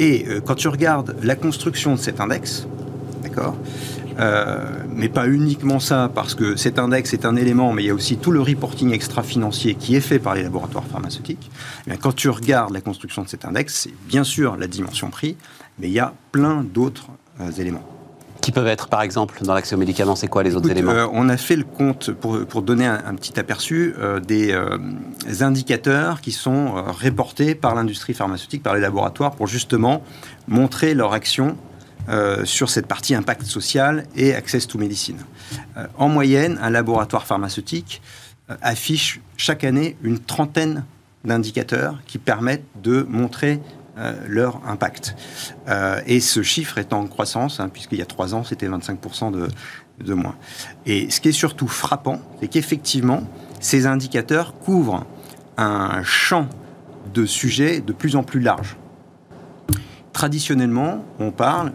Et 0.01 0.27
quand 0.45 0.55
tu 0.55 0.67
regardes 0.69 1.15
la 1.23 1.37
construction 1.37 1.95
de 1.95 1.99
cet 2.01 2.21
index, 2.21 2.67
d'accord, 3.23 3.55
euh, 4.21 4.59
mais 4.95 5.09
pas 5.09 5.29
uniquement 5.29 5.81
ça, 5.81 6.11
parce 6.15 6.35
que 6.35 6.57
cet 6.57 6.79
index 6.79 7.15
est 7.15 7.25
un 7.25 7.37
élément, 7.37 7.73
mais 7.73 7.85
il 7.85 7.87
y 7.87 7.91
a 7.91 7.95
aussi 7.95 8.17
tout 8.19 8.31
le 8.31 8.41
reporting 8.41 8.93
extra-financier 8.93 9.75
qui 9.75 9.97
est 9.97 10.01
fait 10.01 10.19
par 10.19 10.35
les 10.35 10.43
laboratoires 10.43 10.85
pharmaceutiques. 10.85 11.51
Eh 11.87 11.97
quand 11.97 12.15
tu 12.15 12.29
regardes 12.29 12.73
la 12.73 12.81
construction 12.83 13.23
de 13.23 13.29
cet 13.29 13.45
index, 13.45 13.75
c'est 13.75 13.95
bien 14.09 14.25
sûr 14.25 14.57
la 14.57 14.67
dimension 14.67 15.09
prix, 15.11 15.37
mais 15.79 15.89
il 15.89 15.93
y 15.93 16.01
a 16.01 16.13
plein 16.33 16.63
d'autres 16.63 17.07
euh, 17.41 17.51
éléments. 17.53 17.90
Qui 18.41 18.53
peuvent 18.53 18.67
être, 18.67 18.89
par 18.89 19.03
exemple, 19.03 19.39
dans 19.43 19.55
l'accès 19.55 19.75
aux 19.75 19.79
médicaments, 19.79 20.17
c'est 20.17 20.29
quoi 20.29 20.43
les 20.43 20.57
autres 20.57 20.71
éléments? 20.71 20.93
euh, 20.93 21.07
On 21.13 21.29
a 21.29 21.37
fait 21.37 21.57
le 21.57 21.65
compte, 21.65 22.11
pour, 22.11 22.45
pour 22.47 22.63
donner 22.63 22.87
un, 22.87 23.15
petit 23.15 23.39
aperçu, 23.39 23.95
des 24.27 24.55
indicateurs 25.41 26.21
qui 26.21 26.33
sont 26.33 26.73
reportés 26.73 27.55
par 27.55 27.75
l'industrie 27.75 28.15
pharmaceutique, 28.15 28.63
par 28.63 28.75
les 28.75 28.81
laboratoires, 28.81 29.33
pour 29.33 29.47
justement 29.47 30.03
montrer 30.49 30.95
leur 30.95 31.13
action 31.13 31.57
euh, 32.09 32.45
sur 32.45 32.71
cette 32.71 32.87
partie 32.87 33.15
impact 33.15 33.45
social 33.45 34.05
et 34.17 34.35
access 34.35 34.67
to 34.67 34.79
medicine. 34.79 35.19
Euh, 35.77 35.87
en 35.97 36.09
moyenne, 36.09 36.59
un 36.61 36.71
laboratoire 36.71 37.27
pharmaceutique 37.27 38.01
euh, 38.51 38.57
affiche 38.63 39.21
chaque 39.37 39.63
année 39.65 39.97
une 40.03 40.19
trentaine 40.19 40.85
d'indicateurs 41.25 41.99
qui 42.07 42.19
permettent 42.19 42.65
de 42.83 43.07
montrer 43.09 43.61
leur 44.27 44.61
impact. 44.67 45.15
et 46.07 46.21
ce 46.21 46.43
chiffre 46.43 46.79
est 46.79 46.93
en 46.93 47.07
croissance, 47.07 47.61
hein, 47.61 47.69
puisqu'il 47.69 47.99
y 47.99 48.03
a 48.03 48.07
trois 48.07 48.35
ans, 48.35 48.45
c'était 48.45 48.69
25% 48.69 49.31
de, 49.33 49.49
de 50.05 50.15
moins. 50.15 50.35
Et 50.87 51.11
ce 51.11 51.21
qui 51.21 51.29
est 51.29 51.33
surtout 51.33 51.69
frappant, 51.69 52.21
c'est 52.41 52.49
qu'effectivement, 52.49 53.23
ces 53.61 53.87
indicateurs 53.87 54.55
couvrent 54.59 55.07
un 55.57 56.03
champ 56.03 56.49
de 57.13 57.27
sujets 57.27 57.81
de 57.81 57.93
plus 57.93 58.17
en 58.17 58.23
plus 58.23 58.41
large. 58.41 58.77
Traditionnellement, 60.13 61.05
on 61.19 61.31
parle 61.31 61.73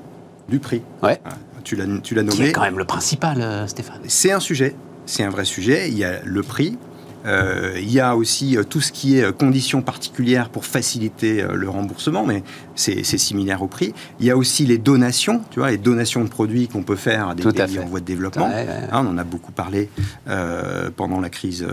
du 0.49 0.59
prix. 0.59 0.81
Ouais. 1.01 1.19
Tu 1.63 1.75
l'as, 1.75 1.85
tu 2.03 2.13
l'as 2.13 2.23
nommé. 2.23 2.47
C'est 2.47 2.51
quand 2.51 2.61
même 2.61 2.77
le 2.77 2.85
principal, 2.85 3.41
euh, 3.41 3.67
Stéphane. 3.67 4.01
C'est 4.07 4.31
un 4.31 4.39
sujet. 4.39 4.75
C'est 5.05 5.23
un 5.23 5.29
vrai 5.29 5.45
sujet. 5.45 5.89
Il 5.89 5.97
y 5.97 6.03
a 6.03 6.21
le 6.23 6.43
prix. 6.43 6.77
Euh, 7.25 7.73
il 7.77 7.91
y 7.91 7.99
a 7.99 8.15
aussi 8.15 8.57
euh, 8.57 8.63
tout 8.63 8.81
ce 8.81 8.91
qui 8.91 9.17
est 9.17 9.35
conditions 9.35 9.81
particulières 9.81 10.49
pour 10.49 10.65
faciliter 10.65 11.45
le 11.53 11.69
remboursement, 11.69 12.25
mais 12.25 12.43
c'est, 12.75 13.03
similaire 13.03 13.61
au 13.61 13.67
prix. 13.67 13.93
Il 14.19 14.25
y 14.25 14.31
a 14.31 14.37
aussi 14.37 14.65
les 14.65 14.77
donations, 14.77 15.41
tu 15.51 15.59
vois, 15.59 15.71
les 15.71 15.77
donations 15.77 16.23
de 16.23 16.29
produits 16.29 16.67
qu'on 16.67 16.83
peut 16.83 16.95
faire 16.95 17.29
à 17.29 17.35
des 17.35 17.43
pays 17.43 17.79
en 17.79 17.85
voie 17.85 17.99
de 17.99 18.05
développement. 18.05 18.49
Hein, 18.51 18.89
on 18.91 19.07
en 19.07 19.17
a 19.17 19.23
beaucoup 19.23 19.51
parlé 19.51 19.89
pendant 20.95 21.19
la 21.19 21.29
crise 21.29 21.65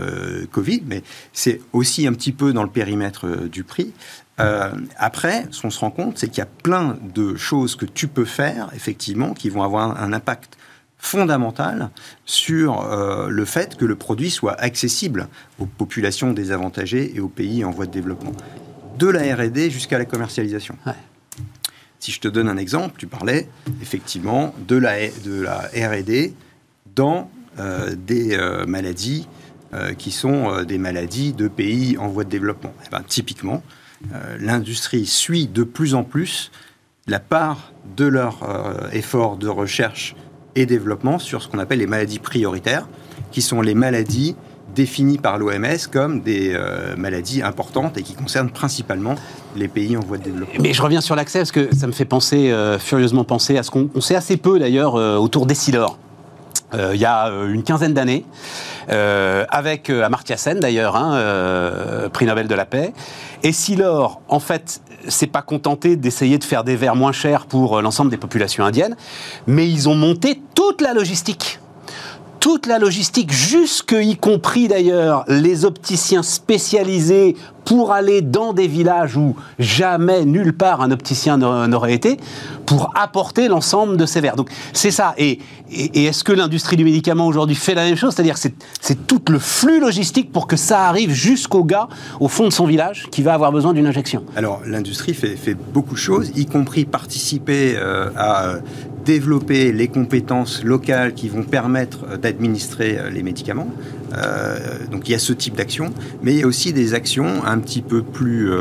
Covid, 0.51 0.83
mais 0.87 1.03
c'est 1.33 1.61
aussi 1.73 2.07
un 2.07 2.13
petit 2.13 2.31
peu 2.31 2.53
dans 2.53 2.63
le 2.63 2.69
périmètre 2.69 3.47
du 3.47 3.63
prix. 3.63 3.93
Euh, 4.39 4.71
après, 4.97 5.45
ce 5.51 5.61
qu'on 5.61 5.69
se 5.69 5.79
rend 5.79 5.91
compte, 5.91 6.17
c'est 6.17 6.27
qu'il 6.27 6.39
y 6.39 6.41
a 6.41 6.49
plein 6.63 6.97
de 7.13 7.35
choses 7.35 7.75
que 7.75 7.85
tu 7.85 8.07
peux 8.07 8.25
faire, 8.25 8.69
effectivement, 8.75 9.33
qui 9.33 9.49
vont 9.49 9.63
avoir 9.63 10.01
un 10.01 10.13
impact 10.13 10.57
fondamental 11.03 11.89
sur 12.25 12.81
euh, 12.81 13.29
le 13.29 13.45
fait 13.45 13.75
que 13.75 13.85
le 13.85 13.95
produit 13.95 14.29
soit 14.29 14.53
accessible 14.53 15.27
aux 15.59 15.65
populations 15.65 16.33
désavantagées 16.33 17.15
et 17.15 17.19
aux 17.19 17.27
pays 17.27 17.63
en 17.65 17.71
voie 17.71 17.85
de 17.85 17.91
développement. 17.91 18.31
De 18.97 19.07
la 19.07 19.35
RD 19.35 19.69
jusqu'à 19.69 19.97
la 19.97 20.05
commercialisation. 20.05 20.77
Si 21.99 22.11
je 22.11 22.19
te 22.19 22.27
donne 22.27 22.47
un 22.47 22.57
exemple, 22.57 22.95
tu 22.97 23.07
parlais 23.07 23.49
effectivement 23.81 24.53
de 24.67 24.77
la, 24.77 25.07
de 25.25 25.41
la 25.41 25.69
RD 25.73 26.33
dans 26.95 27.29
euh, 27.59 27.95
des 27.95 28.37
maladies 28.67 29.27
qui 29.97 30.11
sont 30.11 30.61
des 30.61 30.77
maladies 30.77 31.33
de 31.33 31.47
pays 31.47 31.97
en 31.97 32.07
voie 32.07 32.23
de 32.23 32.29
développement. 32.29 32.75
Eh 32.85 32.89
ben, 32.91 33.01
typiquement, 33.01 33.63
euh, 34.13 34.37
l'industrie 34.39 35.05
suit 35.05 35.47
de 35.47 35.63
plus 35.63 35.95
en 35.95 36.03
plus 36.03 36.51
la 37.07 37.19
part 37.19 37.71
de 37.95 38.05
leur 38.05 38.43
euh, 38.43 38.89
effort 38.91 39.37
de 39.37 39.47
recherche 39.47 40.15
et 40.55 40.65
développement 40.65 41.19
sur 41.19 41.41
ce 41.41 41.47
qu'on 41.47 41.59
appelle 41.59 41.79
les 41.79 41.87
maladies 41.87 42.19
prioritaires, 42.19 42.87
qui 43.31 43.41
sont 43.41 43.61
les 43.61 43.75
maladies 43.75 44.35
définies 44.75 45.19
par 45.19 45.37
l'OMS 45.37 45.77
comme 45.91 46.21
des 46.21 46.53
euh, 46.53 46.95
maladies 46.97 47.43
importantes 47.43 47.97
et 47.97 48.01
qui 48.01 48.15
concernent 48.15 48.49
principalement 48.49 49.15
les 49.55 49.67
pays 49.67 49.95
en 49.95 49.99
voie 49.99 50.17
de 50.17 50.23
développement. 50.23 50.61
Mais 50.61 50.73
je 50.73 50.81
reviens 50.81 51.01
sur 51.01 51.15
l'accès 51.15 51.39
parce 51.39 51.51
que 51.51 51.75
ça 51.75 51.85
me 51.85 51.91
fait 51.91 52.05
penser, 52.05 52.51
furieusement 52.79 53.23
penser 53.23 53.57
à 53.57 53.63
ce 53.63 53.69
qu'on 53.69 54.01
sait 54.01 54.15
assez 54.15 54.37
peu 54.37 54.57
d'ailleurs 54.57 54.95
autour 54.95 55.45
d'Essilor. 55.45 55.99
il 56.73 56.99
y 56.99 57.05
a 57.05 57.27
une 57.27 57.61
quinzaine 57.61 57.93
d'années, 57.93 58.25
euh, 58.89 59.45
avec 59.49 59.89
euh, 59.89 60.03
Amartya 60.03 60.37
Sen 60.37 60.59
d'ailleurs, 60.59 60.95
hein, 60.95 61.15
euh, 61.15 62.09
prix 62.09 62.25
Nobel 62.25 62.47
de 62.47 62.55
la 62.55 62.65
paix. 62.65 62.93
Et 63.43 63.51
si 63.51 63.75
l'or, 63.75 64.21
en 64.27 64.39
fait, 64.39 64.81
s'est 65.07 65.27
pas 65.27 65.41
contenté 65.41 65.95
d'essayer 65.95 66.37
de 66.37 66.43
faire 66.43 66.63
des 66.63 66.75
verres 66.75 66.95
moins 66.95 67.11
chers 67.11 67.45
pour 67.45 67.81
l'ensemble 67.81 68.11
des 68.11 68.17
populations 68.17 68.65
indiennes, 68.65 68.95
mais 69.47 69.69
ils 69.69 69.89
ont 69.89 69.95
monté 69.95 70.41
toute 70.55 70.81
la 70.81 70.93
logistique. 70.93 71.59
Toute 72.39 72.65
la 72.65 72.77
logistique, 72.77 73.31
jusque 73.31 73.95
y 73.97 74.17
compris 74.17 74.67
d'ailleurs 74.67 75.23
les 75.29 75.63
opticiens 75.63 76.23
spécialisés 76.23 77.37
pour 77.65 77.91
aller 77.91 78.21
dans 78.21 78.53
des 78.53 78.67
villages 78.67 79.17
où 79.17 79.35
jamais 79.59 80.25
nulle 80.25 80.53
part 80.53 80.81
un 80.81 80.91
opticien 80.91 81.37
n'aurait 81.37 81.93
été, 81.93 82.17
pour 82.65 82.91
apporter 82.95 83.47
l'ensemble 83.47 83.97
de 83.97 84.05
ces 84.05 84.21
verres. 84.21 84.35
Donc 84.35 84.49
c'est 84.73 84.91
ça. 84.91 85.13
Et, 85.17 85.39
est-ce 85.75 86.23
que 86.23 86.31
l'industrie 86.31 86.77
du 86.77 86.83
médicament 86.83 87.25
aujourd'hui 87.25 87.55
fait 87.55 87.73
la 87.73 87.83
même 87.83 87.95
chose? 87.95 88.13
C'est-à-dire 88.13 88.37
c'est, 88.37 88.53
c'est 88.79 89.07
tout 89.07 89.21
le 89.29 89.39
flux 89.39 89.79
logistique 89.79 90.31
pour 90.31 90.45
que 90.45 90.55
ça 90.55 90.87
arrive 90.87 91.11
jusqu'au 91.11 91.63
gars 91.63 91.87
au 92.19 92.27
fond 92.27 92.45
de 92.45 92.53
son 92.53 92.67
village 92.67 93.07
qui 93.09 93.23
va 93.23 93.33
avoir 93.33 93.51
besoin 93.51 93.73
d'une 93.73 93.87
injection. 93.87 94.23
Alors 94.35 94.61
l'industrie 94.67 95.15
fait, 95.15 95.55
beaucoup 95.55 95.95
de 95.95 95.99
choses, 95.99 96.31
y 96.35 96.45
compris 96.45 96.85
participer 96.85 97.73
euh, 97.75 98.09
à 98.15 98.57
développer 99.03 99.71
les 99.71 99.87
compétences 99.87 100.63
locales 100.63 101.13
qui 101.13 101.29
vont 101.29 101.43
permettre 101.43 102.05
euh, 102.09 102.17
d'administrer 102.17 102.97
euh, 102.97 103.09
les 103.09 103.23
médicaments. 103.23 103.67
Euh, 104.15 104.57
donc 104.91 105.07
il 105.07 105.11
y 105.11 105.15
a 105.15 105.19
ce 105.19 105.33
type 105.33 105.55
d'action, 105.55 105.93
mais 106.21 106.33
il 106.33 106.39
y 106.39 106.43
a 106.43 106.47
aussi 106.47 106.73
des 106.73 106.93
actions 106.93 107.45
un 107.45 107.59
petit 107.59 107.81
peu 107.81 108.01
plus 108.01 108.51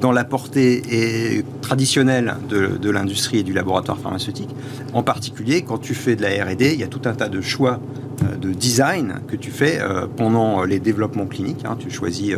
dans 0.00 0.12
la 0.12 0.24
portée 0.24 0.82
et 0.90 1.44
traditionnelle 1.60 2.36
de, 2.48 2.90
l'industrie 2.90 3.38
et 3.38 3.42
du 3.42 3.52
laboratoire 3.52 3.98
pharmaceutique. 3.98 4.50
En 4.92 5.02
particulier, 5.02 5.62
quand 5.62 5.78
tu 5.78 5.94
fais 5.94 6.16
de 6.16 6.22
la 6.22 6.44
R&D, 6.44 6.72
il 6.72 6.80
y 6.80 6.84
a 6.84 6.88
tout 6.88 7.02
un 7.04 7.12
tas 7.12 7.28
de 7.28 7.40
choix 7.40 7.80
de 8.40 8.50
design 8.50 9.20
que 9.28 9.36
tu 9.36 9.50
fais 9.50 9.78
pendant 10.16 10.64
les 10.64 10.78
développements 10.78 11.26
cliniques. 11.26 11.64
Hein. 11.64 11.76
Tu 11.78 11.90
choisis 11.90 12.34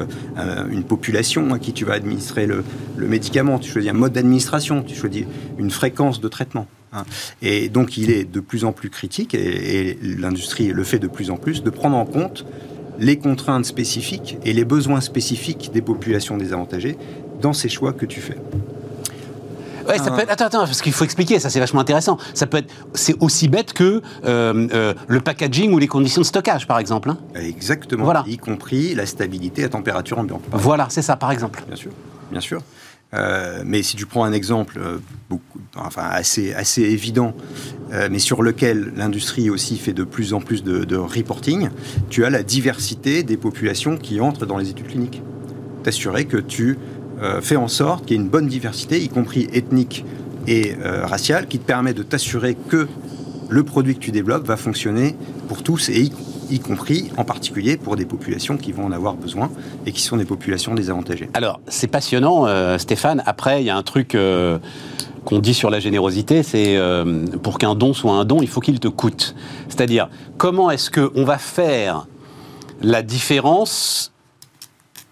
une 0.70 0.84
population 0.84 1.52
à 1.54 1.58
qui 1.58 1.72
tu 1.72 1.84
vas 1.84 1.94
administrer 1.94 2.46
le 2.46 2.64
médicament, 3.06 3.58
tu 3.58 3.70
choisis 3.70 3.90
un 3.90 3.94
mode 3.94 4.12
d'administration, 4.12 4.82
tu 4.82 4.94
choisis 4.94 5.24
une 5.58 5.70
fréquence 5.70 6.20
de 6.20 6.28
traitement. 6.28 6.66
Hein. 6.92 7.04
Et 7.40 7.68
donc 7.68 7.96
il 7.96 8.10
est 8.10 8.24
de 8.24 8.40
plus 8.40 8.64
en 8.64 8.72
plus 8.72 8.90
critique, 8.90 9.34
et, 9.34 9.98
l'industrie 10.02 10.68
le 10.68 10.84
fait 10.84 10.98
de 10.98 11.08
plus 11.08 11.30
en 11.30 11.36
plus, 11.36 11.62
de 11.62 11.70
prendre 11.70 11.96
en 11.96 12.04
compte 12.04 12.44
les 12.98 13.18
contraintes 13.18 13.64
spécifiques 13.64 14.38
et 14.44 14.52
les 14.52 14.64
besoins 14.64 15.00
spécifiques 15.00 15.70
des 15.72 15.82
populations 15.82 16.36
désavantagées 16.36 16.96
dans 17.40 17.52
ces 17.52 17.68
choix 17.68 17.92
que 17.92 18.06
tu 18.06 18.20
fais. 18.20 18.36
Ouais, 19.88 19.98
ça 19.98 20.10
peut 20.10 20.20
être, 20.20 20.30
attends, 20.30 20.46
attends, 20.46 20.64
parce 20.64 20.80
qu'il 20.80 20.92
faut 20.92 21.04
expliquer, 21.04 21.40
ça 21.40 21.50
c'est 21.50 21.58
vachement 21.58 21.80
intéressant. 21.80 22.16
Ça 22.34 22.46
peut 22.46 22.58
être, 22.58 22.72
c'est 22.94 23.16
aussi 23.20 23.48
bête 23.48 23.72
que 23.72 24.00
euh, 24.24 24.68
euh, 24.72 24.94
le 25.08 25.20
packaging 25.20 25.72
ou 25.72 25.78
les 25.78 25.88
conditions 25.88 26.20
de 26.20 26.26
stockage, 26.26 26.66
par 26.66 26.78
exemple. 26.78 27.10
Hein. 27.10 27.18
Exactement. 27.34 28.04
Voilà. 28.04 28.24
Y 28.28 28.36
compris 28.36 28.94
la 28.94 29.06
stabilité 29.06 29.64
à 29.64 29.68
température 29.68 30.18
ambiante. 30.18 30.42
Voilà, 30.52 30.86
c'est 30.90 31.02
ça, 31.02 31.16
par 31.16 31.32
exemple. 31.32 31.64
Bien 31.66 31.76
sûr, 31.76 31.90
bien 32.30 32.40
sûr. 32.40 32.62
Euh, 33.14 33.62
mais 33.64 33.82
si 33.82 33.96
tu 33.96 34.06
prends 34.06 34.24
un 34.24 34.32
exemple 34.32 34.80
euh, 34.80 34.98
assez, 35.96 36.82
évident, 36.82 37.34
euh, 37.92 38.08
mais 38.10 38.18
sur 38.18 38.42
lequel 38.42 38.92
l'industrie 38.96 39.50
aussi 39.50 39.76
fait 39.76 39.92
de 39.92 40.04
plus 40.04 40.32
en 40.32 40.40
plus 40.40 40.64
de, 40.64 40.96
reporting, 40.96 41.68
tu 42.08 42.24
as 42.24 42.30
la 42.30 42.42
diversité 42.42 43.22
des 43.22 43.36
populations 43.36 43.98
qui 43.98 44.20
entrent 44.20 44.46
dans 44.46 44.56
les 44.56 44.70
études 44.70 44.88
cliniques. 44.88 45.22
t'assurer 45.82 46.24
que 46.24 46.38
tu 46.38 46.78
fais 47.40 47.54
en 47.54 47.68
sorte 47.68 48.04
qu'il 48.04 48.16
y 48.16 48.20
ait 48.20 48.22
une 48.22 48.28
bonne 48.28 48.48
diversité, 48.48 49.00
y 49.00 49.08
compris 49.08 49.46
ethnique 49.52 50.04
et 50.48 50.74
raciale, 50.82 51.46
qui 51.46 51.60
te 51.60 51.64
permet 51.64 51.94
de 51.94 52.02
t'assurer 52.02 52.56
que 52.68 52.88
le 53.48 53.62
produit 53.62 53.94
que 53.94 54.00
tu 54.00 54.10
développes 54.10 54.44
va 54.44 54.56
fonctionner 54.56 55.14
pour 55.46 55.62
tous 55.62 55.88
et 55.88 56.00
y, 56.00 56.10
compris 56.10 56.31
en 57.16 57.24
particulier 57.24 57.76
pour 57.76 57.96
des 57.96 58.04
populations 58.04 58.56
qui 58.56 58.72
vont 58.72 58.84
en 58.84 58.92
avoir 58.92 59.14
besoin 59.14 59.50
et 59.86 59.92
qui 59.92 60.02
sont 60.02 60.16
des 60.16 60.24
populations 60.24 60.74
désavantagées. 60.74 61.30
Alors, 61.34 61.60
c'est 61.68 61.86
passionnant, 61.86 62.46
euh, 62.46 62.78
Stéphane. 62.78 63.22
Après, 63.26 63.62
il 63.62 63.66
y 63.66 63.70
a 63.70 63.76
un 63.76 63.82
truc 63.82 64.16
qu'on 65.24 65.38
dit 65.38 65.54
sur 65.54 65.70
la 65.70 65.80
générosité, 65.80 66.42
c'est 66.42 66.78
pour 67.42 67.58
qu'un 67.58 67.74
don 67.74 67.94
soit 67.94 68.12
un 68.12 68.24
don, 68.24 68.38
il 68.42 68.48
faut 68.48 68.60
qu'il 68.60 68.80
te 68.80 68.88
coûte. 68.88 69.34
C'est-à-dire, 69.68 70.08
comment 70.36 70.70
est-ce 70.70 70.90
qu'on 70.90 71.24
va 71.24 71.38
faire 71.38 72.06
la 72.82 73.02
différence 73.02 74.12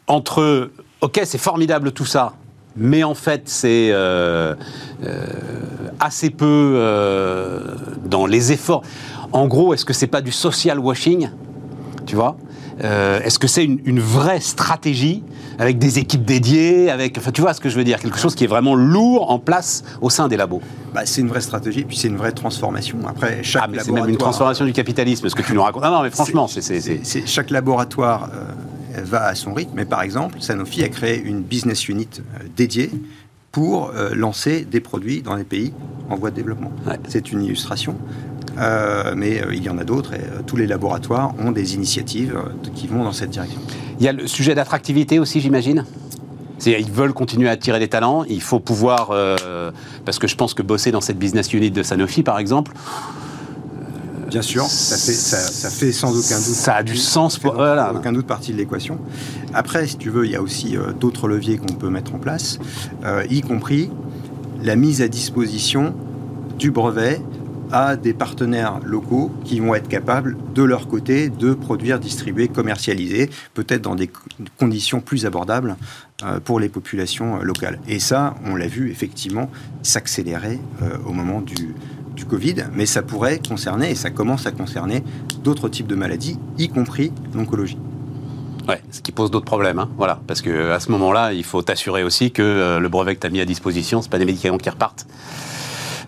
entre 0.08 0.70
ok, 1.00 1.20
c'est 1.24 1.38
formidable 1.38 1.92
tout 1.92 2.04
ça, 2.04 2.34
mais 2.76 3.02
en 3.04 3.14
fait, 3.14 3.42
c'est 3.46 3.90
euh, 3.90 4.54
euh, 5.04 5.26
assez 5.98 6.30
peu 6.30 6.74
euh, 6.76 7.74
dans 8.04 8.26
les 8.26 8.52
efforts. 8.52 8.82
En 9.32 9.46
gros, 9.46 9.74
est-ce 9.74 9.84
que 9.84 9.92
c'est 9.92 10.06
pas 10.06 10.20
du 10.20 10.32
social 10.32 10.78
washing 10.78 11.30
Tu 12.06 12.16
vois? 12.16 12.36
Est-ce 12.82 13.38
que 13.38 13.46
c'est 13.46 13.64
une, 13.64 14.00
vraie 14.00 14.40
stratégie 14.40 15.22
avec 15.58 15.78
des 15.78 15.98
équipes 15.98 16.24
dédiées, 16.24 16.90
avec, 16.90 17.18
enfin, 17.18 17.30
tu 17.30 17.42
vois 17.42 17.52
ce 17.52 17.60
que 17.60 17.68
je 17.68 17.76
veux 17.76 17.84
dire, 17.84 18.00
quelque 18.00 18.18
chose 18.18 18.34
qui 18.34 18.44
est 18.44 18.46
vraiment 18.46 18.74
lourd 18.74 19.30
en 19.30 19.38
place 19.38 19.84
au 20.00 20.08
sein 20.08 20.26
des 20.26 20.38
labos. 20.38 20.62
Bah, 20.94 21.02
c'est 21.04 21.20
une 21.20 21.28
vraie 21.28 21.42
stratégie, 21.42 21.84
puis 21.84 21.98
c'est 21.98 22.08
une 22.08 22.16
vraie 22.16 22.32
transformation. 22.32 22.96
Après, 23.06 23.42
chaque 23.42 23.64
ah, 23.66 23.68
mais 23.70 23.78
c'est 23.80 23.92
même 23.92 24.08
une 24.08 24.16
transformation 24.16 24.64
du 24.64 24.72
capitalisme, 24.72 25.28
ce 25.28 25.34
que 25.34 25.42
tu 25.42 25.52
nous 25.52 25.62
racontes. 25.62 25.82
Non, 25.82 25.90
non, 25.90 26.02
mais 26.02 26.10
franchement, 26.10 26.48
c'est 26.48 27.26
chaque 27.26 27.50
laboratoire 27.50 28.30
va 28.98 29.26
à 29.26 29.34
son 29.34 29.52
rythme. 29.52 29.72
Mais 29.74 29.84
par 29.84 30.02
exemple, 30.02 30.40
Sanofi 30.40 30.82
a 30.82 30.88
créé 30.88 31.20
une 31.22 31.40
business 31.40 31.88
unit 31.88 32.08
euh, 32.18 32.44
dédiée 32.56 32.90
pour 33.52 33.90
euh, 33.90 34.10
lancer 34.14 34.64
des 34.64 34.80
produits 34.80 35.22
dans 35.22 35.34
les 35.34 35.44
pays 35.44 35.72
en 36.08 36.16
voie 36.16 36.30
de 36.30 36.36
développement. 36.36 36.72
C'est 37.08 37.32
une 37.32 37.42
illustration. 37.42 37.96
Euh, 38.58 39.14
mais 39.16 39.42
il 39.52 39.62
y 39.62 39.68
en 39.68 39.78
a 39.78 39.84
d'autres 39.84 40.14
et 40.14 40.20
tous 40.46 40.56
les 40.56 40.66
laboratoires 40.66 41.32
ont 41.38 41.52
des 41.52 41.74
initiatives 41.74 42.36
qui 42.74 42.86
vont 42.86 43.04
dans 43.04 43.12
cette 43.12 43.30
direction. 43.30 43.60
Il 43.98 44.04
y 44.04 44.08
a 44.08 44.12
le 44.12 44.26
sujet 44.26 44.54
d'attractivité 44.54 45.18
aussi, 45.18 45.40
j'imagine? 45.40 45.84
Ils 46.66 46.90
veulent 46.90 47.14
continuer 47.14 47.48
à 47.48 47.52
attirer 47.52 47.78
des 47.78 47.88
talents. 47.88 48.24
Il 48.24 48.42
faut 48.42 48.60
pouvoir, 48.60 49.14
parce 50.04 50.18
que 50.18 50.26
je 50.26 50.36
pense 50.36 50.52
que 50.52 50.62
bosser 50.62 50.90
dans 50.90 51.00
cette 51.00 51.18
business 51.18 51.52
unit 51.54 51.70
de 51.70 51.82
Sanofi, 51.82 52.22
par 52.22 52.38
exemple, 52.38 52.72
Bien 54.30 54.42
sûr, 54.42 54.64
ça 54.66 54.96
fait, 54.96 55.12
ça, 55.12 55.70
fait, 55.70 55.90
sans 55.90 56.10
aucun 56.10 56.36
doute. 56.36 56.54
Ça 56.54 56.76
a 56.76 56.82
du 56.84 56.96
sens 56.96 57.36
pour. 57.36 57.54
Voilà. 57.54 57.92
aucun 57.92 58.12
doute 58.12 58.28
partie 58.28 58.52
de 58.52 58.58
l'équation. 58.58 58.98
Après, 59.52 59.88
si 59.88 59.96
tu 59.96 60.08
veux, 60.08 60.24
il 60.24 60.30
y 60.30 60.36
a 60.36 60.42
aussi 60.42 60.76
euh, 60.76 60.92
d'autres 60.92 61.26
leviers 61.26 61.58
qu'on 61.58 61.74
peut 61.74 61.90
mettre 61.90 62.14
en 62.14 62.18
place, 62.18 62.60
euh, 63.04 63.24
y 63.28 63.40
compris 63.40 63.90
la 64.62 64.76
mise 64.76 65.02
à 65.02 65.08
disposition 65.08 65.94
du 66.60 66.70
brevet 66.70 67.20
à 67.72 67.96
des 67.96 68.12
partenaires 68.12 68.80
locaux 68.84 69.30
qui 69.44 69.60
vont 69.60 69.74
être 69.74 69.88
capables, 69.88 70.36
de 70.54 70.62
leur 70.62 70.88
côté, 70.88 71.28
de 71.28 71.54
produire, 71.54 71.98
distribuer, 71.98 72.48
commercialiser, 72.48 73.30
peut-être 73.54 73.82
dans 73.82 73.94
des 73.94 74.10
conditions 74.58 75.00
plus 75.00 75.26
abordables 75.26 75.76
euh, 76.22 76.40
pour 76.40 76.60
les 76.60 76.68
populations 76.68 77.42
locales. 77.42 77.78
Et 77.88 77.98
ça, 77.98 78.34
on 78.44 78.56
l'a 78.56 78.66
vu 78.66 78.90
effectivement 78.90 79.50
s'accélérer 79.82 80.58
au 81.06 81.12
moment 81.12 81.40
du, 81.40 81.74
du 82.20 82.26
Covid, 82.26 82.66
mais 82.74 82.86
ça 82.86 83.02
pourrait 83.02 83.40
concerner, 83.46 83.90
et 83.90 83.94
ça 83.94 84.10
commence 84.10 84.46
à 84.46 84.52
concerner, 84.52 85.02
d'autres 85.42 85.68
types 85.68 85.86
de 85.86 85.94
maladies, 85.94 86.38
y 86.58 86.68
compris 86.68 87.12
l'oncologie. 87.34 87.78
Ouais, 88.68 88.82
ce 88.90 89.00
qui 89.00 89.10
pose 89.10 89.30
d'autres 89.30 89.46
problèmes, 89.46 89.78
hein. 89.78 89.88
voilà, 89.96 90.20
parce 90.26 90.42
que 90.42 90.70
à 90.70 90.80
ce 90.80 90.90
moment-là, 90.92 91.32
il 91.32 91.44
faut 91.44 91.62
t'assurer 91.62 92.04
aussi 92.04 92.30
que 92.30 92.42
euh, 92.42 92.78
le 92.78 92.88
brevet 92.88 93.14
que 93.14 93.20
tu 93.20 93.26
as 93.26 93.30
mis 93.30 93.40
à 93.40 93.44
disposition, 93.44 94.02
c'est 94.02 94.10
pas 94.10 94.18
des 94.18 94.26
médicaments 94.26 94.58
qui 94.58 94.68
repartent 94.70 95.06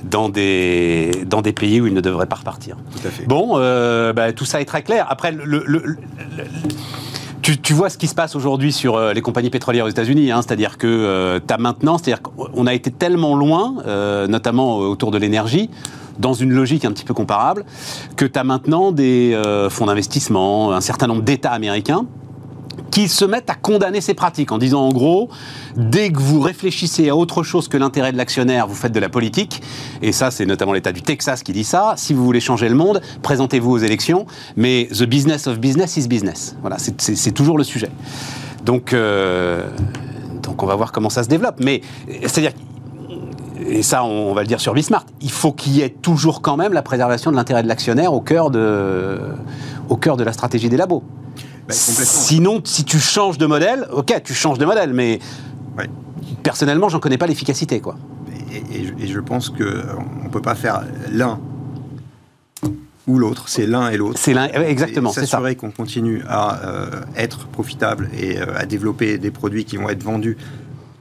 dans 0.05 0.28
des, 0.28 1.24
dans 1.26 1.42
des 1.42 1.53
pays 1.53 1.80
où 1.80 1.86
ils 1.86 1.94
ne 1.94 2.00
devraient 2.00 2.26
pas 2.26 2.36
repartir. 2.36 2.76
Tout 2.92 3.07
à 3.07 3.11
fait. 3.11 3.26
Bon, 3.26 3.53
euh, 3.55 4.12
bah, 4.12 4.32
tout 4.32 4.44
ça 4.44 4.61
est 4.61 4.64
très 4.64 4.82
clair. 4.82 5.07
Après, 5.09 5.32
le, 5.32 5.96
tu, 7.42 7.59
tu, 7.59 7.72
vois 7.72 7.90
ce 7.90 7.98
qui 7.98 8.07
se 8.07 8.14
passe 8.14 8.36
aujourd'hui 8.36 8.72
sur 8.72 8.96
euh, 8.96 9.12
les 9.12 9.20
compagnies 9.20 9.50
pétrolières 9.50 9.86
aux 9.86 9.90
États-Unis, 9.90 10.30
hein, 10.30 10.42
c'est-à-dire 10.42 10.78
que 10.78 11.40
tu 11.46 11.55
as 11.55 11.59
maintenant, 11.59 11.98
c'est-à-dire 11.98 12.22
qu'on 12.22 12.66
a 12.66 12.74
été 12.74 12.90
tellement 12.90 13.34
loin, 13.34 13.76
notamment 14.28 14.78
autour 14.78 15.11
de 15.11 15.18
l'énergie, 15.18 15.70
dans 16.18 16.34
une 16.34 16.53
logique 16.53 16.84
un 16.84 16.92
petit 16.92 17.05
peu 17.05 17.14
comparable, 17.14 17.64
que 18.16 18.24
tu 18.24 18.38
as 18.38 18.44
maintenant 18.44 18.92
des 18.92 19.32
euh, 19.34 19.70
fonds 19.70 19.86
d'investissement, 19.86 20.72
un 20.72 20.80
certain 20.80 21.07
nombre 21.07 21.22
d'États 21.22 21.53
américains 21.53 22.05
qui 22.93 23.09
se 23.09 23.24
mettent 23.24 23.51
à 23.51 23.55
condamner 23.55 24.01
ces 24.01 24.14
pratiques 24.14 24.53
en 24.53 24.59
disant 24.59 24.82
en 24.82 24.93
gros, 24.93 25.30
dès 25.76 26.12
que 26.12 26.20
vous 26.20 26.40
réfléchissez 26.40 27.09
à 27.09 27.16
autre 27.16 27.43
chose 27.43 27.66
que 27.66 27.78
l'intérêt 27.78 28.12
de 28.12 28.18
l'actionnaire, 28.18 28.68
vous 28.68 28.74
faites 28.74 28.93
de 28.93 29.01
la 29.01 29.09
politique. 29.09 29.62
Et 30.03 30.12
ça, 30.12 30.30
c'est 30.30 30.45
notamment 30.45 30.74
l'État 30.74 30.93
du 30.93 31.01
Texas 31.01 31.43
qui 31.43 31.53
dit 31.53 31.64
ça. 31.64 31.95
Si 31.97 32.12
vous 32.12 32.22
voulez 32.22 32.40
changer 32.40 32.68
le 32.68 32.74
monde, 32.74 33.01
présentez-vous 33.22 33.70
aux 33.72 33.78
élections. 33.78 34.26
Mais 34.57 34.88
the 34.93 35.05
business 35.05 35.47
of 35.47 35.59
business 35.59 35.97
is 35.97 36.07
business. 36.07 36.55
Voilà, 36.61 36.76
c'est 36.78 37.32
toujours 37.32 37.57
le 37.57 37.64
sujet. 37.64 37.88
Donc, 38.66 38.93
euh, 38.93 39.66
donc 40.43 40.62
on 40.62 40.66
va 40.66 40.76
voir 40.76 40.93
comment 40.93 41.11
ça 41.11 41.24
se 41.24 41.28
développe. 41.28 41.57
Mais 41.61 41.80
c'est-à-dire 42.20 42.53
et 43.66 43.82
ça, 43.82 44.05
on 44.05 44.34
va 44.34 44.43
le 44.43 44.49
dire 44.49 44.61
sur 44.61 44.74
Bismart, 44.74 45.07
il 45.22 45.30
faut 45.30 45.53
qu'il 45.53 45.72
y 45.72 45.80
ait 45.80 45.88
toujours 45.88 46.43
quand 46.43 46.59
même 46.59 46.74
la 46.74 46.82
préservation 46.82 47.30
de 47.30 47.36
l'intérêt 47.36 47.62
de 47.62 47.68
l'actionnaire 47.68 48.12
au 48.12 48.20
cœur 48.20 48.51
de, 48.51 49.18
au 49.88 49.97
cœur 49.97 50.18
de 50.18 50.24
la 50.24 50.32
stratégie 50.34 50.68
des 50.68 50.76
labos. 50.76 51.03
Ben, 51.69 51.75
Sinon, 51.75 52.61
si 52.65 52.85
tu 52.85 52.99
changes 52.99 53.39
de 53.39 53.47
modèle, 53.47 53.87
ok, 53.93 54.23
tu 54.25 54.35
changes 54.35 54.59
de 54.59 54.65
modèle, 54.65 54.93
mais 54.93 55.21
personnellement, 56.43 56.89
j'en 56.89 57.01
connais 57.01 57.19
pas 57.19 57.27
l'efficacité, 57.27 57.81
quoi. 57.81 57.97
Et, 58.73 59.07
je 59.07 59.21
pense 59.21 59.49
qu'on 59.49 59.65
ne 60.25 60.29
peut 60.31 60.43
pas 60.43 60.55
faire 60.55 60.83
l'un 61.11 61.41
ou 63.07 63.19
l'autre, 63.19 63.49
c'est 63.49 63.67
l'un 63.67 63.89
et 63.91 63.97
l'autre. 63.97 64.19
C'est 64.19 64.35
l'un, 64.35 64.47
exactement, 64.47 65.11
c'est. 65.11 65.21
S'assurer 65.21 65.57
qu'on 65.57 65.71
continue 65.71 66.23
à 66.29 66.65
euh, 66.65 67.01
être 67.17 67.47
profitable 67.47 68.09
et 68.17 68.39
euh, 68.39 68.57
à 68.57 68.67
développer 68.67 69.19
des 69.19 69.31
produits 69.31 69.65
qui 69.65 69.77
vont 69.77 69.89
être 69.89 70.03
vendus 70.03 70.37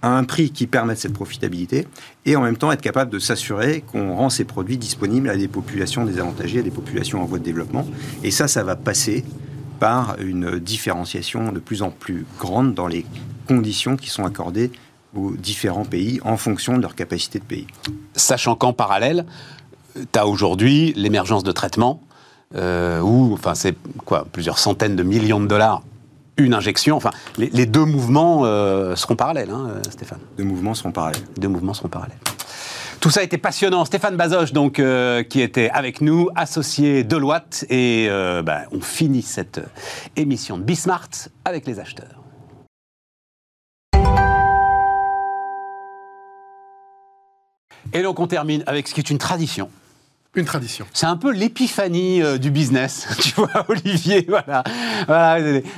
à 0.02 0.18
un 0.18 0.24
prix 0.24 0.50
qui 0.50 0.66
permette 0.66 0.98
cette 0.98 1.14
profitabilité 1.14 1.88
et 2.26 2.36
en 2.36 2.42
même 2.42 2.58
temps 2.58 2.72
être 2.72 2.82
capable 2.82 3.12
de 3.12 3.20
s'assurer 3.20 3.84
qu'on 3.92 4.16
rend 4.16 4.30
ces 4.32 4.46
produits 4.46 4.78
disponibles 4.78 5.30
à 5.30 5.38
des 5.38 5.48
populations 5.48 6.04
désavantagées, 6.06 6.60
à 6.60 6.64
des 6.64 6.72
populations 6.72 7.22
en 7.22 7.26
voie 7.26 7.38
de 7.38 7.44
développement. 7.44 7.86
Et 8.24 8.32
ça, 8.32 8.48
ça 8.48 8.64
va 8.64 8.76
passer 8.76 9.24
par 9.82 10.16
une 10.20 10.60
différenciation 10.60 11.52
de 11.52 11.60
plus 11.60 11.82
en 11.82 11.90
plus 11.90 12.28
grande 12.38 12.76
dans 12.76 12.86
les 12.86 13.04
conditions 13.48 13.98
qui 13.98 14.12
sont 14.12 14.26
accordées 14.26 14.72
aux 15.16 15.32
différents 15.32 15.86
pays 15.86 16.20
en 16.24 16.38
fonction 16.38 16.78
de 16.78 16.84
leur 16.84 16.94
capacité 16.94 17.40
de 17.40 17.44
pays. 17.44 17.66
Sachant 18.16 18.56
qu'en 18.56 18.74
parallèle, 18.74 19.26
tu 19.96 20.20
as 20.20 20.28
aujourd'hui 20.28 20.94
l'émergence 20.96 21.44
de 21.44 21.52
traitements 21.52 22.00
euh, 22.56 23.02
où, 23.02 23.34
enfin, 23.34 23.56
c'est 23.56 23.76
quoi, 24.06 24.28
plusieurs 24.32 24.60
centaines 24.60 24.96
de 24.96 25.04
millions 25.04 25.40
de 25.40 25.48
dollars 25.48 25.82
une 26.38 26.54
injection. 26.54 26.96
Enfin, 26.96 27.12
les, 27.38 27.66
deux 27.66 27.86
mouvements 27.86 28.42
euh, 28.46 28.96
seront 28.96 29.16
parallèles, 29.16 29.50
hein, 29.50 29.82
Stéphane. 29.90 30.20
Deux 30.38 30.44
mouvements 30.44 30.74
seront 30.74 30.92
parallèles. 30.92 31.22
Deux 31.38 31.50
mouvements 31.50 31.74
seront 31.74 31.90
parallèles. 31.90 32.18
Tout 33.02 33.10
ça 33.10 33.24
été 33.24 33.40
passionnant. 33.40 33.84
Stéphane 33.84 34.16
Bazoche, 34.16 34.54
donc, 34.54 34.78
euh, 34.78 35.24
qui 35.24 35.42
était 35.42 35.72
avec 35.72 36.02
nous, 36.02 36.30
associé 36.36 37.04
Deloitte. 37.04 37.66
Et 37.68 38.06
euh, 38.08 38.44
bah, 38.44 38.66
on 38.72 38.80
finit 38.80 39.24
cette 39.24 39.60
émission 40.16 40.60
de 40.60 40.64
Bismart 40.64 41.10
avec 41.44 41.66
les 41.66 41.80
acheteurs. 41.80 42.22
Et 47.94 48.04
donc 48.04 48.20
on 48.20 48.28
termine 48.28 48.64
avec 48.68 48.88
ce 48.88 48.94
qui 48.94 49.02
est 49.02 49.10
une 49.10 49.18
tradition 49.18 49.70
une 50.36 50.46
tradition. 50.46 50.86
C'est 50.94 51.08
un 51.08 51.18
peu 51.18 51.32
l'épiphanie 51.32 52.22
euh, 52.22 52.38
du 52.38 52.52
business, 52.52 53.08
tu 53.20 53.34
vois, 53.36 53.66
Olivier. 53.68 54.26
Voilà. 54.30 54.64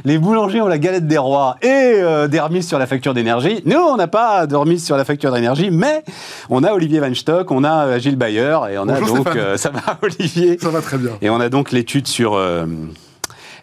Les 0.06 0.18
boulangers 0.20 0.62
ont 0.62 0.68
la 0.68 0.78
galette 0.78 1.08
des 1.08 1.18
rois 1.18 1.58
et 1.64 1.68
euh, 1.68 2.28
des 2.28 2.40
remises 2.40 2.68
sur 2.68 2.78
la 2.78 2.86
facture 2.86 3.16
d'énergie. 3.16 3.64
Nous, 3.66 3.80
on 3.80 3.98
n'a 3.98 4.08
pas 4.08 4.46
de 4.46 4.56
remise 4.56 4.86
sur 4.86 4.96
la 4.96 5.06
facture 5.06 5.32
d'énergie, 5.32 5.72
mais 5.72 6.04
on 6.52 6.64
a 6.64 6.72
Olivier 6.72 7.00
Weinstock, 7.00 7.50
on 7.50 7.64
a 7.64 7.88
euh, 7.88 8.00
Gilles 8.00 8.16
Bayer 8.16 8.60
et 8.72 8.78
on 8.78 8.88
a 8.90 9.00
donc. 9.00 9.28
ça 9.56 9.72
va, 9.72 9.98
Olivier? 10.04 10.60
Ça 10.62 10.70
va 10.70 10.82
très 10.82 11.00
bien. 11.00 11.14
Et 11.24 11.32
on 11.32 11.40
a 11.40 11.50
donc 11.50 11.72
l'étude 11.72 12.08
sur, 12.08 12.40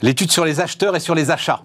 l'étude 0.02 0.32
sur 0.32 0.44
les 0.44 0.60
acheteurs 0.60 0.96
et 0.96 1.00
sur 1.00 1.14
les 1.14 1.30
achats. 1.30 1.62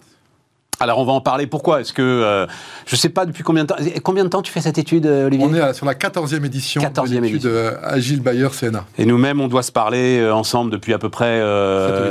Alors 0.80 1.00
on 1.00 1.06
va 1.06 1.14
en 1.14 1.22
parler. 1.22 1.48
Pourquoi 1.48 1.82
Est-ce 1.82 1.94
que 1.94 2.02
euh, 2.02 2.46
je 2.86 2.96
ne 2.96 2.98
sais 2.98 3.10
pas 3.10 3.26
depuis 3.26 3.44
combien 3.44 3.64
de 3.64 3.68
temps 3.68 3.76
Combien 4.04 4.24
de 4.24 4.30
temps 4.30 4.42
tu 4.42 4.52
fais 4.52 4.62
cette 4.62 4.78
étude, 4.78 5.06
euh, 5.06 5.28
Olivier 5.28 5.46
On 5.48 5.54
est 5.54 5.74
sur 5.74 5.86
la 5.86 5.94
14e 5.94 6.46
édition 6.46 6.82
14e 6.82 7.16
de 7.16 7.20
l'étude 7.20 7.46
euh, 7.46 7.78
Agile 7.84 8.22
Bayer 8.22 8.50
CNA. 8.50 8.86
Et 8.98 9.06
nous-mêmes, 9.06 9.40
on 9.40 9.48
doit 9.48 9.64
se 9.64 9.72
parler 9.72 10.28
ensemble 10.30 10.72
depuis 10.72 10.94
à 10.94 10.98
peu 10.98 11.10
près 11.10 11.42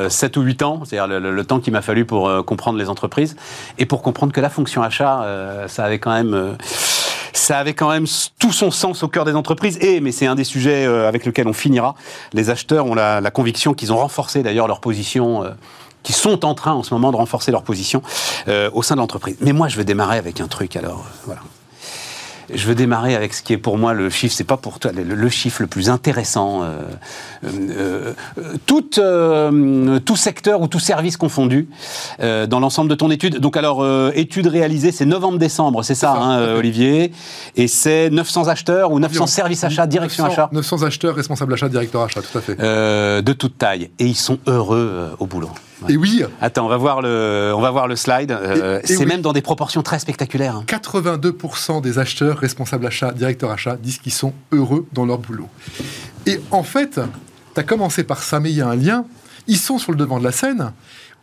7 0.09 0.37
ou 0.37 0.43
8 0.43 0.63
ans, 0.63 0.83
c'est-à-dire 0.85 1.21
le, 1.21 1.45
temps 1.45 1.61
qu'il 1.61 1.73
m'a 1.73 1.83
fallu 1.83 2.07
pour 2.07 2.45
comprendre 2.47 2.79
les 2.79 2.89
entreprises 2.89 3.37
et 3.79 3.85
pour 3.85 4.03
comprendre 4.03 4.33
que 4.33 4.41
la 4.41 4.49
fonction 4.49 4.83
achat, 4.83 5.67
ça 5.69 5.85
avait 5.85 5.99
quand 5.99 6.13
même 6.13 6.57
ça 7.35 7.59
avait 7.59 7.75
quand 7.75 7.91
même 7.91 8.07
tout 8.39 8.53
son 8.53 8.71
sens 8.71 9.03
au 9.03 9.09
cœur 9.09 9.25
des 9.27 9.35
entreprises. 9.35 9.79
Et, 9.83 10.01
mais 10.01 10.13
c'est 10.13 10.27
un 10.27 10.37
des 10.37 10.45
sujets 10.45 10.87
avec 10.87 11.27
lequel 11.27 11.47
on 11.49 11.53
finira, 11.53 11.95
les 12.33 12.49
acheteurs 12.49 12.87
ont 12.87 12.95
la, 12.95 13.21
la 13.21 13.31
conviction 13.31 13.75
qu'ils 13.75 13.93
ont 13.93 13.99
renforcé 13.99 14.43
d'ailleurs 14.43 14.69
leur 14.69 14.81
position 14.81 15.45
qui 16.05 16.13
sont 16.13 16.45
en 16.45 16.55
train 16.55 16.73
en 16.73 16.85
ce 16.85 16.95
moment 16.95 17.11
de 17.11 17.17
renforcer 17.17 17.51
leur 17.51 17.65
position 17.65 18.03
au 18.73 18.83
sein 18.83 18.95
de 18.95 19.01
l'entreprise. 19.01 19.37
Mais 19.41 19.53
moi, 19.53 19.69
je 19.69 19.77
vais 19.77 19.85
démarrer 19.85 20.19
avec 20.19 20.41
un 20.41 20.47
truc. 20.47 20.77
Alors, 20.77 21.05
voilà. 21.27 21.41
Je 22.53 22.67
veux 22.67 22.75
démarrer 22.75 23.15
avec 23.15 23.33
ce 23.33 23.43
qui 23.43 23.53
est 23.53 23.59
pour 23.59 23.79
moi 23.79 23.95
le 23.95 24.11
chiffre, 24.11 24.35
c'est 24.35 24.45
pas 24.45 24.57
pour 24.57 24.79
toi, 24.79 24.93
le, 24.93 25.29
chiffre 25.29 25.63
le 25.63 25.67
plus 25.67 25.89
intéressant. 25.89 26.63
Euh, 26.63 26.81
euh, 27.45 28.13
euh, 28.39 28.55
tout, 28.67 28.83
tout, 28.83 30.17
secteur 30.17 30.61
ou 30.61 30.69
tout 30.69 30.79
service 30.79 31.17
confondu 31.17 31.69
dans 32.21 32.61
l'ensemble 32.61 32.91
de 32.91 32.95
ton 32.95 33.11
étude. 33.11 33.39
Donc 33.39 33.57
alors, 33.57 33.85
étude 34.15 34.47
réalisée, 34.47 34.93
c'est 34.93 35.07
novembre-décembre, 35.07 35.83
c'est 35.83 35.95
ça, 35.95 36.13
hein, 36.13 36.55
Olivier 36.55 37.13
Et 37.57 37.69
c'est 37.69 38.11
900 38.11 38.49
acheteurs 38.49 38.93
ou 38.93 38.99
900 38.99 39.27
services 39.27 39.65
achats, 39.65 39.87
direction 39.87 40.25
achat 40.25 40.49
900 40.53 40.83
acheteurs, 40.83 41.15
responsables 41.15 41.55
achat, 41.55 41.69
directeur 41.69 42.03
achat, 42.03 42.21
tout 42.21 42.39
à 42.39 42.41
fait. 42.41 42.57
de 42.57 43.33
toute 43.33 43.59
taille. 43.59 43.91
Et 43.99 44.07
ils 44.07 44.17
sont 44.17 44.39
heureux 44.47 45.11
au 45.19 45.27
boulot. 45.27 45.51
Et 45.89 45.97
oui. 45.97 46.23
Attends, 46.41 46.67
on 46.67 46.69
va 46.69 46.77
voir 46.77 47.03
le, 47.03 47.53
on 47.55 47.61
va 47.61 47.71
voir 47.71 47.89
le 47.89 47.97
slide. 47.97 48.31
Euh, 48.31 48.81
c'est 48.85 49.07
même 49.07 49.21
dans 49.21 49.33
des 49.33 49.43
proportions 49.43 49.83
très 49.83 49.99
spectaculaires. 49.99 50.63
82% 50.67 51.73
hein. 51.73 51.81
des 51.81 51.99
acheteurs, 51.99 52.39
responsables 52.39 52.87
achats, 52.87 53.13
directeurs 53.13 53.51
achats 53.51 53.77
disent 53.77 53.99
qu'ils 53.99 54.13
sont 54.13 54.33
heureux 54.53 54.87
dans 54.93 55.07
leur 55.07 55.19
boulot. 55.19 55.49
Et 56.27 56.41
en 56.51 56.63
fait, 56.63 57.01
tu 57.55 57.61
as 57.61 57.65
commencé 57.65 58.05
par 58.05 58.23
ça, 58.23 58.41
mais 58.41 58.51
il 58.51 58.57
y 58.57 58.63
a 58.63 58.69
un 58.69 58.77
lien. 58.77 59.05
Ils 59.47 59.59
sont 59.59 59.79
sur 59.79 59.93
le 59.93 59.99
devant 59.99 60.19
de 60.19 60.25
la 60.25 60.33
scène. 60.33 60.73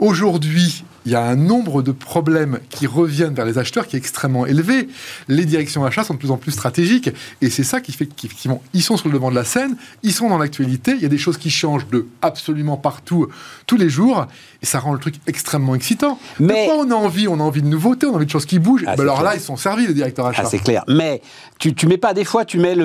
Aujourd'hui, 0.01 0.83
il 1.05 1.11
y 1.11 1.15
a 1.15 1.23
un 1.23 1.35
nombre 1.35 1.83
de 1.83 1.91
problèmes 1.91 2.59
qui 2.69 2.87
reviennent 2.87 3.35
vers 3.35 3.45
les 3.45 3.59
acheteurs 3.59 3.87
qui 3.87 3.95
est 3.95 3.99
extrêmement 3.99 4.47
élevé. 4.47 4.87
Les 5.27 5.45
directions 5.45 5.85
achats 5.85 6.03
sont 6.03 6.15
de 6.15 6.19
plus 6.19 6.31
en 6.31 6.37
plus 6.37 6.51
stratégiques. 6.51 7.11
Et 7.41 7.51
c'est 7.51 7.63
ça 7.63 7.81
qui 7.81 7.91
fait 7.91 8.07
qu'effectivement, 8.07 8.63
ils 8.73 8.81
sont 8.81 8.97
sur 8.97 9.09
le 9.09 9.13
devant 9.13 9.29
de 9.29 9.35
la 9.35 9.45
scène, 9.45 9.77
ils 10.01 10.11
sont 10.11 10.27
dans 10.29 10.39
l'actualité. 10.39 10.93
Il 10.93 11.01
y 11.01 11.05
a 11.05 11.09
des 11.09 11.19
choses 11.19 11.37
qui 11.37 11.51
changent 11.51 11.87
de 11.87 12.07
absolument 12.23 12.77
partout, 12.77 13.27
tous 13.67 13.77
les 13.77 13.89
jours. 13.89 14.27
Et 14.63 14.67
ça 14.67 14.79
rend 14.79 14.93
le 14.93 14.99
truc 14.99 15.15
extrêmement 15.25 15.73
excitant. 15.73 16.19
Mais 16.39 16.67
Pourquoi 16.67 16.85
on 16.85 16.91
a 16.91 16.95
envie? 16.95 17.27
On 17.27 17.39
a 17.39 17.43
envie 17.43 17.63
de 17.63 17.67
nouveautés, 17.67 18.05
on 18.05 18.13
a 18.13 18.15
envie 18.17 18.27
de 18.27 18.31
choses 18.31 18.45
qui 18.45 18.59
bougent. 18.59 18.83
Ah, 18.85 18.95
ben 18.95 19.01
alors 19.03 19.23
là, 19.23 19.33
ils 19.33 19.41
sont 19.41 19.57
servis, 19.57 19.87
les 19.87 19.93
directeurs 19.95 20.27
achats. 20.27 20.43
Ah, 20.45 20.49
c'est 20.49 20.59
clair. 20.59 20.83
Mais 20.87 21.23
tu, 21.57 21.73
tu 21.73 21.87
mets 21.87 21.97
pas, 21.97 22.13
des 22.13 22.25
fois, 22.25 22.45
tu 22.45 22.59
mets 22.59 22.75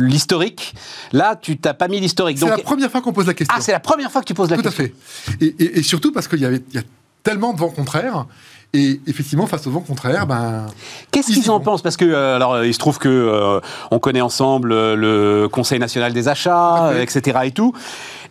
l'historique. 0.00 0.74
Le, 1.12 1.18
là, 1.18 1.34
tu 1.34 1.56
t'as 1.56 1.72
pas 1.72 1.88
mis 1.88 1.98
l'historique. 1.98 2.38
C'est 2.38 2.46
la 2.46 2.58
première 2.58 2.90
fois 2.90 3.00
qu'on 3.00 3.14
pose 3.14 3.26
la 3.26 3.34
question. 3.34 3.54
Ah, 3.56 3.62
c'est 3.62 3.72
la 3.72 3.80
première 3.80 4.12
fois 4.12 4.20
que 4.20 4.26
tu 4.26 4.34
poses 4.34 4.50
la 4.50 4.58
question. 4.58 4.84
Tout 4.84 4.92
à 4.92 5.40
fait. 5.40 5.54
Et, 5.58 5.82
surtout 5.82 6.12
parce 6.12 6.28
qu'il 6.28 6.40
y, 6.40 6.44
avait, 6.44 6.62
y 6.74 6.78
a 6.78 6.82
tellement 7.22 7.54
de 7.54 7.58
vents 7.58 7.70
contraires. 7.70 8.26
Et 8.72 9.00
effectivement, 9.08 9.46
face 9.46 9.66
au 9.66 9.70
vent 9.70 9.80
contraire, 9.80 10.26
ben. 10.26 10.66
Qu'est-ce 11.10 11.32
qu'ils 11.32 11.50
en 11.50 11.58
pensent? 11.58 11.82
Parce 11.82 11.96
que, 11.96 12.04
euh, 12.04 12.36
alors, 12.36 12.64
il 12.64 12.72
se 12.72 12.78
trouve 12.78 12.98
que 12.98 13.08
euh, 13.08 13.58
on 13.90 13.98
connaît 13.98 14.20
ensemble 14.20 14.70
euh, 14.70 14.94
le 14.94 15.48
Conseil 15.48 15.80
national 15.80 16.12
des 16.12 16.28
achats, 16.28 16.92
etc. 17.00 17.40
et 17.44 17.50
tout. 17.50 17.72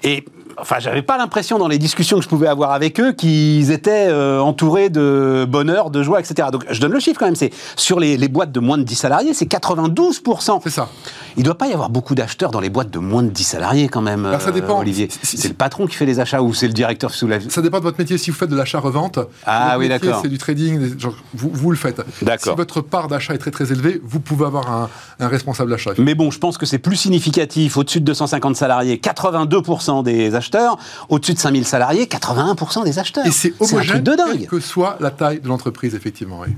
Et 0.04 0.24
enfin, 0.62 0.80
j'avais 0.80 1.02
pas 1.02 1.18
l'impression 1.18 1.58
dans 1.58 1.68
les 1.68 1.78
discussions 1.78 2.18
que 2.18 2.24
je 2.24 2.30
pouvais 2.30 2.48
avoir 2.48 2.72
avec 2.72 3.00
eux 3.00 3.14
qu'ils 3.14 3.72
étaient 3.72 4.08
euh, 4.10 4.40
entourés 4.40 4.90
de 4.90 5.46
bonheur, 5.50 5.90
de 5.90 6.04
joie, 6.04 6.20
etc. 6.20 6.50
Donc, 6.52 6.66
je 6.70 6.80
donne 6.80 6.92
le 6.92 7.00
chiffre 7.00 7.20
quand 7.20 7.26
même. 7.26 7.36
C'est 7.36 7.52
sur 7.76 8.00
les, 8.00 8.18
boîtes 8.28 8.52
de 8.52 8.60
moins 8.60 8.78
de 8.78 8.84
10 8.84 8.96
salariés, 8.96 9.34
c'est 9.34 9.48
92 9.48 10.22
C'est 10.62 10.70
ça. 10.70 10.90
Il 11.38 11.44
doit 11.44 11.58
pas 11.58 11.68
y 11.68 11.74
avoir 11.74 11.90
beaucoup 11.90 12.16
d'acheteurs 12.16 12.52
dans 12.52 12.60
les 12.60 12.70
boîtes 12.70 12.92
de 12.92 13.00
moins 13.00 13.24
de 13.24 13.30
10 13.30 13.44
salariés 13.44 13.90
quand 13.90 14.02
même. 14.02 14.26
Alors, 14.26 14.42
ça 14.42 14.52
dépend. 14.52 14.80
Olivier, 14.80 15.10
c'est 15.24 15.48
le 15.48 15.54
patron 15.54 15.88
qui 15.88 15.96
fait 15.96 16.06
les 16.06 16.20
achats 16.20 16.42
ou 16.42 16.54
c'est 16.54 16.68
le 16.68 16.74
directeur 16.74 17.12
sous 17.12 17.28
la. 17.28 17.40
Ça 17.50 17.62
dépend 17.62 17.80
de 17.80 17.84
votre 17.84 18.00
métier. 18.00 18.18
Si 18.18 18.32
vous 18.32 18.38
faites 18.38 18.50
de 18.50 18.56
l'achat-revente, 18.56 19.20
ah 19.46 19.78
oui, 19.78 19.90
d'accord. 19.90 20.20
C'est 20.22 20.30
du 20.30 20.38
trading. 20.38 20.96
vous, 21.34 21.50
vous, 21.52 21.72
le 21.72 21.78
faites. 21.78 22.02
D'accord. 22.22 22.54
Si 22.54 22.58
votre 22.58 22.82
part 22.82 23.08
d'achat 23.08 23.34
est 23.34 23.40
très 23.40 23.52
très 23.52 23.72
élevée, 23.72 24.02
vous 24.04 24.20
pouvez 24.20 24.46
avoir 24.46 24.72
un, 24.72 24.90
un 25.20 25.28
responsable 25.28 25.72
d'achat. 25.72 25.92
Mais 25.98 26.16
bon, 26.16 26.32
je 26.32 26.40
pense 26.40 26.58
que 26.58 26.66
c'est 26.66 26.80
plus 26.80 26.96
significatif 26.96 27.78
au-dessus 27.78 28.00
de 28.00 28.06
250 28.06 28.56
salariés, 28.56 28.98
82% 28.98 30.04
des 30.04 30.36
acheteurs, 30.50 30.78
au-dessus 31.10 31.34
de 31.34 31.40
5000 31.40 31.66
salariés, 31.66 32.06
81% 32.06 32.84
des 32.84 33.00
acheteurs. 33.00 33.26
Et 33.26 33.32
c'est 33.32 33.54
homogène, 33.60 34.04
de 34.04 34.16
dingue. 34.16 34.40
quelle 34.40 34.48
que 34.48 34.60
soit 34.60 34.98
la 35.00 35.12
taille 35.12 35.40
de 35.40 35.48
l'entreprise, 35.48 35.96
effectivement. 35.96 36.42
Oui. 36.42 36.54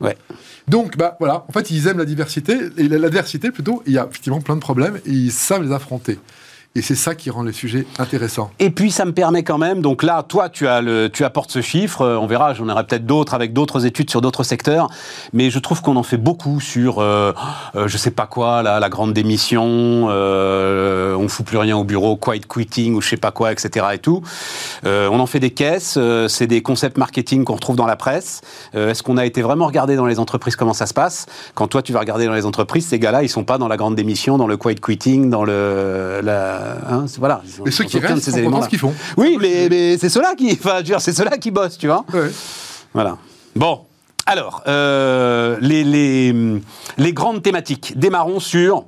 Ouais. 0.00 0.16
Donc, 0.68 0.96
bah, 0.96 1.16
voilà, 1.18 1.44
en 1.48 1.52
fait, 1.52 1.70
ils 1.70 1.86
aiment 1.88 1.98
la 1.98 2.04
diversité, 2.04 2.58
et 2.76 2.88
l'adversité 2.88 3.50
plutôt, 3.50 3.82
il 3.86 3.92
y 3.92 3.98
a 3.98 4.06
effectivement 4.08 4.40
plein 4.40 4.56
de 4.56 4.60
problèmes, 4.60 4.96
et 5.06 5.10
ils 5.10 5.32
savent 5.32 5.62
les 5.62 5.72
affronter. 5.72 6.18
Et 6.76 6.82
c'est 6.82 6.94
ça 6.94 7.16
qui 7.16 7.30
rend 7.30 7.42
les 7.42 7.52
sujets 7.52 7.84
intéressants. 7.98 8.52
Et 8.60 8.70
puis 8.70 8.92
ça 8.92 9.04
me 9.04 9.12
permet 9.12 9.42
quand 9.42 9.58
même, 9.58 9.82
donc 9.82 10.04
là, 10.04 10.22
toi, 10.22 10.48
tu, 10.48 10.68
apportes 10.68 11.50
ce 11.50 11.62
chiffre, 11.62 12.02
euh, 12.02 12.16
on 12.16 12.28
verra, 12.28 12.54
j'en 12.54 12.68
aurai 12.68 12.86
peut-être 12.86 13.06
d'autres 13.06 13.34
avec 13.34 13.52
d'autres 13.52 13.86
études 13.86 14.08
sur 14.08 14.20
d'autres 14.20 14.44
secteurs, 14.44 14.88
mais 15.32 15.50
je 15.50 15.58
trouve 15.58 15.82
qu'on 15.82 15.96
en 15.96 16.04
fait 16.04 16.16
beaucoup 16.16 16.60
sur, 16.60 17.00
euh, 17.00 17.32
euh, 17.74 17.88
je 17.88 17.96
sais 17.96 18.12
pas 18.12 18.26
quoi, 18.26 18.62
la, 18.62 18.88
grande 18.88 19.12
démission, 19.12 20.06
euh, 20.10 21.16
on 21.16 21.26
fout 21.26 21.44
plus 21.44 21.58
rien 21.58 21.76
au 21.76 21.82
bureau, 21.82 22.14
quiet 22.16 22.46
quitting 22.48 22.94
ou 22.94 23.00
je 23.00 23.08
sais 23.08 23.16
pas 23.16 23.32
quoi, 23.32 23.50
etc. 23.50 23.86
et 23.94 23.98
tout. 23.98 24.22
Euh, 24.86 25.08
on 25.10 25.18
en 25.18 25.26
fait 25.26 25.40
des 25.40 25.50
caisses, 25.50 25.98
c'est 26.28 26.46
des 26.46 26.62
concepts 26.62 26.98
marketing 26.98 27.42
qu'on 27.42 27.54
retrouve 27.54 27.74
dans 27.74 27.86
la 27.86 27.96
presse. 27.96 28.42
Est-ce 28.74 29.02
qu'on 29.02 29.16
a 29.16 29.26
été 29.26 29.42
vraiment 29.42 29.66
regardé 29.66 29.96
dans 29.96 30.06
les 30.06 30.20
entreprises? 30.20 30.54
Comment 30.54 30.72
ça 30.72 30.86
se 30.86 30.94
passe? 30.94 31.26
Quand 31.56 31.66
toi, 31.66 31.82
tu 31.82 31.92
vas 31.92 31.98
regarder 31.98 32.26
dans 32.26 32.34
les 32.34 32.46
entreprises, 32.46 32.86
ces 32.86 33.00
gars-là, 33.00 33.24
ils 33.24 33.28
sont 33.28 33.42
pas 33.42 33.58
dans 33.58 33.66
la 33.66 33.76
grande 33.76 33.96
démission, 33.96 34.38
dans 34.38 34.46
le 34.46 34.56
quiet 34.56 34.76
quitting, 34.76 35.30
dans 35.30 35.44
le... 35.44 36.20
Hein, 36.88 37.06
voilà. 37.18 37.42
Et 37.66 37.70
ceux 37.70 37.84
qui 37.84 37.98
restent, 37.98 38.24
ces 38.24 38.38
éléments 38.38 38.62
ce 38.62 38.68
qu'ils 38.68 38.78
font. 38.78 38.94
Oui, 39.16 39.38
mais, 39.40 39.98
c'est 39.98 40.08
ceux-là 40.08 40.34
qui, 40.34 40.52
enfin, 40.52 40.80
c'est 40.98 41.12
ceux-là 41.12 41.38
qui 41.38 41.50
bossent, 41.50 41.78
tu 41.78 41.86
vois. 41.86 42.04
Voilà. 42.92 43.18
Bon. 43.56 43.80
Alors, 44.26 44.62
euh, 44.68 45.56
les, 45.60 45.82
les, 45.84 47.12
grandes 47.12 47.42
thématiques. 47.42 47.94
Démarrons 47.96 48.38
sur 48.38 48.84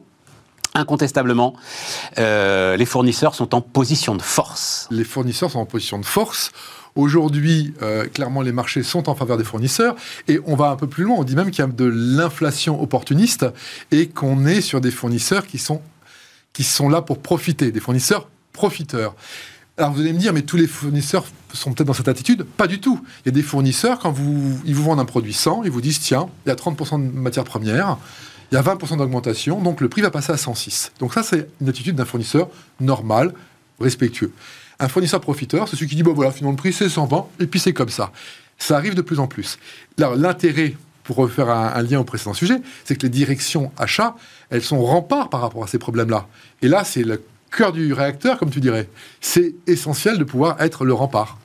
incontestablement, 0.75 1.55
euh, 2.19 2.77
les 2.77 2.87
fournisseurs 2.87 3.35
sont 3.35 3.55
en 3.55 3.61
position 3.61 4.15
de 4.15 4.23
force. 4.23 4.87
Les 4.91 5.05
fournisseurs 5.05 5.51
sont 5.51 5.59
en 5.59 5.67
position 5.67 5.99
de 5.99 6.05
force. 6.05 6.53
Aujourd'hui, 6.95 7.75
euh, 7.83 8.07
clairement, 8.07 8.43
les 8.43 8.53
marchés 8.53 8.83
sont 8.83 9.09
en 9.09 9.15
faveur 9.15 9.37
des 9.37 9.45
fournisseurs. 9.45 9.97
Et 10.29 10.39
on 10.47 10.57
va 10.57 10.69
un 10.69 10.77
peu 10.77 10.87
plus 10.87 11.05
loin. 11.05 11.17
On 11.19 11.25
dit 11.25 11.37
même 11.37 11.51
qu'il 11.51 11.65
y 11.65 11.69
a 11.69 11.71
de 11.71 11.85
l'inflation 11.85 12.81
opportuniste 12.81 13.47
et 13.91 14.09
qu'on 14.09 14.47
est 14.47 14.61
sur 14.61 14.81
des 14.81 14.91
fournisseurs 14.91 15.47
qui 15.47 15.59
sont 15.59 15.81
qui 16.53 16.65
sont 16.65 16.89
là 16.89 17.03
pour 17.03 17.21
profiter, 17.21 17.73
des 17.73 17.81
fournisseurs 17.81 18.29
profiteurs. 18.53 19.15
Alors 19.79 19.93
vous 19.93 20.01
allez 20.01 20.13
me 20.13 20.19
dire, 20.19 20.33
mais 20.33 20.43
tous 20.43 20.57
les 20.57 20.67
fournisseurs 20.67 21.25
sont 21.55 21.73
peut-être 21.73 21.87
dans 21.87 21.95
cette 21.95 22.09
attitude? 22.09 22.45
Pas 22.45 22.67
du 22.67 22.79
tout. 22.81 23.01
Il 23.25 23.29
y 23.29 23.31
a 23.31 23.33
des 23.33 23.43
fournisseurs, 23.43 23.99
quand 23.99 24.15
ils 24.65 24.75
vous 24.75 24.83
vendent 24.83 25.01
un 25.01 25.07
produit 25.07 25.33
100, 25.33 25.65
ils 25.65 25.71
vous 25.71 25.81
disent, 25.81 26.01
tiens, 26.01 26.29
il 26.45 26.51
y 26.51 26.53
a 26.53 26.55
30% 26.55 26.99
de 26.99 27.19
matières 27.19 27.45
premières, 27.45 27.97
il 28.51 28.57
y 28.57 28.59
a 28.59 28.63
20% 28.63 28.99
d'augmentation, 28.99 29.63
donc 29.63 29.81
le 29.81 29.89
prix 29.89 30.03
va 30.03 30.11
passer 30.11 30.33
à 30.33 30.37
106. 30.37 30.93
Donc 31.01 31.15
ça, 31.15 31.23
c'est 31.23 31.49
une 31.63 31.71
attitude 31.71 31.97
d'un 31.97 32.05
fournisseur 32.05 32.51
normal, 32.81 33.33
respectueux. 33.81 34.33
Un 34.79 34.89
fournisseur 34.89 35.21
profiteur, 35.21 35.69
c'est 35.69 35.77
celui 35.77 35.89
qui 35.89 35.97
dit, 35.97 36.03
bon 36.03 36.13
voilà, 36.13 36.33
finalement 36.33 36.53
le 36.53 36.57
prix 36.59 36.73
c'est 36.73 36.89
120, 36.89 37.27
et 37.41 37.47
puis 37.47 37.59
c'est 37.59 37.73
comme 37.73 37.89
ça. 37.89 38.13
Ça 38.59 38.77
arrive 38.77 38.95
de 38.95 39.03
plus 39.03 39.21
en 39.21 39.27
plus. 39.27 39.59
l'intérêt 39.97 40.77
pour 41.05 41.17
refaire 41.17 41.49
un, 41.51 41.83
lien 41.83 42.01
au 42.01 42.05
précédent 42.05 42.35
sujet, 42.35 42.61
c'est 42.85 42.97
que 42.97 43.03
les 43.03 43.09
directions 43.11 43.73
achats, 43.77 44.15
elles 44.51 44.63
sont 44.63 44.83
remparts 44.83 45.31
par 45.31 45.41
rapport 45.41 45.65
à 45.65 45.67
ces 45.67 45.79
problèmes-là. 45.79 46.27
Et 46.63 46.69
là, 46.69 46.85
c'est 46.85 47.03
le 47.03 47.23
cœur 47.51 47.73
du 47.73 47.93
réacteur, 47.93 48.39
comme 48.39 48.51
tu 48.51 48.61
dirais. 48.61 48.89
C'est 49.21 49.55
essentiel 49.67 50.19
de 50.19 50.25
pouvoir 50.25 50.61
être 50.61 50.85
le 50.85 50.95
rempart. 50.95 51.39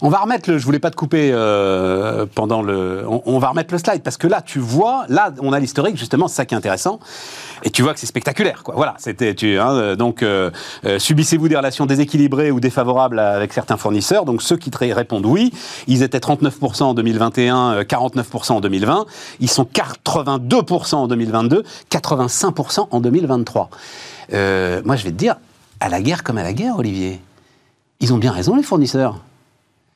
On 0.00 0.08
va 0.08 0.18
remettre 0.18 0.50
le. 0.50 0.58
Je 0.58 0.64
voulais 0.64 0.78
pas 0.78 0.90
te 0.90 0.96
couper 0.96 1.30
euh, 1.32 2.26
pendant 2.34 2.62
le. 2.62 3.04
On, 3.08 3.38
va 3.38 3.48
remettre 3.48 3.72
le 3.72 3.78
slide 3.78 4.02
parce 4.02 4.16
que 4.16 4.26
là, 4.26 4.42
tu 4.42 4.58
vois, 4.58 5.04
là, 5.08 5.32
on 5.40 5.52
a 5.52 5.60
l'historique 5.60 5.96
justement, 5.96 6.28
c'est 6.28 6.36
ça 6.36 6.46
qui 6.46 6.54
est 6.54 6.56
intéressant, 6.56 6.98
et 7.62 7.70
tu 7.70 7.82
vois 7.82 7.94
que 7.94 8.00
c'est 8.00 8.06
spectaculaire, 8.06 8.62
quoi. 8.62 8.74
Voilà, 8.76 8.94
c'était. 8.98 9.34
Tu, 9.34 9.58
hein, 9.58 9.96
donc, 9.96 10.22
euh, 10.22 10.50
euh, 10.84 10.98
subissez-vous 10.98 11.48
des 11.48 11.56
relations 11.56 11.86
déséquilibrées 11.86 12.50
ou 12.50 12.60
défavorables 12.60 13.18
avec 13.18 13.52
certains 13.52 13.76
fournisseurs 13.76 14.24
Donc, 14.24 14.42
ceux 14.42 14.56
qui 14.56 14.70
répondent 14.74 15.26
oui, 15.26 15.52
ils 15.86 16.02
étaient 16.02 16.18
39% 16.18 16.82
en 16.82 16.94
2021, 16.94 17.82
49% 17.82 18.52
en 18.52 18.60
2020, 18.60 19.06
ils 19.40 19.50
sont 19.50 19.64
82% 19.64 20.94
en 20.96 21.06
2022, 21.06 21.62
85% 21.90 22.88
en 22.90 23.00
2023. 23.00 23.70
moi, 24.84 24.96
je 24.96 25.04
vais 25.04 25.10
te 25.10 25.16
dire, 25.16 25.36
à 25.80 25.88
la 25.88 26.02
guerre 26.02 26.24
comme 26.24 26.38
à 26.38 26.42
la 26.42 26.52
guerre, 26.52 26.78
Olivier. 26.78 27.20
Ils 28.00 28.12
ont 28.12 28.18
bien 28.18 28.32
raison, 28.32 28.56
les 28.56 28.62
fournisseurs. 28.62 29.20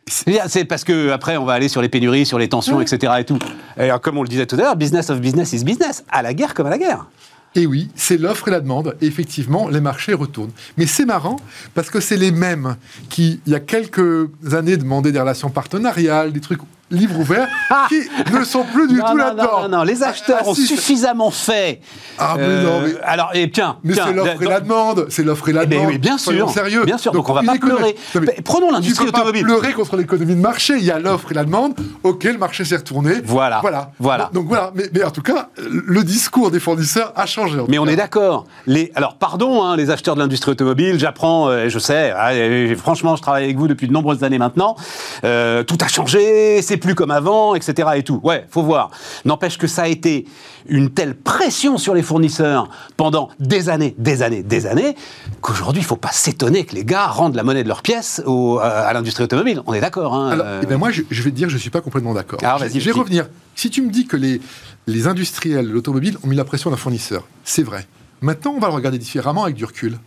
C'est 0.08 0.64
parce 0.64 0.84
que 0.84 1.10
après 1.10 1.36
on 1.36 1.44
va 1.44 1.54
aller 1.54 1.68
sur 1.68 1.82
les 1.82 1.88
pénuries, 1.88 2.26
sur 2.26 2.38
les 2.38 2.48
tensions, 2.48 2.80
etc. 2.80 3.12
Et 3.20 3.24
tout. 3.24 3.38
Et 3.80 3.90
comme 4.02 4.18
on 4.18 4.22
le 4.22 4.28
disait 4.28 4.46
tout 4.46 4.56
à 4.56 4.60
l'heure, 4.60 4.76
business 4.76 5.10
of 5.10 5.20
business 5.20 5.52
is 5.52 5.64
business. 5.64 6.04
À 6.10 6.22
la 6.22 6.34
guerre 6.34 6.54
comme 6.54 6.66
à 6.66 6.70
la 6.70 6.78
guerre. 6.78 7.06
Et 7.54 7.66
oui, 7.66 7.88
c'est 7.94 8.18
l'offre 8.18 8.48
et 8.48 8.50
la 8.50 8.60
demande. 8.60 8.96
Et 9.00 9.06
effectivement, 9.06 9.68
les 9.68 9.80
marchés 9.80 10.12
retournent. 10.12 10.52
Mais 10.76 10.86
c'est 10.86 11.06
marrant 11.06 11.36
parce 11.74 11.90
que 11.90 11.98
c'est 11.98 12.16
les 12.16 12.30
mêmes 12.30 12.76
qui, 13.08 13.40
il 13.46 13.52
y 13.52 13.54
a 13.54 13.60
quelques 13.60 14.28
années, 14.52 14.76
demandaient 14.76 15.12
des 15.12 15.20
relations 15.20 15.50
partenariales, 15.50 16.32
des 16.32 16.40
trucs 16.40 16.60
livre 16.90 17.18
ouvert, 17.18 17.48
qui 17.88 18.00
ne 18.32 18.44
sont 18.44 18.64
plus 18.64 18.88
du 18.88 18.96
Non, 18.96 19.10
tout 19.10 19.16
là-dedans. 19.16 19.42
non, 19.62 19.68
non, 19.68 19.76
non, 19.78 19.82
les 19.84 20.02
acheteurs 20.02 20.38
Ah, 20.44 20.48
ont 20.48 20.54
suffisamment 20.54 21.30
fait. 21.30 21.80
Ah, 22.18 22.34
mais 22.36 22.42
Euh, 22.44 22.62
non, 22.62 22.80
mais- 22.86 22.94
Alors, 23.04 23.30
et 23.34 23.50
tiens, 23.50 23.76
Mais 23.84 23.94
c'est 23.94 24.12
l'offre 24.12 24.42
et 24.42 24.46
la 24.46 24.60
demande, 24.60 25.06
c'est 25.10 25.22
l'offre 25.22 25.48
et 25.48 25.52
la 25.52 25.64
Eh 25.64 25.66
ben 25.66 25.76
demande. 25.78 25.92
oui, 25.92 25.98
bien 25.98 26.18
sûr, 26.18 26.48
sérieux. 26.50 26.84
bien 26.84 26.98
sûr, 26.98 27.12
donc 27.12 27.28
on 27.28 27.32
va 27.34 27.42
pas 27.42 27.56
pleurer. 27.58 27.94
Non, 28.14 28.20
mais 28.20 28.32
Mais 28.36 28.42
prenons 28.42 28.70
l'industrie 28.70 29.08
automobile. 29.08 29.42
Pas 29.42 29.48
pleurer 29.48 29.72
contre 29.74 29.96
l'économie 29.96 30.34
de 30.34 30.40
marché. 30.40 30.74
Il 30.78 30.84
y 30.84 30.90
a 30.90 30.98
l'offre 30.98 31.30
et 31.32 31.34
la 31.34 31.44
demande. 31.44 31.74
Ok, 32.02 32.24
le 32.24 32.38
marché 32.38 32.64
s'est 32.64 32.76
retourné. 32.76 33.14
Voilà, 33.24 33.60
voilà, 33.60 33.90
voilà. 33.98 34.30
Donc 34.32 34.46
voilà. 34.48 34.70
Mais, 34.74 34.84
mais 34.94 35.04
en 35.04 35.10
tout 35.10 35.22
cas, 35.22 35.48
le 35.58 36.02
discours 36.04 36.50
des 36.50 36.60
fournisseurs 36.60 37.12
a 37.16 37.26
changé. 37.26 37.58
Mais 37.68 37.78
on 37.78 37.84
cas. 37.84 37.90
est 37.92 37.96
d'accord. 37.96 38.46
Les, 38.66 38.92
alors, 38.94 39.16
pardon, 39.16 39.62
hein, 39.62 39.76
les 39.76 39.90
acheteurs 39.90 40.14
de 40.14 40.20
l'industrie 40.20 40.52
automobile, 40.52 40.98
j'apprends, 40.98 41.48
euh, 41.48 41.68
je 41.68 41.78
sais, 41.78 42.12
ah, 42.16 42.34
et 42.34 42.74
franchement, 42.76 43.16
je 43.16 43.22
travaille 43.22 43.44
avec 43.44 43.56
vous 43.58 43.68
depuis 43.68 43.86
de 43.88 43.92
nombreuses 43.92 44.24
années 44.24 44.38
maintenant. 44.38 44.76
Euh, 45.24 45.62
tout 45.64 45.78
a 45.80 45.88
changé, 45.88 46.62
c'est 46.62 46.77
plus 46.78 46.94
comme 46.94 47.10
avant, 47.10 47.54
etc. 47.54 47.88
et 47.96 48.02
tout. 48.02 48.20
Ouais, 48.22 48.46
faut 48.50 48.62
voir. 48.62 48.90
N'empêche 49.24 49.58
que 49.58 49.66
ça 49.66 49.82
a 49.82 49.88
été 49.88 50.26
une 50.68 50.90
telle 50.90 51.14
pression 51.14 51.78
sur 51.78 51.94
les 51.94 52.02
fournisseurs 52.02 52.68
pendant 52.96 53.28
des 53.40 53.68
années, 53.68 53.94
des 53.98 54.22
années, 54.22 54.42
des 54.42 54.66
années, 54.66 54.94
qu'aujourd'hui, 55.40 55.82
il 55.82 55.84
faut 55.84 55.96
pas 55.96 56.12
s'étonner 56.12 56.64
que 56.64 56.74
les 56.74 56.84
gars 56.84 57.06
rendent 57.06 57.34
la 57.34 57.42
monnaie 57.42 57.62
de 57.62 57.68
leurs 57.68 57.82
pièces 57.82 58.22
au- 58.26 58.58
à, 58.58 58.68
à 58.68 58.92
l'industrie 58.92 59.24
automobile. 59.24 59.62
On 59.66 59.74
est 59.74 59.80
d'accord. 59.80 60.14
Hein, 60.14 60.30
Alors, 60.30 60.46
euh, 60.46 60.60
eh 60.62 60.66
ben 60.66 60.76
moi, 60.78 60.90
je, 60.90 61.02
je 61.10 61.22
vais 61.22 61.30
te 61.30 61.36
dire, 61.36 61.48
je 61.48 61.56
suis 61.58 61.70
pas 61.70 61.80
complètement 61.80 62.14
d'accord. 62.14 62.38
Alors, 62.42 62.58
Je- 62.58 62.64
vas-y, 62.64 62.80
je 62.80 62.84
vais 62.90 62.92
revenir. 62.98 63.28
Si 63.54 63.70
tu 63.70 63.82
me 63.82 63.90
dis 63.90 64.06
que 64.06 64.16
les, 64.16 64.40
les 64.86 65.06
industriels 65.06 65.66
de 65.66 65.72
l'automobile 65.72 66.16
ont 66.22 66.26
mis 66.28 66.36
la 66.36 66.44
pression 66.44 66.70
d'un 66.70 66.76
fournisseur, 66.76 67.26
c'est 67.44 67.62
vrai. 67.62 67.86
Maintenant, 68.20 68.52
on 68.56 68.60
va 68.60 68.68
le 68.68 68.74
regarder 68.74 68.98
différemment 68.98 69.44
avec 69.44 69.56
du 69.56 69.64
recul. 69.64 69.98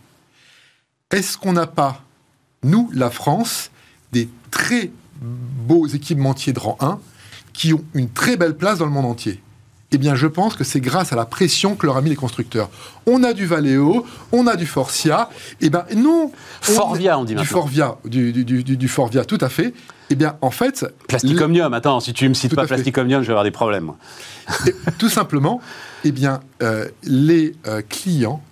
Est-ce 1.10 1.36
qu'on 1.36 1.52
n'a 1.52 1.66
pas, 1.66 2.00
nous, 2.62 2.90
la 2.94 3.10
France, 3.10 3.70
des 4.12 4.28
très 4.50 4.90
beaux 5.20 5.86
équipementiers 5.86 6.52
de 6.52 6.60
rang 6.60 6.76
1 6.80 6.98
qui 7.52 7.74
ont 7.74 7.84
une 7.94 8.08
très 8.08 8.36
belle 8.36 8.56
place 8.56 8.78
dans 8.78 8.86
le 8.86 8.90
monde 8.92 9.06
entier 9.06 9.40
eh 9.94 9.98
bien, 9.98 10.14
je 10.14 10.26
pense 10.26 10.56
que 10.56 10.64
c'est 10.64 10.80
grâce 10.80 11.12
à 11.12 11.16
la 11.16 11.26
pression 11.26 11.76
que 11.76 11.84
leur 11.84 11.98
a 11.98 12.00
mis 12.00 12.08
les 12.08 12.16
constructeurs. 12.16 12.70
On 13.06 13.22
a 13.22 13.34
du 13.34 13.44
Valeo, 13.44 14.06
on 14.32 14.46
a 14.46 14.56
du 14.56 14.66
Forcia. 14.66 15.28
Eh 15.60 15.68
bien, 15.68 15.84
non. 15.94 16.32
Forvia, 16.62 17.18
on 17.18 17.24
dit 17.24 17.34
Du 17.34 17.40
maintenant. 17.40 17.50
Forvia, 17.50 17.98
du, 18.06 18.32
du, 18.32 18.44
du, 18.44 18.76
du 18.76 18.88
Forvia, 18.88 19.26
tout 19.26 19.38
à 19.42 19.50
fait. 19.50 19.74
Eh 20.08 20.14
bien, 20.14 20.36
en 20.40 20.50
fait, 20.50 20.86
Plasticomnium, 21.08 21.74
attends, 21.74 22.00
si 22.00 22.14
tu 22.14 22.26
me 22.26 22.34
cites 22.34 22.50
Tout 22.50 22.56
pas 22.56 22.62
à 22.62 22.66
fait. 22.66 22.74
Plasticomnium, 22.74 23.22
je 23.22 23.26
vais 23.26 23.32
avoir 23.32 23.44
des 23.44 23.50
problèmes. 23.50 23.92
Et 24.66 24.74
tout 24.98 25.10
simplement, 25.10 25.60
eh 26.04 26.12
bien, 26.12 26.40
euh, 26.62 26.88
les 27.02 27.54
euh, 27.66 27.82
clients 27.86 28.42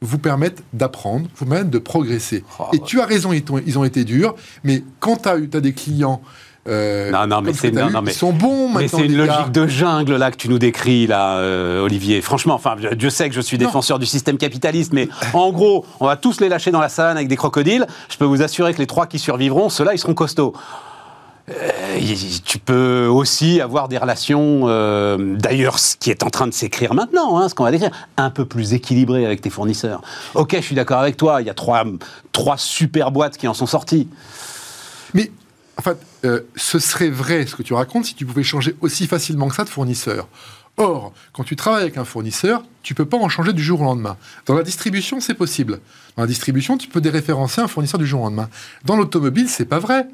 vous 0.00 0.18
permettent 0.18 0.62
d'apprendre, 0.72 1.26
vous 1.36 1.46
permettent 1.46 1.70
de 1.70 1.78
progresser. 1.78 2.44
Oh, 2.58 2.64
Et 2.72 2.76
ouais. 2.78 2.82
tu 2.84 3.00
as 3.00 3.04
raison, 3.06 3.32
ils, 3.32 3.78
ont 3.78 3.84
été 3.84 4.04
durs, 4.04 4.34
mais 4.64 4.84
quand 5.00 5.22
tu 5.22 5.28
as, 5.28 5.60
des 5.60 5.72
clients 5.72 6.20
euh, 6.68 7.10
Non, 7.10 7.26
non, 7.26 7.40
mais 7.40 7.52
c'est- 7.52 7.70
non, 7.70 7.90
non, 7.90 8.02
mais- 8.02 8.12
ils 8.12 8.14
sont 8.14 8.32
bons 8.32 8.68
Mais 8.76 8.88
c'est 8.88 9.06
une 9.06 9.16
logique 9.16 9.50
de 9.52 9.66
jungle 9.66 10.16
là 10.16 10.30
que 10.30 10.36
tu 10.36 10.48
nous 10.48 10.58
décris 10.58 11.06
là, 11.06 11.38
euh, 11.38 11.80
Olivier. 11.82 12.20
Franchement, 12.20 12.54
enfin, 12.54 12.76
Dieu 12.96 13.10
sait 13.10 13.28
que 13.28 13.34
je 13.34 13.40
suis 13.40 13.58
Non. 13.58 13.66
défenseur 13.66 13.98
du 13.98 14.06
système 14.06 14.36
capitaliste, 14.36 14.92
mais 14.92 15.08
en 15.32 15.50
gros, 15.50 15.86
on 16.00 16.06
va 16.06 16.16
tous 16.16 16.40
les 16.40 16.48
lâcher 16.48 16.70
dans 16.70 16.80
la 16.80 16.88
savane 16.90 17.16
avec 17.16 17.28
des 17.28 17.36
crocodiles. 17.36 17.86
Je 18.10 18.18
peux 18.18 18.24
vous 18.26 18.42
assurer 18.42 18.74
que 18.74 18.78
les 18.78 18.86
trois 18.86 19.06
qui 19.06 19.18
survivront, 19.18 19.68
ceux-là, 19.70 19.94
ils 19.94 19.98
seront 19.98 20.14
costauds. 20.14 20.52
Euh, 21.50 21.98
tu 22.44 22.58
peux 22.58 23.06
aussi 23.06 23.60
avoir 23.60 23.88
des 23.88 23.98
relations, 23.98 24.62
euh, 24.64 25.36
d'ailleurs, 25.36 25.78
ce 25.78 25.96
qui 25.96 26.10
est 26.10 26.22
en 26.22 26.30
train 26.30 26.46
de 26.46 26.52
s'écrire 26.52 26.94
maintenant, 26.94 27.38
hein, 27.38 27.48
ce 27.48 27.54
qu'on 27.54 27.64
va 27.64 27.70
décrire, 27.70 27.90
un 28.16 28.30
peu 28.30 28.44
plus 28.44 28.74
équilibrées 28.74 29.24
avec 29.24 29.40
tes 29.40 29.50
fournisseurs. 29.50 30.02
Ok, 30.34 30.54
je 30.56 30.60
suis 30.60 30.74
d'accord 30.74 30.98
avec 30.98 31.16
toi, 31.16 31.40
il 31.40 31.46
y 31.46 31.50
a 31.50 31.54
trois, 31.54 31.84
trois 32.32 32.56
super 32.56 33.10
boîtes 33.10 33.36
qui 33.36 33.48
en 33.48 33.54
sont 33.54 33.66
sorties. 33.66 34.08
Mais 35.14 35.30
en 35.76 35.82
fait, 35.82 35.98
euh, 36.24 36.40
ce 36.56 36.78
serait 36.78 37.10
vrai 37.10 37.46
ce 37.46 37.54
que 37.54 37.62
tu 37.62 37.72
racontes 37.72 38.04
si 38.04 38.14
tu 38.14 38.26
pouvais 38.26 38.42
changer 38.42 38.74
aussi 38.80 39.06
facilement 39.06 39.48
que 39.48 39.54
ça 39.54 39.64
de 39.64 39.68
fournisseur. 39.68 40.28
Or, 40.76 41.12
quand 41.32 41.42
tu 41.42 41.56
travailles 41.56 41.82
avec 41.82 41.98
un 41.98 42.04
fournisseur, 42.04 42.62
tu 42.82 42.94
peux 42.94 43.04
pas 43.04 43.16
en 43.16 43.28
changer 43.28 43.52
du 43.52 43.62
jour 43.62 43.80
au 43.80 43.84
lendemain. 43.84 44.16
Dans 44.46 44.54
la 44.54 44.62
distribution, 44.62 45.20
c'est 45.20 45.34
possible. 45.34 45.80
Dans 46.16 46.22
la 46.22 46.28
distribution, 46.28 46.78
tu 46.78 46.88
peux 46.88 47.00
déréférencer 47.00 47.60
un 47.60 47.66
fournisseur 47.66 47.98
du 47.98 48.06
jour 48.06 48.20
au 48.20 48.24
lendemain. 48.24 48.48
Dans 48.84 48.96
l'automobile, 48.96 49.48
c'est 49.48 49.64
pas 49.64 49.80
vrai. 49.80 50.06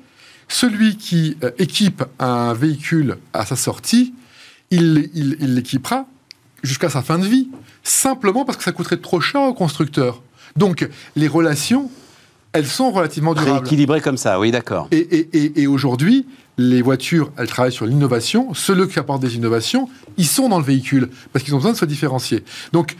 Celui 0.48 0.96
qui 0.96 1.36
euh, 1.42 1.50
équipe 1.58 2.04
un 2.18 2.52
véhicule 2.54 3.16
à 3.32 3.46
sa 3.46 3.56
sortie, 3.56 4.14
il 4.70 4.94
l'équipera 5.40 6.06
jusqu'à 6.62 6.88
sa 6.88 7.02
fin 7.02 7.18
de 7.18 7.26
vie, 7.26 7.48
simplement 7.82 8.44
parce 8.44 8.58
que 8.58 8.64
ça 8.64 8.72
coûterait 8.72 8.96
trop 8.96 9.20
cher 9.20 9.42
au 9.42 9.54
constructeur. 9.54 10.22
Donc, 10.56 10.88
les 11.16 11.28
relations, 11.28 11.90
elles 12.52 12.66
sont 12.66 12.90
relativement 12.90 13.34
durables. 13.34 13.52
Rééquilibrées 13.66 14.00
comme 14.00 14.16
ça, 14.16 14.38
oui, 14.40 14.50
d'accord. 14.50 14.88
Et, 14.90 14.98
et- 14.98 15.28
et- 15.44 15.62
et 15.62 15.66
aujourd'hui, 15.66 16.26
les 16.56 16.82
voitures, 16.82 17.32
elles 17.36 17.48
travaillent 17.48 17.72
sur 17.72 17.86
l'innovation. 17.86 18.54
Ceux 18.54 18.86
qui 18.86 18.98
apportent 18.98 19.22
des 19.22 19.34
innovations, 19.36 19.88
ils 20.16 20.26
sont 20.26 20.48
dans 20.48 20.58
le 20.58 20.64
véhicule 20.64 21.10
parce 21.32 21.44
qu'ils 21.44 21.54
ont 21.54 21.58
besoin 21.58 21.72
de 21.72 21.76
se 21.76 21.84
différencier. 21.84 22.44
Donc, 22.72 22.96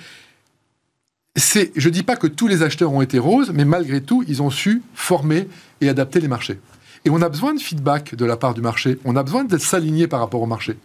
c'est, 1.37 1.73
je 1.77 1.89
dis 1.89 2.03
pas 2.03 2.17
que 2.17 2.27
tous 2.27 2.47
les 2.49 2.63
acheteurs 2.63 2.93
ont 2.93 3.03
été 3.03 3.19
roses, 3.19 3.51
mais 3.53 3.65
malgré 3.65 4.01
tout, 4.01 4.25
ils 4.29 4.43
ont 4.43 4.51
su 4.51 4.83
former 4.95 5.49
et 5.81 5.89
adapter 5.89 6.21
les 6.21 6.29
marchés. 6.29 6.59
Et 7.05 7.11
on 7.11 7.21
a 7.23 7.29
besoin 7.29 7.55
de 7.55 7.61
feedback 7.61 8.15
de 8.15 8.25
la 8.25 8.37
part 8.37 8.55
du 8.55 8.61
marché. 8.63 8.99
On 9.05 9.15
a 9.17 9.23
besoin 9.23 9.45
de 9.45 9.59
s'aligner 9.59 10.07
par 10.09 10.21
rapport 10.21 10.41
au 10.41 10.47
marché. 10.47 10.77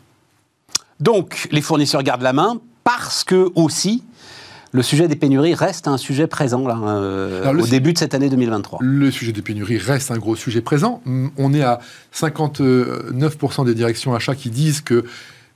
Donc, 0.99 1.47
les 1.51 1.61
fournisseurs 1.61 2.03
gardent 2.03 2.23
la 2.23 2.33
main 2.33 2.59
parce 2.83 3.23
que 3.23 3.49
aussi 3.55 4.03
le 4.71 4.83
sujet 4.83 5.07
des 5.07 5.15
pénuries 5.15 5.55
reste 5.55 5.87
un 5.87 5.97
sujet 5.97 6.27
présent 6.27 6.67
là, 6.67 6.77
euh, 6.79 7.47
Alors, 7.47 7.63
au 7.63 7.65
su- 7.65 7.71
début 7.71 7.93
de 7.93 7.97
cette 7.97 8.13
année 8.13 8.29
2023. 8.29 8.79
Le 8.81 9.09
sujet 9.09 9.31
des 9.31 9.41
pénuries 9.41 9.79
reste 9.79 10.11
un 10.11 10.17
gros 10.17 10.35
sujet 10.35 10.61
présent. 10.61 11.01
Hum, 11.07 11.31
On 11.37 11.53
est 11.53 11.63
à 11.63 11.79
59% 12.13 13.65
des 13.65 13.73
directions 13.73 14.13
achats 14.13 14.35
qui 14.35 14.49
disent 14.49 14.81
qu'il 14.81 15.03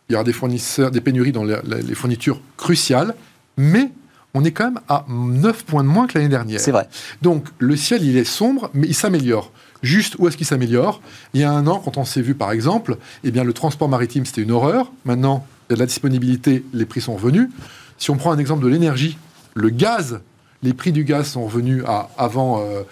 y 0.10 0.16
aura 0.16 0.24
des 0.24 0.34
fournisseurs, 0.34 0.90
des 0.92 1.02
pénuries 1.02 1.32
dans 1.32 1.44
les, 1.44 1.58
les 1.86 1.94
fournitures 1.96 2.42
cruciales, 2.58 3.14
mais 3.58 3.92
on 4.34 4.44
est 4.44 4.52
quand 4.52 4.66
même 4.66 4.80
à 4.90 5.06
9 5.10 5.64
points 5.66 5.84
de 5.84 5.90
moins 5.90 6.08
que 6.08 6.18
l'année 6.18 6.30
dernière. 6.30 6.60
C'est 6.60 6.72
vrai. 6.72 6.88
Donc 7.22 7.46
le 7.60 7.76
ciel, 7.76 8.04
il 8.04 8.18
est 8.18 8.24
sombre, 8.24 8.72
mais 8.74 8.88
il 8.88 8.96
s'améliore. 8.96 9.52
Juste 9.84 10.16
où 10.18 10.28
est-ce 10.28 10.38
qu'il 10.38 10.48
s'améliore? 10.48 11.02
Il 11.34 11.42
y 11.42 11.44
a 11.44 11.52
un 11.52 11.68
an, 11.68 11.82
quand 11.84 11.98
on 11.98 12.06
s'est 12.06 12.22
vu 12.22 12.34
par 12.34 12.52
exemple, 12.52 12.98
eh 13.24 13.32
bien, 13.32 13.44
le 13.44 13.54
transport 13.54 13.90
maritime, 13.90 14.26
c'était 14.26 14.42
une 14.42 14.52
horreur. 14.52 14.92
Maintenant, 15.06 15.46
il 15.70 15.74
y 15.74 15.74
a 15.74 15.76
de 15.76 15.82
la 15.82 15.86
disponibilité, 15.86 16.64
les 16.74 16.86
prix 16.86 17.02
sont 17.02 17.14
revenus. 17.14 17.50
Si 17.98 18.10
on 18.10 18.16
prend 18.16 18.32
un 18.32 18.38
exemple 18.38 18.64
de 18.64 18.70
l'énergie, 18.70 19.18
le 19.54 19.70
gaz, 19.70 20.22
les 20.64 20.74
prix 20.74 20.94
du 20.94 21.04
gaz 21.04 21.28
sont 21.28 21.46
revenus 21.46 21.84
euh, 21.88 22.84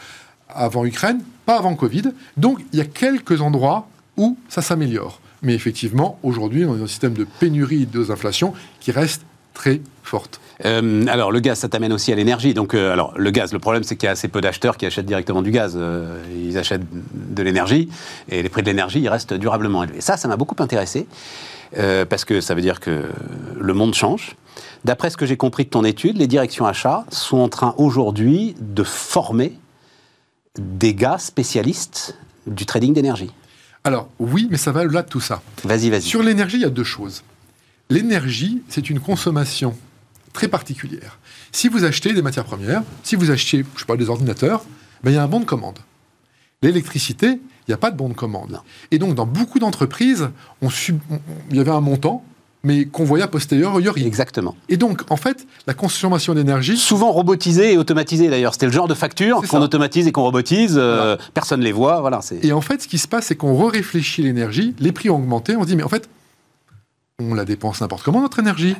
avant 0.49 0.85
Ukraine, 0.85 1.21
pas 1.45 1.57
avant 1.57 1.75
Covid. 1.75 2.11
Donc 2.37 2.59
il 2.73 2.79
y 2.79 2.81
a 2.81 2.85
quelques 2.85 3.41
endroits 3.41 3.87
où 4.17 4.37
ça 4.49 4.61
s'améliore. 4.61 5.21
Mais 5.41 5.55
effectivement, 5.55 6.19
aujourd'hui, 6.21 6.65
on 6.65 6.75
est 6.75 6.77
dans 6.79 6.83
un 6.83 6.87
système 6.87 7.13
de 7.13 7.25
pénurie 7.39 7.83
et 7.83 7.85
de 7.85 8.11
inflation 8.11 8.53
qui 8.79 8.91
reste 8.91 9.23
très 9.61 9.79
forte. 10.01 10.41
Euh, 10.65 11.05
alors, 11.07 11.31
le 11.31 11.39
gaz, 11.39 11.59
ça 11.59 11.69
t'amène 11.69 11.93
aussi 11.93 12.11
à 12.11 12.15
l'énergie. 12.15 12.55
Donc, 12.55 12.73
euh, 12.73 12.91
alors, 12.91 13.13
le 13.15 13.29
gaz, 13.29 13.53
le 13.53 13.59
problème, 13.59 13.83
c'est 13.83 13.95
qu'il 13.95 14.07
y 14.07 14.09
a 14.09 14.11
assez 14.11 14.27
peu 14.27 14.41
d'acheteurs 14.41 14.75
qui 14.75 14.87
achètent 14.87 15.05
directement 15.05 15.43
du 15.43 15.51
gaz. 15.51 15.73
Euh, 15.75 16.17
ils 16.35 16.57
achètent 16.57 16.85
de 16.91 17.43
l'énergie 17.43 17.87
et 18.27 18.41
les 18.41 18.49
prix 18.49 18.63
de 18.63 18.67
l'énergie, 18.67 19.01
ils 19.01 19.09
restent 19.09 19.35
durablement 19.35 19.83
élevés. 19.83 20.01
Ça, 20.01 20.17
ça 20.17 20.27
m'a 20.27 20.35
beaucoup 20.35 20.55
intéressé 20.59 21.07
parce 22.09 22.25
que 22.25 22.41
ça 22.41 22.53
veut 22.53 22.61
dire 22.61 22.81
que 22.81 23.05
le 23.57 23.73
monde 23.73 23.93
change. 23.93 24.35
D'après 24.83 25.09
ce 25.09 25.15
que 25.15 25.25
j'ai 25.25 25.37
compris 25.37 25.63
de 25.63 25.69
ton 25.69 25.85
étude, 25.85 26.17
les 26.17 26.27
directions 26.27 26.65
achats 26.65 27.05
sont 27.11 27.37
en 27.37 27.47
train 27.47 27.73
aujourd'hui 27.77 28.55
de 28.59 28.83
former 28.83 29.57
des 30.59 30.93
gars 30.93 31.17
spécialistes 31.17 32.17
du 32.45 32.65
trading 32.65 32.93
d'énergie. 32.93 33.31
Alors 33.85 34.09
oui, 34.19 34.49
mais 34.51 34.57
ça 34.57 34.73
va 34.73 34.83
au-delà 34.83 35.03
de 35.03 35.07
tout 35.07 35.21
ça. 35.21 35.41
Vas-y, 35.63 35.89
vas-y. 35.89 36.01
Sur 36.01 36.23
l'énergie, 36.23 36.57
il 36.57 36.63
y 36.63 36.65
a 36.65 36.69
deux 36.69 36.83
choses. 36.83 37.23
L'énergie, 37.91 38.61
c'est 38.69 38.89
une 38.89 38.99
consommation 39.01 39.75
très 40.33 40.47
particulière. 40.47 41.19
Si 41.51 41.67
vous 41.67 41.83
achetez 41.83 42.13
des 42.13 42.21
matières 42.21 42.45
premières, 42.45 42.83
si 43.03 43.17
vous 43.17 43.31
achetez, 43.31 43.65
je 43.75 43.83
pas, 43.85 43.97
des 43.97 44.09
ordinateurs, 44.09 44.63
ben, 45.03 45.11
il 45.11 45.15
y 45.15 45.17
a 45.17 45.23
un 45.23 45.27
bon 45.27 45.41
de 45.41 45.45
commande. 45.45 45.77
L'électricité, 46.61 47.27
il 47.27 47.69
n'y 47.69 47.73
a 47.73 47.77
pas 47.77 47.91
de 47.91 47.97
bon 47.97 48.07
de 48.07 48.13
commande. 48.13 48.61
Et 48.91 48.97
donc, 48.97 49.13
dans 49.15 49.25
beaucoup 49.25 49.59
d'entreprises, 49.59 50.29
sub- 50.69 50.99
il 51.49 51.57
y 51.57 51.59
avait 51.59 51.71
un 51.71 51.81
montant, 51.81 52.23
mais 52.63 52.85
qu'on 52.85 53.03
voyait 53.03 53.25
a 53.25 53.27
posteriori. 53.27 54.05
Exactement. 54.05 54.55
Et 54.69 54.77
donc, 54.77 55.01
en 55.09 55.17
fait, 55.17 55.45
la 55.67 55.73
consommation 55.73 56.33
d'énergie, 56.33 56.77
Souvent 56.77 57.11
robotisé 57.11 57.73
et 57.73 57.77
automatisé 57.77 58.29
d'ailleurs. 58.29 58.53
C'était 58.53 58.67
le 58.67 58.71
genre 58.71 58.87
de 58.87 58.93
facture 58.93 59.41
qu'on 59.49 59.61
automatise 59.61 60.07
et 60.07 60.13
qu'on 60.13 60.23
robotise. 60.23 60.75
euh, 60.77 61.17
Personne 61.33 61.59
ne 61.59 61.65
les 61.65 61.71
voit. 61.73 61.99
Voilà. 61.99 62.21
Et 62.41 62.53
en 62.53 62.61
fait, 62.61 62.83
ce 62.83 62.87
qui 62.87 62.99
se 62.99 63.07
passe, 63.09 63.25
c'est 63.25 63.35
qu'on 63.35 63.65
réfléchit 63.67 64.21
l'énergie, 64.23 64.75
les 64.79 64.93
prix 64.93 65.09
ont 65.09 65.15
augmenté, 65.17 65.57
on 65.57 65.63
se 65.63 65.67
dit, 65.67 65.75
mais 65.75 65.83
en 65.83 65.89
fait, 65.89 66.07
on 67.29 67.33
la 67.33 67.45
dépense 67.45 67.81
n'importe 67.81 68.03
comment, 68.03 68.21
notre 68.21 68.39
énergie. 68.39 68.75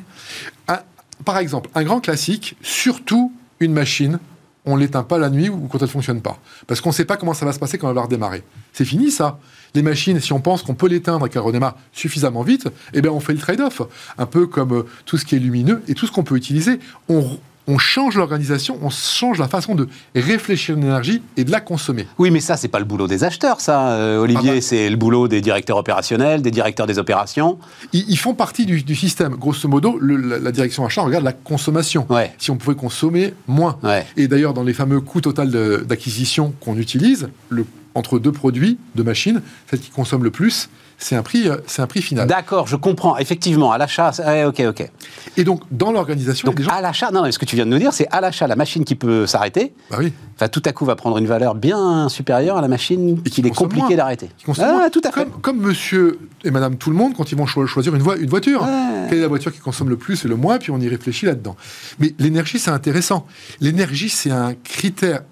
Par 1.24 1.38
exemple, 1.38 1.70
un 1.74 1.84
grand 1.84 2.00
classique, 2.00 2.56
surtout 2.62 3.32
une 3.60 3.72
machine, 3.72 4.18
on 4.64 4.76
l'éteint 4.76 5.02
pas 5.02 5.18
la 5.18 5.30
nuit 5.30 5.48
ou 5.48 5.68
quand 5.70 5.80
elle 5.82 5.88
fonctionne 5.88 6.20
pas. 6.20 6.38
Parce 6.66 6.80
qu'on 6.80 6.90
ne 6.90 6.94
sait 6.94 7.04
pas 7.04 7.16
comment 7.16 7.34
ça 7.34 7.44
va 7.44 7.52
se 7.52 7.58
passer 7.58 7.78
quand 7.78 7.88
elle 7.88 7.94
va 7.94 8.02
redémarrer. 8.02 8.42
C'est 8.72 8.84
fini 8.84 9.10
ça. 9.10 9.38
Les 9.74 9.82
machines, 9.82 10.20
si 10.20 10.32
on 10.32 10.40
pense 10.40 10.62
qu'on 10.62 10.74
peut 10.74 10.88
l'éteindre 10.88 11.26
et 11.26 11.30
qu'elle 11.30 11.42
redémarre 11.42 11.76
suffisamment 11.92 12.42
vite, 12.42 12.68
eh 12.92 13.00
bien 13.00 13.10
on 13.10 13.20
fait 13.20 13.32
le 13.32 13.38
trade-off. 13.38 13.82
Un 14.18 14.26
peu 14.26 14.46
comme 14.46 14.72
euh, 14.72 14.82
tout 15.04 15.16
ce 15.16 15.24
qui 15.24 15.34
est 15.34 15.38
lumineux 15.38 15.82
et 15.88 15.94
tout 15.94 16.06
ce 16.06 16.12
qu'on 16.12 16.22
peut 16.22 16.36
utiliser. 16.36 16.78
On, 17.08 17.38
on 17.68 17.78
change 17.78 18.16
l'organisation, 18.16 18.78
on 18.82 18.90
change 18.90 19.38
la 19.38 19.46
façon 19.48 19.74
de 19.74 19.88
réfléchir 20.16 20.74
l'énergie 20.76 21.22
et 21.36 21.44
de 21.44 21.50
la 21.50 21.60
consommer. 21.60 22.06
Oui, 22.18 22.30
mais 22.30 22.40
ça, 22.40 22.56
c'est 22.56 22.68
pas 22.68 22.78
le 22.80 22.84
boulot 22.84 23.06
des 23.06 23.22
acheteurs, 23.24 23.60
ça, 23.60 23.90
euh, 23.92 24.18
Olivier. 24.18 24.50
Ah 24.50 24.54
bah. 24.56 24.60
C'est 24.60 24.90
le 24.90 24.96
boulot 24.96 25.28
des 25.28 25.40
directeurs 25.40 25.76
opérationnels, 25.76 26.42
des 26.42 26.50
directeurs 26.50 26.86
des 26.86 26.98
opérations. 26.98 27.58
Ils, 27.92 28.04
ils 28.08 28.16
font 28.18 28.34
partie 28.34 28.66
du, 28.66 28.82
du 28.82 28.94
système. 28.96 29.34
Grosso 29.36 29.68
modo, 29.68 29.96
le- 30.00 30.16
la, 30.16 30.38
la 30.38 30.52
direction 30.52 30.84
achat 30.84 31.02
regarde 31.02 31.24
la 31.24 31.32
consommation. 31.32 32.06
Ouais. 32.10 32.32
Si 32.38 32.50
on 32.50 32.56
pouvait 32.56 32.76
consommer 32.76 33.34
moins. 33.46 33.78
Ouais. 33.82 34.04
Et 34.16 34.26
d'ailleurs, 34.28 34.54
dans 34.54 34.64
les 34.64 34.74
fameux 34.74 35.00
coûts 35.00 35.20
total 35.20 35.50
d'acquisition 35.86 36.52
qu'on 36.60 36.76
utilise, 36.76 37.28
le- 37.48 37.64
entre 37.94 38.18
deux 38.18 38.32
produits, 38.32 38.78
deux 38.94 39.04
machines, 39.04 39.42
celle 39.70 39.80
qui 39.80 39.90
consomme 39.90 40.24
le 40.24 40.30
plus, 40.30 40.68
c'est 40.98 41.16
un 41.16 41.22
prix, 41.22 41.48
euh, 41.48 41.56
c'est 41.66 41.82
un 41.82 41.86
prix 41.86 42.02
final. 42.02 42.26
D'accord, 42.28 42.66
je 42.66 42.76
comprends. 42.76 43.16
Effectivement, 43.18 43.72
à 43.72 43.78
l'achat, 43.78 44.12
ouais, 44.26 44.44
ok, 44.44 44.62
ok. 44.68 44.90
Et 45.36 45.44
donc, 45.44 45.62
dans 45.70 45.92
l'organisation, 45.92 46.46
Donc 46.46 46.60
gens... 46.60 46.70
à 46.70 46.80
l'achat, 46.80 47.10
non, 47.10 47.22
mais 47.22 47.32
ce 47.32 47.38
que 47.38 47.44
tu 47.44 47.56
viens 47.56 47.64
de 47.66 47.70
nous 47.70 47.78
dire, 47.78 47.92
c'est 47.92 48.06
à 48.10 48.20
l'achat, 48.20 48.46
la 48.46 48.56
machine 48.56 48.84
qui 48.84 48.94
peut 48.94 49.26
s'arrêter, 49.26 49.72
Bah 49.90 49.96
oui, 50.00 50.12
enfin, 50.36 50.48
tout 50.48 50.62
à 50.64 50.72
coup 50.72 50.84
va 50.84 50.94
prendre 50.96 51.18
une 51.18 51.26
valeur 51.26 51.54
bien 51.54 52.08
supérieure 52.08 52.56
à 52.56 52.60
la 52.60 52.68
machine 52.68 53.18
Et 53.24 53.30
qui 53.30 53.30
qu'il 53.36 53.46
est 53.46 53.50
compliqué 53.50 53.96
moins. 53.96 54.14
consomme 54.44 54.66
Ah, 54.68 54.72
moins. 54.74 54.90
tout 54.90 55.00
à 55.04 55.10
fait. 55.12 55.24
Comme, 55.24 55.40
comme 55.40 55.60
monsieur 55.60 56.18
et 56.44 56.50
madame 56.50 56.76
tout 56.76 56.90
le 56.90 56.96
monde, 56.96 57.14
quand 57.16 57.30
ils 57.32 57.38
vont 57.38 57.46
cho- 57.46 57.66
choisir 57.66 57.94
une, 57.94 58.02
voi- 58.02 58.16
une 58.18 58.28
voiture. 58.30 58.62
Ouais. 58.62 59.06
Quelle 59.08 59.18
est 59.18 59.22
la 59.22 59.28
voiture 59.28 59.52
qui 59.52 59.58
consomme 59.60 59.88
le 59.88 59.96
plus 59.96 60.24
et 60.24 60.28
le 60.28 60.36
moins, 60.36 60.58
puis 60.58 60.70
on 60.70 60.78
y 60.80 60.88
réfléchit 60.88 61.26
là-dedans. 61.26 61.56
Mais 61.98 62.14
l'énergie, 62.18 62.58
c'est 62.58 62.70
intéressant. 62.70 63.26
L'énergie, 63.60 64.08
c'est 64.08 64.30
un 64.30 64.54
critère 64.54 65.22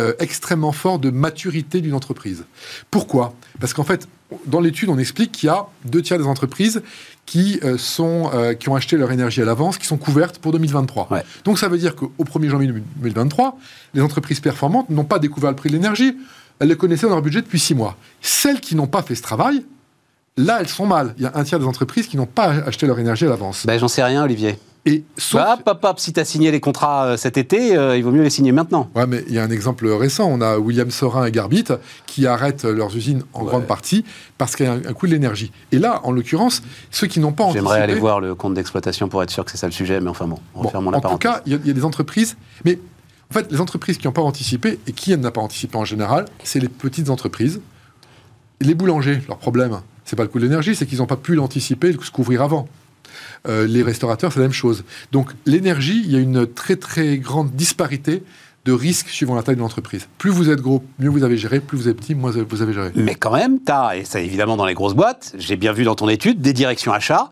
euh, 0.00 0.12
extrêmement 0.18 0.72
fort 0.72 0.98
de 0.98 1.10
maturité 1.10 1.80
d'une 1.80 1.94
entreprise. 1.94 2.44
Pourquoi? 2.90 3.34
Parce 3.60 3.74
qu'en 3.74 3.84
fait, 3.84 4.08
dans 4.46 4.60
l'étude, 4.60 4.88
on 4.88 4.98
explique 4.98 5.32
qu'il 5.32 5.48
y 5.48 5.50
a 5.50 5.66
deux 5.84 6.02
tiers 6.02 6.18
des 6.18 6.24
entreprises 6.24 6.82
qui, 7.26 7.60
euh, 7.62 7.78
sont, 7.78 8.30
euh, 8.34 8.54
qui 8.54 8.68
ont 8.68 8.74
acheté 8.74 8.96
leur 8.96 9.12
énergie 9.12 9.42
à 9.42 9.44
l'avance, 9.44 9.78
qui 9.78 9.86
sont 9.86 9.98
couvertes 9.98 10.38
pour 10.38 10.52
2023. 10.52 11.08
Ouais. 11.10 11.22
Donc 11.44 11.58
ça 11.58 11.68
veut 11.68 11.78
dire 11.78 11.94
qu'au 11.94 12.12
1er 12.18 12.48
janvier 12.48 12.72
2023, 12.96 13.58
les 13.94 14.00
entreprises 14.00 14.40
performantes 14.40 14.90
n'ont 14.90 15.04
pas 15.04 15.18
découvert 15.18 15.50
le 15.50 15.56
prix 15.56 15.68
de 15.68 15.74
l'énergie, 15.74 16.16
elles 16.58 16.68
le 16.68 16.76
connaissaient 16.76 17.06
dans 17.06 17.14
leur 17.14 17.22
budget 17.22 17.42
depuis 17.42 17.60
six 17.60 17.74
mois. 17.74 17.96
Celles 18.20 18.60
qui 18.60 18.74
n'ont 18.74 18.86
pas 18.86 19.02
fait 19.02 19.14
ce 19.14 19.22
travail, 19.22 19.64
là, 20.36 20.58
elles 20.60 20.68
sont 20.68 20.86
mal. 20.86 21.14
Il 21.18 21.24
y 21.24 21.26
a 21.26 21.32
un 21.34 21.44
tiers 21.44 21.58
des 21.58 21.66
entreprises 21.66 22.06
qui 22.06 22.16
n'ont 22.16 22.26
pas 22.26 22.48
acheté 22.66 22.86
leur 22.86 22.98
énergie 22.98 23.26
à 23.26 23.28
l'avance. 23.28 23.66
Ben, 23.66 23.78
j'en 23.78 23.88
sais 23.88 24.02
rien, 24.02 24.24
Olivier. 24.24 24.58
Et 24.86 25.04
sauf... 25.18 25.40
Bah, 25.42 25.58
hop, 25.66 25.78
hop, 25.84 25.98
si 26.00 26.12
tu 26.12 26.20
as 26.20 26.24
signé 26.24 26.50
les 26.50 26.60
contrats 26.60 27.04
euh, 27.04 27.16
cet 27.18 27.36
été, 27.36 27.76
euh, 27.76 27.96
il 27.98 28.02
vaut 28.02 28.10
mieux 28.12 28.22
les 28.22 28.30
signer 28.30 28.50
maintenant. 28.50 28.88
Ouais, 28.94 29.06
mais 29.06 29.22
il 29.28 29.34
y 29.34 29.38
a 29.38 29.42
un 29.44 29.50
exemple 29.50 29.86
récent. 29.88 30.26
On 30.30 30.40
a 30.40 30.58
William 30.58 30.90
Sorin 30.90 31.26
et 31.26 31.30
Garbit 31.30 31.64
qui 32.06 32.26
arrêtent 32.26 32.64
leurs 32.64 32.96
usines 32.96 33.22
en 33.34 33.44
grande 33.44 33.66
partie 33.66 34.04
parce 34.38 34.56
qu'il 34.56 34.64
y 34.64 34.68
a 34.68 34.72
un, 34.72 34.78
un 34.78 34.92
coût 34.94 35.06
de 35.06 35.12
l'énergie. 35.12 35.52
Et 35.72 35.78
là, 35.78 36.00
en 36.04 36.12
l'occurrence, 36.12 36.62
ceux 36.90 37.06
qui 37.08 37.20
n'ont 37.20 37.32
pas 37.32 37.44
anticipé... 37.44 37.60
J'aimerais 37.68 37.82
aller 37.82 37.94
voir 37.94 38.20
le 38.20 38.34
compte 38.34 38.54
d'exploitation 38.54 39.08
pour 39.10 39.22
être 39.22 39.30
sûr 39.30 39.44
que 39.44 39.50
c'est 39.50 39.58
ça 39.58 39.66
le 39.66 39.72
sujet, 39.72 40.00
mais 40.00 40.08
enfin 40.08 40.26
bon, 40.26 40.38
Bon, 40.54 40.62
refermons 40.62 40.90
la 40.90 40.98
en 40.98 41.00
tout 41.02 41.18
cas, 41.18 41.42
il 41.44 41.52
y, 41.52 41.54
a- 41.56 41.58
il 41.62 41.66
y 41.66 41.70
a 41.70 41.74
des 41.74 41.84
entreprises, 41.84 42.36
mais 42.64 42.78
en 43.30 43.34
fait, 43.34 43.52
les 43.52 43.60
entreprises 43.60 43.98
qui 43.98 44.06
n'ont 44.06 44.12
pas 44.14 44.22
anticipé, 44.22 44.78
et 44.86 44.92
qui 44.92 45.14
n'a 45.16 45.30
pas 45.30 45.42
anticipé 45.42 45.76
en 45.76 45.84
général, 45.84 46.24
c'est 46.42 46.58
les 46.58 46.68
petites 46.70 47.10
entreprises. 47.10 47.60
Les 48.62 48.74
boulangers, 48.74 49.20
leur 49.28 49.36
problème, 49.38 49.80
c'est 50.04 50.16
pas 50.16 50.22
le 50.22 50.28
coût 50.30 50.38
de 50.38 50.44
l'énergie, 50.44 50.74
c'est 50.74 50.86
qu'ils 50.86 50.98
n'ont 50.98 51.06
pas 51.06 51.16
pu 51.16 51.34
l'anticiper 51.34 51.92
se 52.02 52.10
couvrir 52.10 52.42
avant. 52.42 52.66
Euh, 53.48 53.66
les 53.66 53.82
restaurateurs, 53.82 54.32
c'est 54.32 54.38
la 54.40 54.44
même 54.46 54.52
chose. 54.52 54.84
Donc, 55.12 55.30
l'énergie, 55.46 56.02
il 56.04 56.10
y 56.12 56.16
a 56.16 56.20
une 56.20 56.46
très 56.46 56.76
très 56.76 57.18
grande 57.18 57.50
disparité 57.52 58.22
de 58.66 58.72
risques 58.72 59.08
suivant 59.08 59.34
la 59.34 59.42
taille 59.42 59.56
de 59.56 59.60
l'entreprise. 59.60 60.06
Plus 60.18 60.30
vous 60.30 60.50
êtes 60.50 60.60
gros, 60.60 60.84
mieux 60.98 61.08
vous 61.08 61.24
avez 61.24 61.38
géré, 61.38 61.60
plus 61.60 61.78
vous 61.78 61.88
êtes 61.88 61.96
petit, 61.96 62.14
moins 62.14 62.30
vous 62.30 62.60
avez 62.62 62.74
géré. 62.74 62.90
Mais 62.94 63.14
quand 63.14 63.32
même, 63.32 63.58
tu 63.64 63.72
as, 63.72 63.96
et 63.96 64.04
ça 64.04 64.20
évidemment 64.20 64.56
dans 64.58 64.66
les 64.66 64.74
grosses 64.74 64.94
boîtes, 64.94 65.32
j'ai 65.38 65.56
bien 65.56 65.72
vu 65.72 65.84
dans 65.84 65.94
ton 65.94 66.08
étude, 66.10 66.42
des 66.42 66.52
directions 66.52 66.92
achats 66.92 67.30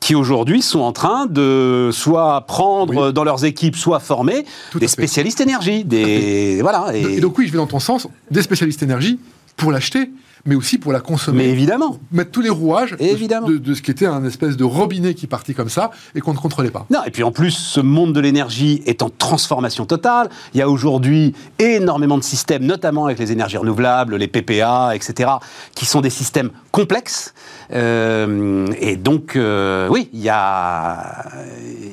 qui 0.00 0.16
aujourd'hui 0.16 0.60
sont 0.60 0.80
en 0.80 0.92
train 0.92 1.26
de 1.26 1.90
soit 1.92 2.40
prendre 2.46 3.06
Oui. 3.06 3.12
dans 3.14 3.22
leurs 3.24 3.44
équipes, 3.44 3.76
soit 3.76 4.00
former 4.00 4.44
Tout 4.72 4.78
des 4.80 4.86
fait. 4.86 4.92
spécialistes 4.92 5.40
énergie, 5.40 5.84
des 5.84 6.58
voilà. 6.60 6.88
Et, 6.92 7.02
Et 7.18 7.20
donc 7.20 7.38
oui, 7.38 7.46
je 7.46 7.52
vais 7.52 7.58
dans 7.58 7.66
ton 7.68 7.78
sens, 7.78 8.06
des 8.30 8.42
spécialistes 8.42 8.82
énergie 8.82 9.18
pour 9.56 9.70
l'acheter, 9.70 10.10
mais 10.46 10.54
aussi 10.54 10.78
pour 10.78 10.92
la 10.92 11.00
consommer. 11.00 11.44
mais 11.44 11.50
évidemment. 11.50 11.98
mettre 12.12 12.30
tous 12.30 12.40
les 12.42 12.50
rouages 12.50 12.92
de- 12.92 13.02
Évidemment. 13.02 13.46
De, 13.48 13.56
de 13.58 13.74
ce 13.74 13.82
qui 13.82 13.90
était 13.90 14.06
un 14.06 14.24
espèce 14.24 14.56
de 14.56 14.64
robinet 14.64 15.14
qui 15.14 15.26
partit 15.26 15.54
comme 15.54 15.68
ça 15.70 15.90
et 16.14 16.20
qu'on 16.20 16.32
ne 16.32 16.38
contrôlait 16.38 16.70
pas. 16.70 16.86
Non, 16.90 17.00
et 17.06 17.10
puis 17.10 17.22
en 17.22 17.32
plus, 17.32 17.50
ce 17.52 17.80
monde 17.80 18.12
de 18.12 18.20
l'énergie 18.20 18.82
est 18.86 19.02
en 19.02 19.10
transformation 19.10 19.86
totale. 19.86 20.28
Il 20.54 20.58
y 20.58 20.62
a 20.62 20.68
aujourd'hui 20.68 21.34
énormément 21.58 22.18
de 22.18 22.22
systèmes, 22.24 22.64
notamment 22.64 23.06
avec 23.06 23.18
les 23.18 23.32
énergies 23.32 23.56
renouvelables, 23.56 24.16
les 24.16 24.28
PPA, 24.28 24.94
etc., 24.94 25.30
qui 25.74 25.86
sont 25.86 26.00
des 26.00 26.10
systèmes 26.10 26.50
complexes. 26.72 27.32
Euh, 27.72 28.66
et 28.78 28.96
donc, 28.96 29.36
euh, 29.36 29.88
oui, 29.88 30.08
il 30.12 30.20
y 30.20 30.28
a, 30.28 31.24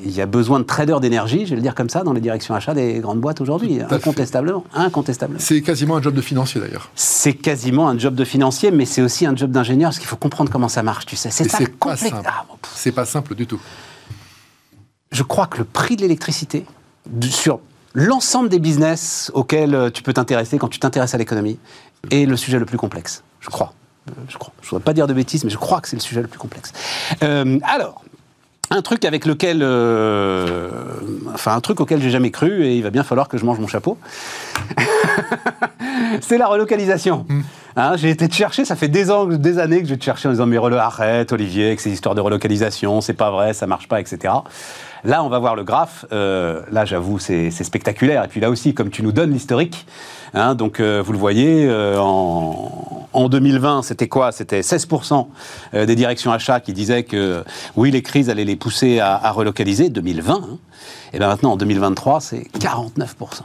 il 0.04 0.10
y 0.10 0.20
a 0.20 0.26
besoin 0.26 0.60
de 0.60 0.64
traders 0.64 1.00
d'énergie, 1.00 1.44
je 1.46 1.50
vais 1.50 1.56
le 1.56 1.62
dire 1.62 1.74
comme 1.74 1.88
ça, 1.88 2.02
dans 2.02 2.12
les 2.12 2.20
directions 2.20 2.54
achats 2.54 2.74
des 2.74 2.98
grandes 3.00 3.20
boîtes 3.20 3.40
aujourd'hui, 3.40 3.80
incontestablement. 3.90 4.64
incontestablement. 4.74 5.40
C'est 5.40 5.62
quasiment 5.62 5.96
un 5.96 6.02
job 6.02 6.14
de 6.14 6.20
financier 6.20 6.60
d'ailleurs. 6.60 6.90
C'est 6.94 7.34
quasiment 7.34 7.88
un 7.88 7.98
job 7.98 8.14
de 8.14 8.24
financier, 8.24 8.70
mais 8.70 8.84
c'est 8.84 9.02
aussi 9.02 9.26
un 9.26 9.34
job 9.36 9.50
d'ingénieur, 9.50 9.90
parce 9.90 9.98
qu'il 9.98 10.08
faut 10.08 10.16
comprendre 10.16 10.50
comment 10.50 10.68
ça 10.68 10.82
marche, 10.82 11.06
tu 11.06 11.16
sais. 11.16 11.30
C'est 11.30 11.48
ça 11.48 11.58
pas. 11.58 11.94
Ah, 12.24 12.44
bon. 12.48 12.56
C'est 12.74 12.92
pas 12.92 13.04
simple 13.04 13.34
du 13.34 13.46
tout. 13.46 13.60
je 15.10 15.22
crois 15.22 15.46
que 15.46 15.58
le 15.58 15.64
prix 15.64 15.96
de 15.96 16.02
l'électricité 16.02 16.64
sur 17.22 17.60
l'ensemble 17.94 18.48
des 18.48 18.58
business 18.58 19.30
auxquels 19.34 19.74
euh, 19.74 19.90
tu 19.90 20.02
peux 20.02 20.12
t'intéresser 20.12 20.58
quand 20.58 20.68
tu 20.68 20.78
t'intéresses 20.78 21.14
à 21.14 21.18
l'économie 21.18 21.58
est 22.10 22.26
le 22.26 22.36
sujet 22.36 22.58
le 22.58 22.64
plus 22.64 22.78
complexe. 22.78 23.22
Je 23.40 23.50
crois. 23.50 23.74
Euh, 24.08 24.12
Je 24.28 24.38
crois. 24.38 24.52
Je 24.60 24.66
ne 24.66 24.70
voudrais 24.70 24.84
pas 24.84 24.92
dire 24.92 25.06
de 25.06 25.14
bêtises, 25.14 25.44
mais 25.44 25.50
je 25.50 25.58
crois 25.58 25.80
que 25.80 25.88
c'est 25.88 25.96
le 25.96 26.02
sujet 26.02 26.22
le 26.22 26.28
plus 26.28 26.38
complexe. 26.38 26.72
Euh, 27.22 27.58
alors. 27.62 28.02
Un 28.70 28.80
truc 28.80 29.04
avec 29.04 29.26
lequel, 29.26 29.58
euh, 29.60 30.70
enfin 31.34 31.54
un 31.54 31.60
truc 31.60 31.80
auquel 31.80 32.00
j'ai 32.00 32.08
jamais 32.08 32.30
cru 32.30 32.64
et 32.64 32.74
il 32.74 32.82
va 32.82 32.88
bien 32.88 33.02
falloir 33.02 33.28
que 33.28 33.36
je 33.36 33.44
mange 33.44 33.58
mon 33.58 33.66
chapeau. 33.66 33.98
c'est 36.22 36.38
la 36.38 36.46
relocalisation. 36.46 37.26
Hein, 37.76 37.96
j'ai 37.96 38.10
été 38.10 38.28
te 38.28 38.34
chercher, 38.34 38.64
ça 38.64 38.76
fait 38.76 38.88
des, 38.88 39.10
ans, 39.10 39.24
des 39.24 39.58
années 39.58 39.78
que 39.80 39.86
je 39.86 39.94
vais 39.94 39.98
te 39.98 40.04
chercher 40.04 40.28
en 40.28 40.32
disant 40.32 40.46
mais 40.46 40.58
relo- 40.58 40.76
arrête 40.76 41.32
Olivier 41.32 41.66
avec 41.68 41.80
ces 41.80 41.90
histoires 41.90 42.14
de 42.14 42.20
relocalisation, 42.20 43.00
c'est 43.00 43.14
pas 43.14 43.30
vrai, 43.30 43.54
ça 43.54 43.66
marche 43.66 43.88
pas, 43.88 44.00
etc. 44.00 44.34
Là, 45.04 45.24
on 45.24 45.28
va 45.28 45.38
voir 45.40 45.56
le 45.56 45.64
graphe. 45.64 46.04
Euh, 46.12 46.60
là, 46.70 46.84
j'avoue, 46.84 47.18
c'est 47.18 47.50
spectaculaire. 47.50 48.22
Et 48.24 48.28
puis 48.28 48.40
là 48.40 48.50
aussi, 48.50 48.72
comme 48.72 48.90
tu 48.90 49.02
nous 49.02 49.10
donnes 49.10 49.32
l'historique, 49.32 49.84
hein, 50.34 50.54
donc 50.54 50.78
euh, 50.78 51.02
vous 51.04 51.12
le 51.12 51.18
voyez, 51.18 51.66
euh, 51.66 51.98
en, 51.98 53.08
en 53.12 53.28
2020, 53.28 53.82
c'était 53.82 54.06
quoi? 54.06 54.30
C'était 54.30 54.60
16% 54.60 55.26
euh, 55.74 55.86
des 55.86 55.96
directions 55.96 56.30
achats 56.30 56.60
qui 56.60 56.72
disaient 56.72 57.02
que 57.02 57.42
oui, 57.74 57.90
les 57.90 58.02
crises 58.02 58.30
allaient 58.30 58.44
les 58.44 58.54
pousser 58.54 59.00
à, 59.00 59.14
à 59.16 59.30
relocaliser. 59.32 59.88
2020. 59.88 60.34
hein. 60.34 60.58
Et 61.14 61.18
bien 61.18 61.26
maintenant, 61.28 61.52
en 61.52 61.56
2023, 61.56 62.20
c'est 62.20 62.46
49%. 62.60 63.40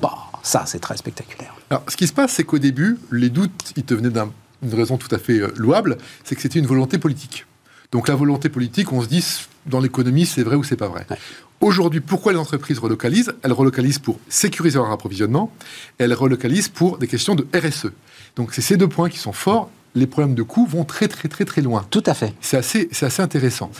Bah, 0.00 0.12
ça, 0.42 0.64
c'est 0.66 0.78
très 0.80 0.96
spectaculaire. 0.96 1.54
Alors, 1.70 1.84
ce 1.88 1.96
qui 1.96 2.06
se 2.06 2.12
passe, 2.12 2.32
c'est 2.32 2.44
qu'au 2.44 2.58
début, 2.58 2.98
les 3.10 3.30
doutes, 3.30 3.72
ils 3.76 3.84
te 3.84 3.94
venaient 3.94 4.10
d'un- 4.10 4.32
d'une 4.62 4.74
raison 4.74 4.96
tout 4.98 5.12
à 5.14 5.18
fait 5.18 5.38
euh, 5.40 5.52
louable, 5.56 5.98
c'est 6.24 6.34
que 6.36 6.42
c'était 6.42 6.58
une 6.58 6.66
volonté 6.66 6.98
politique. 6.98 7.46
Donc 7.90 8.08
la 8.08 8.14
volonté 8.14 8.48
politique, 8.48 8.92
on 8.92 9.02
se 9.02 9.06
dit, 9.08 9.24
dans 9.66 9.80
l'économie, 9.80 10.24
c'est 10.26 10.42
vrai 10.42 10.56
ou 10.56 10.64
c'est 10.64 10.76
pas 10.76 10.88
vrai. 10.88 11.06
Ouais. 11.10 11.16
Aujourd'hui, 11.60 12.00
pourquoi 12.00 12.32
les 12.32 12.38
entreprises 12.38 12.78
relocalisent? 12.78 13.32
Elles 13.42 13.52
relocalisent 13.52 13.98
pour 13.98 14.18
sécuriser 14.28 14.78
leur 14.78 14.90
approvisionnement, 14.90 15.52
elles 15.98 16.14
relocalisent 16.14 16.68
pour 16.68 16.98
des 16.98 17.06
questions 17.06 17.34
de 17.34 17.46
RSE. 17.54 17.88
Donc 18.34 18.54
c'est 18.54 18.62
ces 18.62 18.76
deux 18.76 18.88
points 18.88 19.08
qui 19.10 19.18
sont 19.18 19.32
forts. 19.32 19.70
Les 19.94 20.06
problèmes 20.06 20.34
de 20.34 20.42
coûts 20.42 20.66
vont 20.66 20.84
très 20.84 21.06
très 21.06 21.28
très 21.28 21.44
très 21.44 21.60
loin. 21.60 21.84
Tout 21.90 22.02
à 22.06 22.14
fait. 22.14 22.32
C'est 22.40 22.56
assez, 22.56 22.88
c'est 22.92 23.04
assez 23.06 23.20
intéressant. 23.22 23.70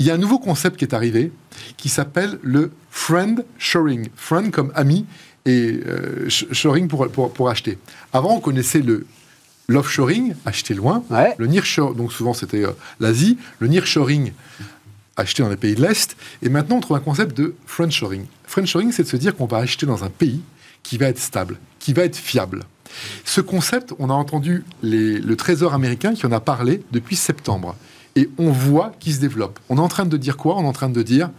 Il 0.00 0.06
y 0.06 0.10
a 0.10 0.14
un 0.14 0.18
nouveau 0.18 0.40
concept 0.40 0.76
qui 0.76 0.84
est 0.84 0.92
arrivé 0.94 1.30
qui 1.76 1.88
s'appelle 1.88 2.38
le 2.42 2.72
friend 2.90 3.44
shoring. 3.56 4.08
Friend 4.16 4.50
comme 4.50 4.72
ami 4.74 5.06
et 5.46 5.80
euh, 5.86 6.28
sh- 6.28 6.46
shoring 6.52 6.88
pour, 6.88 7.08
pour, 7.08 7.32
pour 7.32 7.48
acheter. 7.48 7.78
Avant, 8.12 8.36
on 8.36 8.40
connaissait 8.40 8.80
le 8.80 9.06
l'offshoring, 9.68 10.34
acheter 10.44 10.74
loin. 10.74 11.02
Ouais. 11.10 11.34
Le 11.38 11.46
nearshore, 11.46 11.94
donc 11.94 12.12
souvent 12.12 12.34
c'était 12.34 12.64
euh, 12.64 12.72
l'Asie. 13.00 13.38
Le 13.60 13.68
nearshoring, 13.68 14.32
acheter 15.16 15.42
dans 15.42 15.48
les 15.48 15.56
pays 15.56 15.74
de 15.74 15.80
l'Est. 15.82 16.16
Et 16.42 16.48
maintenant, 16.50 16.76
on 16.76 16.80
trouve 16.80 16.96
un 16.96 17.00
concept 17.00 17.36
de 17.36 17.54
friendshoring. 17.66 18.26
Friendshoring, 18.46 18.92
c'est 18.92 19.04
de 19.04 19.08
se 19.08 19.16
dire 19.16 19.34
qu'on 19.34 19.46
va 19.46 19.58
acheter 19.58 19.86
dans 19.86 20.04
un 20.04 20.10
pays 20.10 20.42
qui 20.82 20.98
va 20.98 21.06
être 21.06 21.18
stable, 21.18 21.56
qui 21.78 21.94
va 21.94 22.02
être 22.04 22.16
fiable. 22.16 22.64
Ce 23.24 23.40
concept, 23.40 23.94
on 23.98 24.10
a 24.10 24.12
entendu 24.12 24.64
les- 24.82 25.18
le 25.18 25.36
Trésor 25.36 25.72
américain 25.72 26.14
qui 26.14 26.26
en 26.26 26.32
a 26.32 26.40
parlé 26.40 26.82
depuis 26.92 27.16
septembre. 27.16 27.74
Et 28.16 28.28
on 28.38 28.52
voit 28.52 28.92
qu'il 29.00 29.12
se 29.14 29.18
développe. 29.18 29.58
On 29.68 29.78
est 29.78 29.80
en 29.80 29.88
train 29.88 30.06
de 30.06 30.16
dire 30.16 30.36
quoi? 30.36 30.56
On 30.56 30.62
est 30.62 30.68
en 30.68 30.72
train 30.72 30.90
de 30.90 31.02
dire 31.02 31.30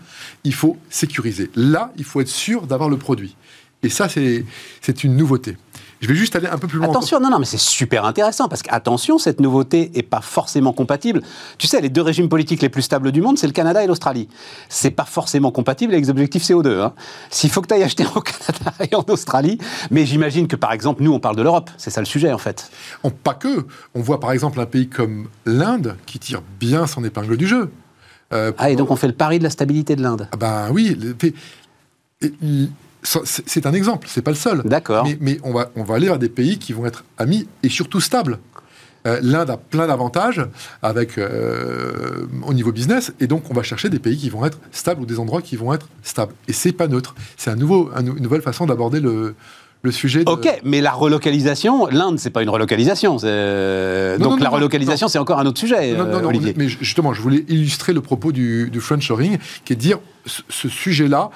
il 0.44 0.54
faut 0.54 0.78
sécuriser. 0.90 1.50
Là, 1.56 1.94
il 1.96 2.04
faut 2.04 2.20
être 2.20 2.28
sûr 2.28 2.68
d'avoir 2.68 2.90
le 2.90 2.98
produit. 2.98 3.38
Et 3.84 3.90
ça, 3.90 4.08
c'est 4.10 5.04
une 5.04 5.16
nouveauté. 5.16 5.58
Je 6.02 6.10
vais 6.10 6.16
juste 6.16 6.36
aller 6.36 6.48
un 6.48 6.58
peu 6.58 6.68
plus 6.68 6.78
loin. 6.78 6.90
Attention, 6.90 7.20
non, 7.20 7.30
non, 7.30 7.40
mais 7.40 7.46
c'est 7.46 7.58
super 7.60 8.04
intéressant 8.06 8.48
parce 8.50 8.62
que, 8.62 8.70
attention, 8.72 9.18
cette 9.18 9.40
nouveauté 9.40 9.92
n'est 9.96 10.04
pas 10.04 10.20
forcément 10.22 10.74
compatible. 10.74 11.22
Tu 11.58 11.68
sais, 11.68 11.80
les 11.82 11.90
deux 11.90 12.02
régimes 12.02 12.28
politiques 12.30 12.62
les 12.62 12.70
plus 12.70 12.82
stables 12.82 13.12
du 13.12 13.22
monde, 13.22 13.38
c'est 13.40 13.48
le 13.48 13.54
Canada 13.54 13.82
et 13.84 13.88
l'Australie. 13.88 14.28
C'est 14.68 14.92
pas 14.92 15.06
forcément 15.06 15.52
compatible 15.52 15.94
avec 15.94 16.04
les 16.06 16.10
objectifs 16.12 16.44
CO2. 16.44 16.80
Hein. 16.82 16.94
S'il 17.30 17.50
faut 17.50 17.62
que 17.62 17.68
tu 17.68 17.74
ailles 17.76 17.84
acheter 17.84 18.06
au 18.14 18.20
Canada 18.22 18.74
et 18.92 18.94
en 18.96 19.06
Australie, 19.08 19.58
mais 19.90 20.06
j'imagine 20.06 20.48
que, 20.48 20.58
par 20.58 20.74
exemple, 20.74 21.02
nous, 21.02 21.14
on 21.14 21.20
parle 21.20 21.38
de 21.38 21.42
l'Europe. 21.44 21.72
C'est 21.78 21.90
ça 21.92 22.02
le 22.02 22.06
sujet, 22.06 22.32
en 22.34 22.38
fait. 22.40 22.70
On- 23.04 23.10
pas 23.10 23.34
que. 23.34 23.66
On 23.96 24.02
voit 24.02 24.20
par 24.20 24.32
exemple 24.34 24.60
un 24.60 24.66
pays 24.66 24.90
comme 24.90 25.30
l'Inde 25.46 25.96
qui 26.06 26.20
tire 26.20 26.42
bien 26.60 26.88
son 26.88 27.04
épingle 27.06 27.38
du 27.38 27.48
jeu. 27.48 27.72
Euh, 28.34 28.52
Ah, 28.58 28.70
et 28.70 28.76
donc 28.76 28.92
on 28.92 28.96
fait 28.96 29.08
le 29.08 29.14
pari 29.14 29.40
de 29.40 29.44
la 29.44 29.50
stabilité 29.50 29.96
de 29.96 30.02
l'Inde. 30.04 30.28
Ah 30.34 30.38
ben 30.38 30.68
oui, 30.72 30.98
Et 32.22 32.34
c'est 33.06 33.66
un 33.66 33.74
exemple, 33.74 34.08
c'est 34.10 34.22
pas 34.22 34.32
le 34.32 34.38
seul. 34.38 34.62
D'accord. 34.66 35.06
Mais, 35.06 35.18
mais 35.22 35.40
on, 35.44 35.54
va, 35.54 35.70
on 35.76 35.84
va 35.84 35.96
aller 35.96 36.08
vers 36.08 36.20
des 36.20 36.30
pays 36.30 36.58
qui 36.60 36.74
vont 36.74 36.86
être 36.86 37.04
amis 37.18 37.48
et 37.64 37.70
surtout 37.70 38.02
stables. 38.02 38.40
Euh, 39.08 39.20
L'Inde 39.22 39.52
a 39.52 39.58
plein 39.58 39.86
d'avantages 39.86 40.42
avec, 40.82 41.20
euh, 41.20 42.26
au 42.48 42.54
niveau 42.56 42.72
business, 42.72 43.14
et 43.20 43.28
donc 43.28 43.44
on 43.52 43.54
va 43.54 43.62
chercher 43.62 43.90
des 43.90 44.00
pays 44.00 44.18
qui 44.18 44.30
vont 44.32 44.44
être 44.46 44.60
stables 44.72 45.02
ou 45.02 45.06
des 45.06 45.20
endroits 45.20 45.44
qui 45.44 45.56
vont 45.56 45.74
être 45.74 45.88
stables. 46.02 46.34
Et 46.48 46.54
c'est 46.54 46.72
pas 46.72 46.88
neutre. 46.88 47.14
C'est 47.38 47.52
un 47.52 47.56
nouveau, 47.56 47.92
un 47.96 48.02
nou- 48.02 48.16
une 48.18 48.24
nouvelle 48.24 48.42
façon 48.42 48.66
d'aborder 48.66 49.00
le, 49.00 49.36
le 49.84 49.92
sujet. 49.92 50.24
De... 50.24 50.32
Ok, 50.32 50.48
mais 50.64 50.82
la 50.82 50.92
relocalisation, 50.92 51.86
l'Inde, 51.86 52.18
c'est 52.18 52.32
pas 52.32 52.42
une 52.42 52.50
relocalisation. 52.50 53.12
Non, 53.12 54.18
Donc 54.18 54.38
non, 54.40 54.44
la 54.44 54.50
relocalisation, 54.50 55.08
c'est 55.08 55.20
encore 55.20 55.38
un 55.40 55.46
autre 55.46 55.60
sujet, 55.60 55.94
Non, 55.94 56.06
non, 56.06 56.22
non, 56.22 56.30
Olivier. 56.30 56.56
mais 56.58 56.68
justement, 56.68 57.14
je 57.14 57.22
voulais 57.22 57.46
illustrer 57.48 57.94
le 57.94 58.02
propos 58.02 58.32
du, 58.32 58.72
du 58.72 58.80
Frenchoring, 58.82 59.38
qui 59.66 59.74
est 59.74 59.76
de 59.76 59.82
dire 59.82 60.00
ce, 60.26 60.42
ce 60.50 60.68
sujet-là, 60.68 61.30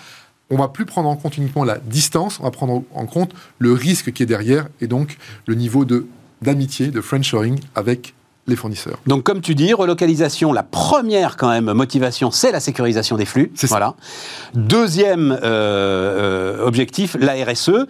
on 0.50 0.58
va 0.58 0.68
plus 0.68 0.86
prendre 0.86 1.10
en 1.10 1.16
compte 1.16 1.38
uniquement 1.38 1.64
la 1.64 1.78
distance, 1.78 2.39
on 2.39 2.43
va 2.43 2.52
prendre 2.52 2.84
en 2.93 3.06
compte 3.06 3.34
le 3.60 3.74
risque 3.74 4.12
qui 4.12 4.24
est 4.24 4.28
derrière 4.28 4.68
et 4.82 4.88
donc 4.88 5.18
le 5.45 5.56
niveau 5.56 5.86
de 5.86 6.08
d'amitié, 6.41 6.88
de 6.88 7.02
Frenchoring 7.02 7.60
avec 7.76 8.14
les 8.47 8.56
fournisseurs. 8.56 8.97
Donc, 9.08 9.24
comme 9.24 9.41
tu 9.41 9.56
dis, 9.56 9.74
relocalisation, 9.74 10.52
la 10.52 10.64
première 10.64 11.38
quand 11.38 11.50
même 11.50 11.72
motivation, 11.72 12.32
c'est 12.32 12.52
la 12.52 12.60
sécurisation 12.60 13.16
des 13.16 13.26
flux. 13.26 13.52
C'est 13.56 13.68
ça. 13.68 13.76
Voilà. 13.76 13.95
Deuxième 14.56 15.32
euh, 15.32 15.38
euh, 15.43 16.66
objectif, 16.66 17.16
la 17.20 17.34
RSE, 17.34 17.86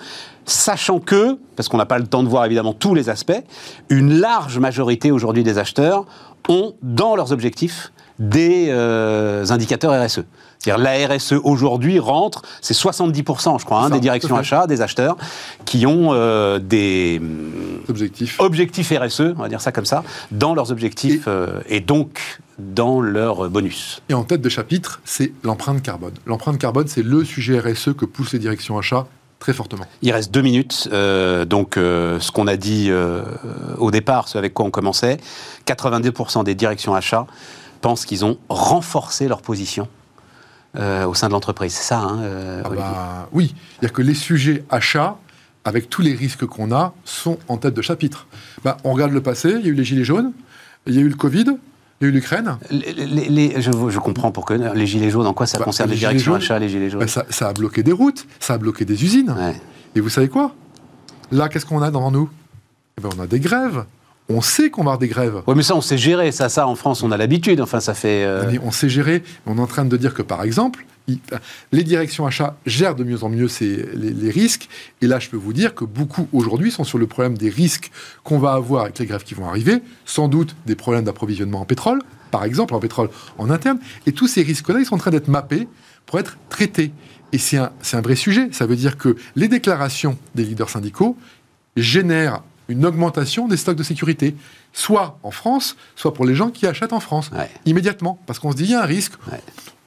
sachant 0.46 1.00
que, 1.00 1.38
parce 1.56 1.70
qu'on 1.70 1.78
n'a 1.78 1.86
pas 1.86 2.00
le 2.00 2.08
temps 2.08 2.24
de 2.24 2.28
voir 2.28 2.46
évidemment 2.46 2.74
tous 2.74 2.94
les 2.94 3.10
aspects, 3.10 3.42
une 3.90 4.20
large 4.20 4.60
majorité 4.60 5.12
aujourd'hui 5.12 5.44
des 5.44 5.58
acheteurs 5.58 6.06
ont 6.50 6.74
dans 6.82 7.16
leurs 7.16 7.32
objectifs 7.32 7.92
des 8.20 8.68
euh, 8.70 9.46
indicateurs 9.50 9.94
RSE. 10.06 10.26
C'est-à-dire 10.60 10.84
la 10.84 11.16
RSE 11.16 11.36
aujourd'hui 11.44 12.00
rentre, 12.00 12.42
c'est 12.62 12.76
70% 12.76 13.60
je 13.60 13.66
crois, 13.66 13.84
hein, 13.84 13.90
des 13.90 14.00
directions 14.00 14.36
achats, 14.36 14.68
des 14.68 14.82
acheteurs, 14.82 15.18
qui 15.66 15.86
ont 15.86 16.10
euh, 16.14 16.60
des 16.60 17.22
Objectif. 17.88 18.40
objectifs 18.40 18.92
RSE, 18.92 19.22
on 19.38 19.42
va 19.42 19.50
dire 19.50 19.62
ça 19.62 19.72
comme 19.72 19.86
ça, 19.86 20.04
dans 20.32 20.54
leurs 20.54 20.72
objectifs 20.72 21.26
euh, 21.28 21.62
et 21.68 21.80
donc 21.80 22.40
dans 22.58 23.00
leurs 23.00 23.50
bonus. 23.50 24.02
Et 24.10 24.14
en 24.14 24.24
tête 24.24 24.42
de 24.42 24.50
chapitre, 24.50 25.02
c'est 25.06 25.32
l'empreinte 25.44 25.82
carbone. 25.82 26.14
L'empreinte 26.26 26.58
carbone, 26.58 26.88
c'est 26.88 27.04
le 27.04 27.24
sujet 27.24 27.60
RSE 27.60 27.94
que 27.98 28.06
poussent 28.06 28.34
les 28.34 28.40
directions 28.40 28.78
achats 28.78 29.08
très 29.40 29.54
fortement. 29.54 29.86
Il 30.02 30.12
reste 30.12 30.32
deux 30.32 30.42
minutes, 30.42 30.90
euh, 30.92 31.46
donc 31.46 31.78
euh, 31.78 32.20
ce 32.20 32.32
qu'on 32.32 32.48
a 32.48 32.58
dit 32.58 32.88
euh, 32.90 33.24
au 33.78 33.90
départ, 33.90 34.28
ce 34.28 34.38
avec 34.38 34.54
quoi 34.54 34.66
on 34.66 34.72
commençait, 34.72 35.18
82% 35.66 36.44
des 36.44 36.56
directions 36.56 36.94
achats 36.94 37.26
pensent 37.82 38.06
qu'ils 38.06 38.26
ont 38.26 38.38
renforcé 38.50 39.28
leur 39.28 39.42
position 39.42 39.88
euh, 40.76 41.06
au 41.06 41.14
sein 41.14 41.28
de 41.28 41.34
l'entreprise. 41.34 41.74
C'est 41.74 41.84
ça, 41.84 42.00
hein, 42.00 42.20
euh, 42.22 42.62
Ah 42.66 42.70
bah, 42.70 43.30
oui, 43.32 43.56
c'est-à-dire 43.72 43.94
que 43.94 44.02
les 44.02 44.14
sujets 44.14 44.64
achats, 44.70 45.18
avec 45.66 45.90
tous 45.90 46.02
les 46.02 46.14
risques 46.16 46.46
qu'on 46.46 46.72
a, 46.72 46.94
sont 47.06 47.38
en 47.48 47.58
tête 47.58 47.74
de 47.74 47.82
chapitre. 47.82 48.28
Bah, 48.64 48.78
on 48.84 48.94
regarde 48.94 49.12
le 49.12 49.22
passé, 49.22 49.50
il 49.60 49.62
y 49.66 49.70
a 49.70 49.72
eu 49.72 49.74
les 49.74 49.84
gilets 49.84 50.04
jaunes, 50.06 50.32
il 50.88 50.96
y 50.96 50.98
a 50.98 51.02
eu 51.02 51.10
le 51.10 51.16
Covid, 51.16 51.46
il 52.02 52.04
y 52.04 52.06
a 52.06 52.08
eu 52.08 52.12
l'Ukraine. 52.12 52.58
Les- 52.72 52.94
les- 52.94 53.30
les- 53.30 53.62
je, 53.62 53.72
je 53.90 54.00
comprends 54.00 54.32
pour 54.32 54.46
que 54.46 54.54
les 54.54 54.88
gilets 54.88 55.10
jaunes, 55.10 55.28
en 55.28 55.34
quoi 55.34 55.46
ça 55.48 55.58
Bah, 55.60 55.66
concerne 55.66 55.90
les 55.90 55.98
directions 55.98 56.34
achats, 56.36 56.58
les 56.60 56.70
gilets 56.70 56.90
jaunes 56.90 57.02
Bah, 57.02 57.08
ça, 57.08 57.26
ça 57.30 57.50
a 57.50 57.54
bloqué 57.54 57.84
des 57.84 57.92
routes, 57.92 58.26
ça 58.40 58.54
a 58.54 58.58
bloqué 58.58 58.86
des 58.86 59.04
usines. 59.04 59.32
Ouais. 59.32 59.56
Et 59.96 60.00
vous 60.00 60.10
savez 60.10 60.30
quoi? 60.30 60.54
Là, 61.32 61.50
qu'est-ce 61.50 61.66
qu'on 61.66 61.82
a 61.82 61.88
devant 61.90 62.10
nous? 62.12 62.30
Eh 62.98 63.02
ben, 63.02 63.10
On 63.18 63.22
a 63.22 63.28
des 63.28 63.40
grèves. 63.40 63.84
On 64.30 64.42
sait 64.42 64.70
qu'on 64.70 64.84
va 64.84 64.92
avoir 64.92 65.00
des 65.00 65.08
grèves. 65.08 65.42
Ouais, 65.48 65.56
mais 65.56 65.64
ça, 65.64 65.76
on 65.76 65.82
sait 65.82 65.98
gérer. 65.98 66.32
Ça, 66.32 66.50
ça, 66.50 66.68
en 66.68 66.76
France, 66.76 67.02
on 67.02 67.12
a 67.12 67.18
l'habitude. 67.18 67.60
Enfin, 67.62 67.80
ça 67.80 67.94
fait. 67.96 68.24
euh, 68.24 68.58
on 68.64 68.72
sait 68.72 68.88
gérer. 68.90 69.24
On 69.48 69.58
est 69.58 69.62
en 69.62 69.68
train 69.68 69.86
de 69.86 69.98
dire 69.98 70.14
que, 70.14 70.22
par 70.22 70.44
exemple, 70.44 70.86
les 71.72 71.84
directions 71.84 72.28
achats 72.28 72.56
gèrent 72.68 72.94
de 72.94 73.04
mieux 73.04 73.24
en 73.24 73.30
mieux 73.30 73.48
ces, 73.48 73.90
les, 73.96 74.12
les 74.12 74.30
risques. 74.30 74.70
Et 75.02 75.08
là, 75.08 75.18
je 75.18 75.30
peux 75.30 75.38
vous 75.38 75.54
dire 75.54 75.74
que 75.74 75.84
beaucoup 75.84 76.28
aujourd'hui 76.32 76.70
sont 76.70 76.84
sur 76.84 77.00
le 77.00 77.08
problème 77.08 77.36
des 77.36 77.50
risques 77.50 77.90
qu'on 78.24 78.38
va 78.38 78.54
avoir 78.54 78.84
avec 78.84 79.00
les 79.00 79.08
grèves 79.08 79.24
qui 79.24 79.34
vont 79.34 79.48
arriver. 79.48 79.82
Sans 80.06 80.28
doute 80.28 80.56
des 80.68 80.76
problèmes 80.76 81.06
d'approvisionnement 81.06 81.62
en 81.62 81.66
pétrole, 81.66 82.00
par 82.30 82.44
exemple, 82.44 82.76
en 82.76 82.80
pétrole 82.80 83.10
en 83.40 83.50
interne. 83.50 83.80
Et 84.06 84.12
tous 84.12 84.28
ces 84.28 84.44
risques-là, 84.44 84.80
ils 84.80 84.86
sont 84.86 84.94
en 84.96 85.00
train 85.00 85.10
d'être 85.10 85.28
mappés 85.30 85.68
pour 86.06 86.20
être 86.20 86.38
traités. 86.50 86.92
Et 87.32 87.40
c'est 87.40 87.58
un, 87.58 87.72
c'est 87.82 87.98
un 87.98 88.02
vrai 88.02 88.16
sujet. 88.16 88.50
Ça 88.52 88.68
veut 88.68 88.76
dire 88.76 88.96
que 88.98 89.16
les 89.36 89.48
déclarations 89.48 90.16
des 90.36 90.44
leaders 90.44 90.70
syndicaux 90.70 91.18
génèrent 91.76 92.44
une 92.70 92.86
augmentation 92.86 93.48
des 93.48 93.58
stocks 93.58 93.76
de 93.76 93.84
sécurité, 93.84 94.36
soit 94.72 95.20
en 95.24 95.32
France, 95.32 95.76
soit 95.96 96.14
pour 96.14 96.26
les 96.26 96.36
gens 96.36 96.50
qui 96.50 96.66
achètent 96.68 96.94
en 96.94 97.00
France, 97.00 97.30
Ouais. 97.36 97.50
immédiatement, 97.66 98.20
parce 98.26 98.40
qu'on 98.40 98.52
se 98.52 98.58
dit 98.58 98.64
il 98.64 98.70
y 98.72 98.76
a 98.76 98.82
un 98.84 98.86
risque, 98.86 99.14
Ouais. 99.32 99.42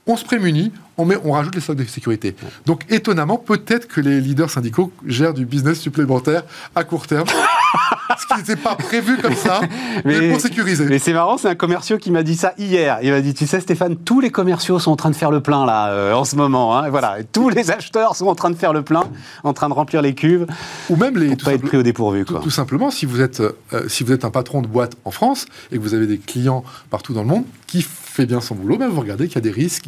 On 0.06 0.16
se 0.16 0.24
prémunit, 0.24 0.72
on, 0.98 1.04
met, 1.04 1.16
on 1.24 1.32
rajoute 1.32 1.54
les 1.54 1.60
stocks 1.60 1.76
de 1.76 1.84
sécurité. 1.84 2.34
Donc 2.66 2.84
étonnamment, 2.90 3.36
peut-être 3.36 3.86
que 3.88 4.00
les 4.00 4.20
leaders 4.20 4.50
syndicaux 4.50 4.92
gèrent 5.06 5.32
du 5.34 5.46
business 5.46 5.78
supplémentaire 5.80 6.42
à 6.74 6.82
court 6.84 7.06
terme, 7.06 7.26
ce 8.18 8.26
qui 8.26 8.36
n'était 8.40 8.56
pas 8.60 8.74
prévu 8.74 9.16
comme 9.18 9.34
ça, 9.34 9.60
mais, 10.04 10.18
Mais- 10.20 10.30
pour 10.32 10.40
sécuriser. 10.40 10.86
Mais 10.86 10.98
c'est 10.98 11.12
marrant, 11.12 11.38
c'est 11.38 11.48
un 11.48 11.54
commerciaux 11.54 11.98
qui 11.98 12.10
m'a 12.10 12.22
dit 12.22 12.34
ça 12.36 12.52
hier. 12.58 12.98
Il 13.02 13.10
m'a 13.12 13.20
dit, 13.20 13.32
tu 13.32 13.46
sais 13.46 13.60
Stéphane, 13.60 13.96
tous 13.96 14.20
les 14.20 14.30
commerciaux 14.30 14.78
sont 14.80 14.90
en 14.90 14.96
train 14.96 15.10
de 15.10 15.14
faire 15.16 15.30
le 15.30 15.40
plein 15.40 15.64
là, 15.64 15.88
euh, 15.90 16.12
en 16.14 16.24
ce 16.24 16.34
moment. 16.36 16.76
hein. 16.76 16.90
voilà, 16.90 17.20
Et 17.20 17.24
tous 17.24 17.48
les 17.48 17.70
acheteurs 17.70 18.16
sont 18.16 18.26
en 18.26 18.34
train 18.34 18.50
de 18.50 18.56
faire 18.56 18.72
le 18.72 18.82
plein, 18.82 19.04
en 19.44 19.52
train 19.52 19.68
de 19.68 19.74
remplir 19.74 20.02
les 20.02 20.14
cuves, 20.14 20.46
Ou 20.90 20.96
même 20.96 21.16
les, 21.16 21.28
pour 21.28 21.36
tout 21.38 21.44
pas 21.46 21.54
être 21.54 21.62
pris 21.62 21.76
au 21.76 21.82
dépourvu. 21.82 22.24
Tout, 22.24 22.34
Quoi. 22.34 22.42
tout 22.42 22.50
simplement, 22.50 22.90
si 22.90 23.06
vous, 23.06 23.20
êtes, 23.20 23.40
euh, 23.40 23.52
si 23.88 24.02
vous 24.04 24.12
êtes 24.12 24.24
un 24.24 24.30
patron 24.30 24.62
de 24.62 24.66
boîte 24.66 24.96
en 25.04 25.10
France 25.12 25.46
et 25.70 25.76
que 25.76 25.80
vous 25.82 25.94
avez 25.94 26.06
des 26.08 26.18
clients 26.18 26.64
partout 26.90 27.14
dans 27.14 27.22
le 27.22 27.28
monde 27.28 27.44
qui 27.68 27.82
fait 27.82 28.26
bien 28.26 28.42
son 28.42 28.54
boulot, 28.54 28.76
ben 28.76 28.88
vous 28.88 29.00
regardez 29.00 29.26
qu'il 29.26 29.36
y 29.36 29.38
a 29.38 29.40
des 29.40 29.50
risques. 29.50 29.86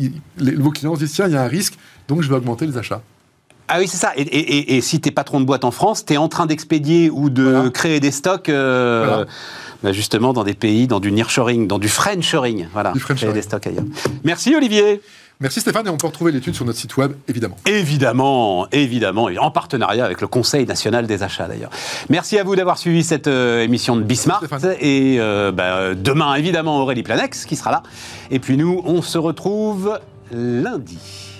Vos 0.58 0.70
clients 0.70 0.94
se 0.94 1.00
disent 1.00 1.12
tiens, 1.12 1.26
il 1.26 1.32
y 1.32 1.36
a 1.36 1.42
un 1.42 1.48
risque, 1.48 1.74
donc 2.08 2.22
je 2.22 2.28
vais 2.28 2.34
augmenter 2.36 2.66
les 2.66 2.76
achats. 2.78 3.02
Ah 3.66 3.78
oui, 3.78 3.88
c'est 3.88 3.96
ça. 3.96 4.12
Et, 4.16 4.20
et, 4.22 4.56
et- 4.58 4.76
et 4.76 4.80
si 4.82 5.00
t'es 5.00 5.10
patron 5.10 5.40
de 5.40 5.46
boîte 5.46 5.64
en 5.64 5.70
France, 5.70 6.04
t'es 6.04 6.18
en 6.18 6.28
train 6.28 6.44
d'expédier 6.44 7.08
ou 7.10 7.30
de 7.30 7.44
Voilà. 7.44 7.70
créer 7.70 7.98
des 7.98 8.10
stocks. 8.10 8.50
euh, 8.50 9.04
Voilà. 9.06 9.26
bah, 9.82 9.92
justement 9.92 10.34
dans 10.34 10.44
des 10.44 10.52
pays, 10.52 10.86
dans 10.86 11.00
du 11.00 11.10
nearshoring, 11.10 11.66
dans 11.66 11.78
du 11.78 11.88
friendshoring, 11.88 12.66
voilà, 12.74 12.92
Du 12.92 13.00
créer 13.00 13.32
des 13.32 13.40
stocks 13.42 13.66
ailleurs. 13.66 13.84
Merci 14.22 14.54
Olivier. 14.54 15.00
Merci 15.44 15.60
Stéphane, 15.60 15.86
et 15.86 15.90
on 15.90 15.98
peut 15.98 16.06
retrouver 16.06 16.32
l'étude 16.32 16.54
sur 16.54 16.64
notre 16.64 16.78
site 16.78 16.96
web, 16.96 17.12
évidemment. 17.28 17.56
Évidemment, 17.66 18.66
évidemment, 18.72 19.28
et 19.28 19.36
en 19.36 19.50
partenariat 19.50 20.06
avec 20.06 20.22
le 20.22 20.26
Conseil 20.26 20.64
national 20.64 21.06
des 21.06 21.22
achats 21.22 21.46
d'ailleurs. 21.46 21.68
Merci 22.08 22.38
à 22.38 22.44
vous 22.44 22.56
d'avoir 22.56 22.78
suivi 22.78 23.04
cette 23.04 23.26
euh, 23.26 23.62
émission 23.62 23.94
de. 23.94 24.14
Stéphane. 24.14 24.74
Et 24.80 25.16
euh, 25.20 25.52
bah, 25.52 25.94
demain, 25.94 26.36
évidemment, 26.36 26.80
Aurélie 26.80 27.02
Planex 27.02 27.44
qui 27.44 27.56
sera 27.56 27.70
là. 27.72 27.82
Et 28.30 28.38
puis 28.38 28.56
nous, 28.56 28.80
on 28.86 29.02
se 29.02 29.18
retrouve 29.18 30.00
lundi. 30.32 31.33